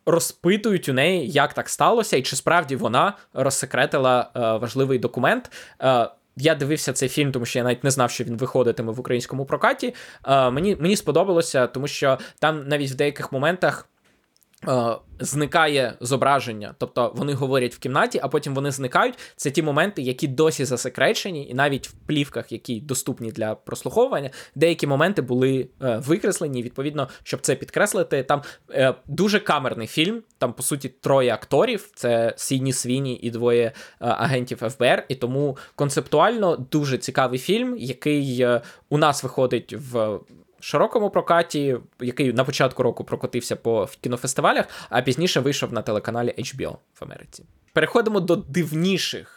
розпитують 0.05 0.89
у 0.89 0.93
неї, 0.93 1.29
як 1.29 1.53
так 1.53 1.69
сталося, 1.69 2.17
і 2.17 2.21
чи 2.21 2.35
справді 2.35 2.75
вона 2.75 3.13
розсекретила 3.33 4.31
е, 4.35 4.39
важливий 4.39 4.99
документ. 4.99 5.51
Е, 5.81 6.09
я 6.37 6.55
дивився 6.55 6.93
цей 6.93 7.09
фільм, 7.09 7.31
тому 7.31 7.45
що 7.45 7.59
я 7.59 7.63
навіть 7.65 7.83
не 7.83 7.91
знав, 7.91 8.11
що 8.11 8.23
він 8.23 8.37
виходитиме 8.37 8.91
в 8.91 8.99
українському 8.99 9.45
прокаті. 9.45 9.95
Е, 10.27 10.49
мені, 10.49 10.77
Мені 10.79 10.95
сподобалося, 10.95 11.67
тому 11.67 11.87
що 11.87 12.17
там 12.39 12.67
навіть 12.67 12.91
в 12.91 12.95
деяких 12.95 13.31
моментах. 13.31 13.89
Е, 14.67 14.95
зникає 15.19 15.93
зображення, 16.01 16.75
тобто 16.77 17.13
вони 17.15 17.33
говорять 17.33 17.75
в 17.75 17.79
кімнаті, 17.79 18.19
а 18.23 18.27
потім 18.27 18.55
вони 18.55 18.71
зникають. 18.71 19.19
Це 19.35 19.51
ті 19.51 19.63
моменти, 19.63 20.01
які 20.01 20.27
досі 20.27 20.65
засекречені, 20.65 21.49
і 21.49 21.53
навіть 21.53 21.87
в 21.87 21.91
плівках, 21.91 22.51
які 22.51 22.81
доступні 22.81 23.31
для 23.31 23.55
прослуховування, 23.55 24.29
деякі 24.55 24.87
моменти 24.87 25.21
були 25.21 25.67
е, 25.81 25.97
викреслені. 25.97 26.63
Відповідно, 26.63 27.09
щоб 27.23 27.41
це 27.41 27.55
підкреслити, 27.55 28.23
там 28.23 28.41
е, 28.69 28.93
дуже 29.05 29.39
камерний 29.39 29.87
фільм. 29.87 30.23
Там, 30.37 30.53
по 30.53 30.63
суті, 30.63 30.89
троє 30.89 31.33
акторів: 31.33 31.89
це 31.95 32.33
Сідні 32.37 32.73
Свіні 32.73 33.19
і 33.21 33.31
двоє 33.31 33.65
е, 33.65 33.73
агентів 33.99 34.57
ФБР. 34.57 35.05
І 35.07 35.15
тому 35.15 35.57
концептуально 35.75 36.67
дуже 36.71 36.97
цікавий 36.97 37.39
фільм, 37.39 37.77
який 37.77 38.41
е, 38.41 38.61
у 38.89 38.97
нас 38.97 39.23
виходить 39.23 39.73
в 39.73 40.19
широкому 40.59 41.09
прокаті, 41.09 41.77
який 41.99 42.33
на 42.33 42.43
початку 42.43 42.83
року 42.83 43.03
прокотився 43.03 43.55
по 43.55 43.89
кінофестивалях, 44.01 44.65
а 44.89 45.01
пізніше 45.01 45.39
вийшов 45.39 45.73
на 45.73 45.81
телеканалі 45.81 46.33
HBO 46.37 46.77
в 46.99 47.03
Америці. 47.03 47.45
Переходимо 47.73 48.19
до 48.19 48.35
дивніших 48.35 49.36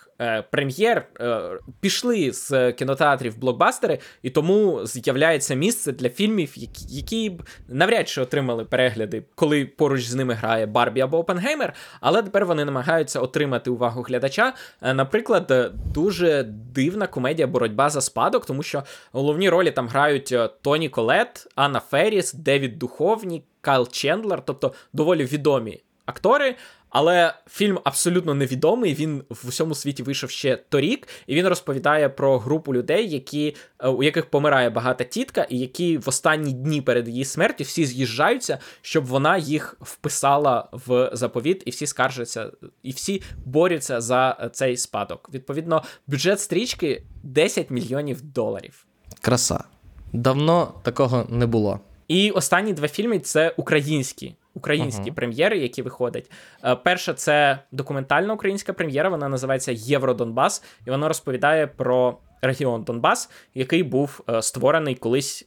прем'єр 0.50 1.06
е, 1.20 1.40
пішли 1.80 2.32
з 2.32 2.72
кінотеатрів 2.72 3.38
блокбастери, 3.38 3.98
і 4.22 4.30
тому 4.30 4.86
з'являється 4.86 5.54
місце 5.54 5.92
для 5.92 6.08
фільмів, 6.08 6.52
які, 6.88 7.30
б 7.30 7.42
навряд 7.68 8.08
чи 8.08 8.20
отримали 8.20 8.64
перегляди, 8.64 9.22
коли 9.34 9.64
поруч 9.64 10.04
з 10.04 10.14
ними 10.14 10.34
грає 10.34 10.66
Барбі 10.66 11.00
або 11.00 11.18
Опенгеймер, 11.18 11.74
але 12.00 12.22
тепер 12.22 12.46
вони 12.46 12.64
намагаються 12.64 13.20
отримати 13.20 13.70
увагу 13.70 14.02
глядача. 14.02 14.54
Е, 14.82 14.94
наприклад, 14.94 15.50
е, 15.50 15.70
дуже 15.94 16.42
дивна 16.74 17.06
комедія 17.06 17.46
Боротьба 17.46 17.90
за 17.90 18.00
спадок, 18.00 18.46
тому 18.46 18.62
що 18.62 18.82
головні 19.12 19.48
ролі 19.48 19.70
там 19.70 19.88
грають 19.88 20.32
е, 20.32 20.48
Тоні 20.62 20.88
Колет, 20.88 21.46
Анна 21.54 21.80
Ферріс, 21.80 22.34
Девід 22.34 22.78
Духовні, 22.78 23.42
Кайл 23.60 23.88
Чендлер, 23.88 24.42
тобто 24.44 24.72
доволі 24.92 25.24
відомі 25.24 25.80
актори. 26.06 26.54
Але 26.90 27.34
фільм 27.50 27.78
абсолютно 27.84 28.34
невідомий. 28.34 28.94
Він 28.94 29.22
в 29.30 29.48
усьому 29.48 29.74
світі 29.74 30.02
вийшов 30.02 30.30
ще 30.30 30.56
торік, 30.56 31.08
і 31.26 31.34
він 31.34 31.48
розповідає 31.48 32.08
про 32.08 32.38
групу 32.38 32.74
людей, 32.74 33.10
які, 33.10 33.56
е, 33.78 33.88
у 33.88 34.02
яких 34.02 34.26
помирає 34.26 34.70
багата 34.70 35.04
тітка, 35.04 35.46
і 35.50 35.58
які 35.58 35.98
в 35.98 36.08
останні 36.08 36.52
дні 36.52 36.80
перед 36.80 37.08
її 37.08 37.24
смертю 37.24 37.64
всі 37.64 37.86
з'їжджаються, 37.86 38.58
щоб 38.82 39.06
вона 39.06 39.36
їх 39.36 39.76
вписала 39.80 40.68
в 40.72 41.10
заповіт, 41.12 41.62
і 41.66 41.70
всі 41.70 41.86
скаржаться, 41.86 42.50
і 42.82 42.90
всі 42.90 43.22
борються 43.44 44.00
за 44.00 44.36
е, 44.40 44.48
цей 44.48 44.76
спадок. 44.76 45.30
Відповідно, 45.34 45.82
бюджет 46.06 46.40
стрічки 46.40 47.02
10 47.22 47.70
мільйонів 47.70 48.22
доларів. 48.22 48.86
Краса. 49.20 49.64
Давно 50.12 50.74
такого 50.82 51.26
не 51.28 51.46
було. 51.46 51.80
І 52.08 52.30
останні 52.30 52.72
два 52.72 52.88
фільми 52.88 53.18
це 53.18 53.54
українські. 53.56 54.34
Українські 54.54 55.10
uh-huh. 55.10 55.14
прем'єри, 55.14 55.58
які 55.58 55.82
виходять. 55.82 56.30
Е, 56.64 56.76
перша 56.76 57.14
це 57.14 57.58
документальна 57.72 58.34
українська 58.34 58.72
прем'єра, 58.72 59.08
вона 59.08 59.28
називається 59.28 59.72
Євродонбас, 59.72 60.64
і 60.86 60.90
вона 60.90 61.08
розповідає 61.08 61.66
про 61.66 62.18
регіон 62.42 62.82
Донбас, 62.82 63.30
який 63.54 63.82
був 63.82 64.20
е, 64.28 64.42
створений 64.42 64.94
колись 64.94 65.46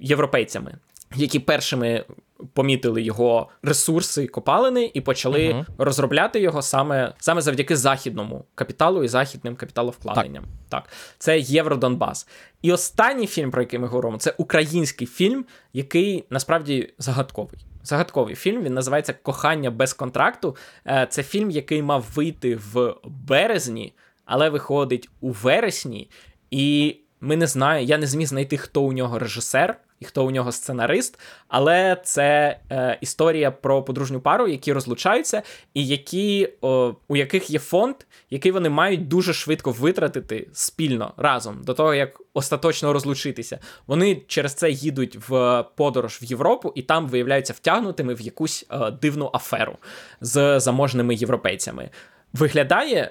європейцями, 0.00 0.74
які 1.16 1.38
першими 1.38 2.04
помітили 2.52 3.02
його 3.02 3.48
ресурси 3.62 4.26
копалини 4.26 4.90
і 4.94 5.00
почали 5.00 5.38
uh-huh. 5.38 5.64
розробляти 5.78 6.40
його 6.40 6.62
саме 6.62 7.14
саме 7.18 7.40
завдяки 7.40 7.76
західному 7.76 8.44
капіталу 8.54 9.04
і 9.04 9.08
західним 9.08 9.56
капіталовкладенням. 9.56 10.44
Так. 10.68 10.82
так, 10.84 10.92
це 11.18 11.38
Євродонбас. 11.38 12.28
І 12.62 12.72
останній 12.72 13.26
фільм, 13.26 13.50
про 13.50 13.62
який 13.62 13.78
ми 13.78 13.86
говоримо, 13.86 14.18
це 14.18 14.34
український 14.38 15.06
фільм, 15.06 15.44
який 15.72 16.24
насправді 16.30 16.94
загадковий. 16.98 17.58
Загадковий 17.88 18.34
фільм. 18.34 18.62
Він 18.62 18.74
називається 18.74 19.12
Кохання 19.12 19.70
без 19.70 19.92
контракту. 19.92 20.56
Е, 20.86 21.06
це 21.10 21.22
фільм, 21.22 21.50
який 21.50 21.82
мав 21.82 22.04
вийти 22.14 22.56
в 22.56 22.94
березні, 23.04 23.94
але 24.24 24.50
виходить 24.50 25.08
у 25.20 25.30
вересні. 25.30 26.10
І 26.50 26.96
ми 27.20 27.36
не 27.36 27.46
знаємо, 27.46 27.88
я 27.88 27.98
не 27.98 28.06
зміг 28.06 28.26
знайти, 28.26 28.56
хто 28.56 28.82
у 28.82 28.92
нього 28.92 29.18
режисер 29.18 29.80
і 30.00 30.04
хто 30.04 30.26
у 30.26 30.30
нього 30.30 30.52
сценарист. 30.52 31.18
Але 31.48 31.96
це 32.04 32.58
е, 32.70 32.98
історія 33.00 33.50
про 33.50 33.82
подружню 33.82 34.20
пару, 34.20 34.48
які 34.48 34.72
розлучаються, 34.72 35.42
і 35.74 35.86
які, 35.86 36.48
о, 36.60 36.94
у 37.08 37.16
яких 37.16 37.50
є 37.50 37.58
фонд, 37.58 37.96
який 38.30 38.52
вони 38.52 38.68
мають 38.68 39.08
дуже 39.08 39.32
швидко 39.32 39.70
витратити 39.70 40.48
спільно 40.52 41.14
разом 41.16 41.64
до 41.64 41.74
того, 41.74 41.94
як 41.94 42.20
остаточно 42.34 42.92
розлучитися. 42.92 43.58
Вони 43.86 44.22
через 44.26 44.54
це 44.54 44.70
їдуть 44.70 45.28
в 45.28 45.64
подорож 45.76 46.18
в 46.22 46.24
Європу 46.24 46.72
і 46.74 46.82
там 46.82 47.08
виявляються 47.08 47.52
втягнутими 47.52 48.14
в 48.14 48.20
якусь 48.20 48.66
е, 48.70 48.90
дивну 48.90 49.30
аферу 49.34 49.76
з 50.20 50.60
заможними 50.60 51.14
європейцями. 51.14 51.90
Виглядає 52.32 53.10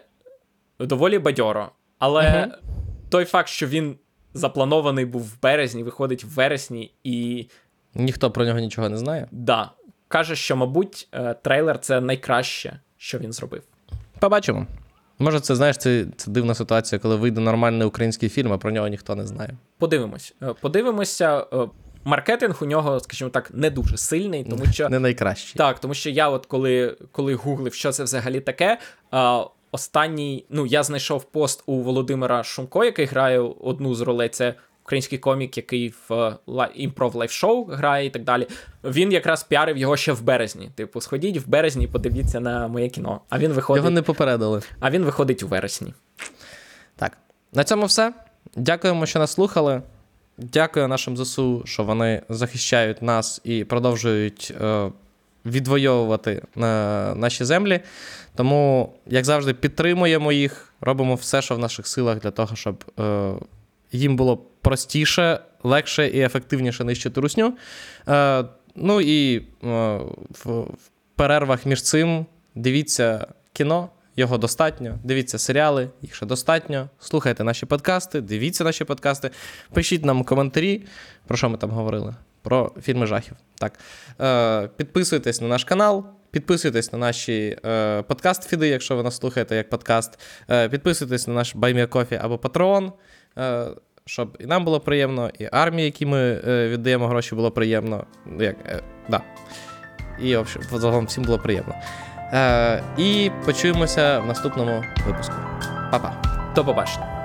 доволі 0.79 1.19
бадьоро, 1.19 1.71
але 1.99 2.51
той 3.09 3.25
факт, 3.25 3.49
що 3.49 3.67
він 3.67 3.95
запланований 4.38 5.05
був 5.05 5.21
в 5.21 5.41
березні, 5.41 5.83
виходить 5.83 6.23
в 6.23 6.27
вересні, 6.27 6.91
і. 7.03 7.47
Ніхто 7.95 8.31
про 8.31 8.45
нього 8.45 8.59
нічого 8.59 8.89
не 8.89 8.97
знає. 8.97 9.27
Да. 9.31 9.71
Каже, 10.07 10.35
що, 10.35 10.55
мабуть, 10.55 11.07
е, 11.13 11.33
трейлер 11.33 11.79
це 11.79 12.01
найкраще, 12.01 12.79
що 12.97 13.19
він 13.19 13.33
зробив. 13.33 13.63
Побачимо. 14.19 14.67
Може, 15.19 15.39
це 15.39 15.55
знаєш, 15.55 15.77
це 15.77 16.05
це 16.17 16.31
дивна 16.31 16.55
ситуація, 16.55 16.99
коли 16.99 17.15
вийде 17.15 17.41
нормальний 17.41 17.88
український 17.88 18.29
фільм, 18.29 18.53
а 18.53 18.57
про 18.57 18.71
нього 18.71 18.88
ніхто 18.88 19.15
не 19.15 19.27
знає. 19.27 19.57
Подивимось. 19.77 20.35
Е, 20.43 20.53
подивимося. 20.61 21.45
Е, 21.53 21.67
маркетинг 22.03 22.57
у 22.61 22.65
нього, 22.65 22.99
скажімо 22.99 23.29
так, 23.29 23.51
не 23.53 23.69
дуже 23.69 23.97
сильний, 23.97 24.43
тому 24.43 24.65
що 24.65 24.89
не 24.89 24.99
найкращий. 24.99 25.57
Так, 25.57 25.79
тому 25.79 25.93
що 25.93 26.09
я, 26.09 26.29
от 26.29 26.45
коли 26.45 26.97
коли 27.11 27.35
гуглив, 27.35 27.73
що 27.73 27.91
це 27.91 28.03
взагалі 28.03 28.39
таке, 28.39 28.77
останній, 29.72 30.45
ну 30.49 30.65
я 30.65 30.84
знайшов 30.84 31.24
пост 31.24 31.63
у 31.65 31.82
Володимира 31.82 32.43
Шумко, 32.43 32.84
який 32.84 33.05
грає 33.05 33.39
одну 33.39 33.95
з 33.95 34.01
ролей. 34.01 34.30
Це 34.30 34.53
український 34.84 35.20
комік, 35.20 35.57
який 35.57 35.93
в 36.09 36.38
improv 36.75 37.15
live-шоу 37.15 37.65
грає 37.65 38.05
і 38.05 38.09
так 38.09 38.24
далі. 38.24 38.47
Він 38.84 39.11
якраз 39.11 39.43
піарив 39.43 39.78
його 39.78 39.97
ще 39.97 40.11
в 40.11 40.22
березні. 40.22 40.70
Типу, 40.76 41.01
сходіть 41.01 41.38
в 41.38 41.47
березні, 41.47 41.84
і 41.84 41.88
подивіться 41.88 42.39
на 42.39 42.68
моє 42.68 42.89
кіно. 42.89 43.22
А 43.30 43.39
він 43.39 43.51
виходить. 43.51 43.84
Його 43.84 43.89
не 43.89 44.01
попередили. 44.01 44.61
А 44.80 44.89
він 44.89 45.03
виходить 45.03 45.43
у 45.43 45.47
вересні. 45.47 45.93
Так. 46.95 47.18
На 47.53 47.63
цьому 47.63 47.86
все. 47.86 48.13
Дякуємо, 48.55 49.05
що 49.05 49.20
нас 49.20 49.32
слухали. 49.32 49.82
Дякую 50.38 50.88
нашим 50.88 51.18
ЗСУ, 51.18 51.61
що 51.65 51.84
вони 51.84 52.22
захищають 52.30 53.01
нас 53.01 53.41
і 53.43 53.63
продовжують 53.63 54.53
е, 54.61 54.91
відвоювати 55.47 56.31
е, 56.31 56.59
наші 57.15 57.45
землі. 57.45 57.79
Тому, 58.35 58.93
як 59.07 59.25
завжди, 59.25 59.53
підтримуємо 59.53 60.31
їх, 60.31 60.73
робимо 60.81 61.15
все, 61.15 61.41
що 61.41 61.55
в 61.55 61.59
наших 61.59 61.87
силах 61.87 62.19
для 62.19 62.31
того, 62.31 62.55
щоб 62.55 62.83
е, 62.99 63.31
їм 63.91 64.15
було 64.15 64.37
простіше, 64.61 65.39
легше 65.63 66.07
і 66.07 66.19
ефективніше 66.19 66.83
нищити 66.83 67.21
русню. 67.21 67.53
Е, 68.07 68.43
Ну 68.79 69.01
і 69.01 69.47
в 70.45 70.65
перервах 71.15 71.65
між 71.65 71.81
цим 71.81 72.25
дивіться 72.55 73.27
кіно. 73.53 73.89
Його 74.19 74.37
достатньо. 74.37 74.99
Дивіться 75.03 75.37
серіали, 75.37 75.89
їх 76.01 76.15
ще 76.15 76.25
достатньо. 76.25 76.89
Слухайте 76.99 77.43
наші 77.43 77.65
подкасти, 77.65 78.21
дивіться 78.21 78.63
наші 78.63 78.83
подкасти, 78.83 79.31
пишіть 79.73 80.05
нам 80.05 80.23
коментарі, 80.23 80.85
про 81.27 81.37
що 81.37 81.49
ми 81.49 81.57
там 81.57 81.69
говорили. 81.69 82.15
Про 82.47 82.71
фільми 82.81 83.05
жахів. 83.05 83.33
Так. 83.55 83.79
Е, 84.21 84.69
Підписуйтесь 84.77 85.41
на 85.41 85.47
наш 85.47 85.63
канал, 85.63 86.05
Підписуйтесь 86.31 86.93
на 86.93 86.99
наші 86.99 87.57
е, 87.65 88.01
подкаст-фіди, 88.01 88.67
якщо 88.67 88.95
ви 88.95 89.03
нас 89.03 89.17
слухаєте 89.17 89.55
як 89.55 89.69
подкаст. 89.69 90.19
Е, 90.49 90.69
Підписуйтесь 90.69 91.27
на 91.27 91.33
наш 91.33 91.55
Кофі 91.87 92.19
або 92.21 92.35
Patreon, 92.35 92.91
е, 93.37 93.67
щоб 94.05 94.37
і 94.39 94.45
нам 94.45 94.65
було 94.65 94.79
приємно, 94.79 95.31
і 95.39 95.47
армії, 95.51 95.85
які 95.85 96.05
ми 96.05 96.41
е, 96.47 96.69
віддаємо 96.69 97.07
гроші, 97.07 97.35
було 97.35 97.51
приємно. 97.51 98.05
Як, 98.39 98.55
е, 98.65 98.81
да. 99.09 99.21
І 100.21 100.35
общем, 100.35 100.61
загалом 100.71 101.05
всім 101.05 101.23
було 101.23 101.39
приємно. 101.39 101.75
Е, 102.33 102.83
І 102.97 103.31
почуємося 103.45 104.19
в 104.19 104.25
наступному 104.25 104.83
випуску. 105.07 105.35
Па-па. 105.91 106.21
До 106.55 106.65
побачення. 106.65 107.16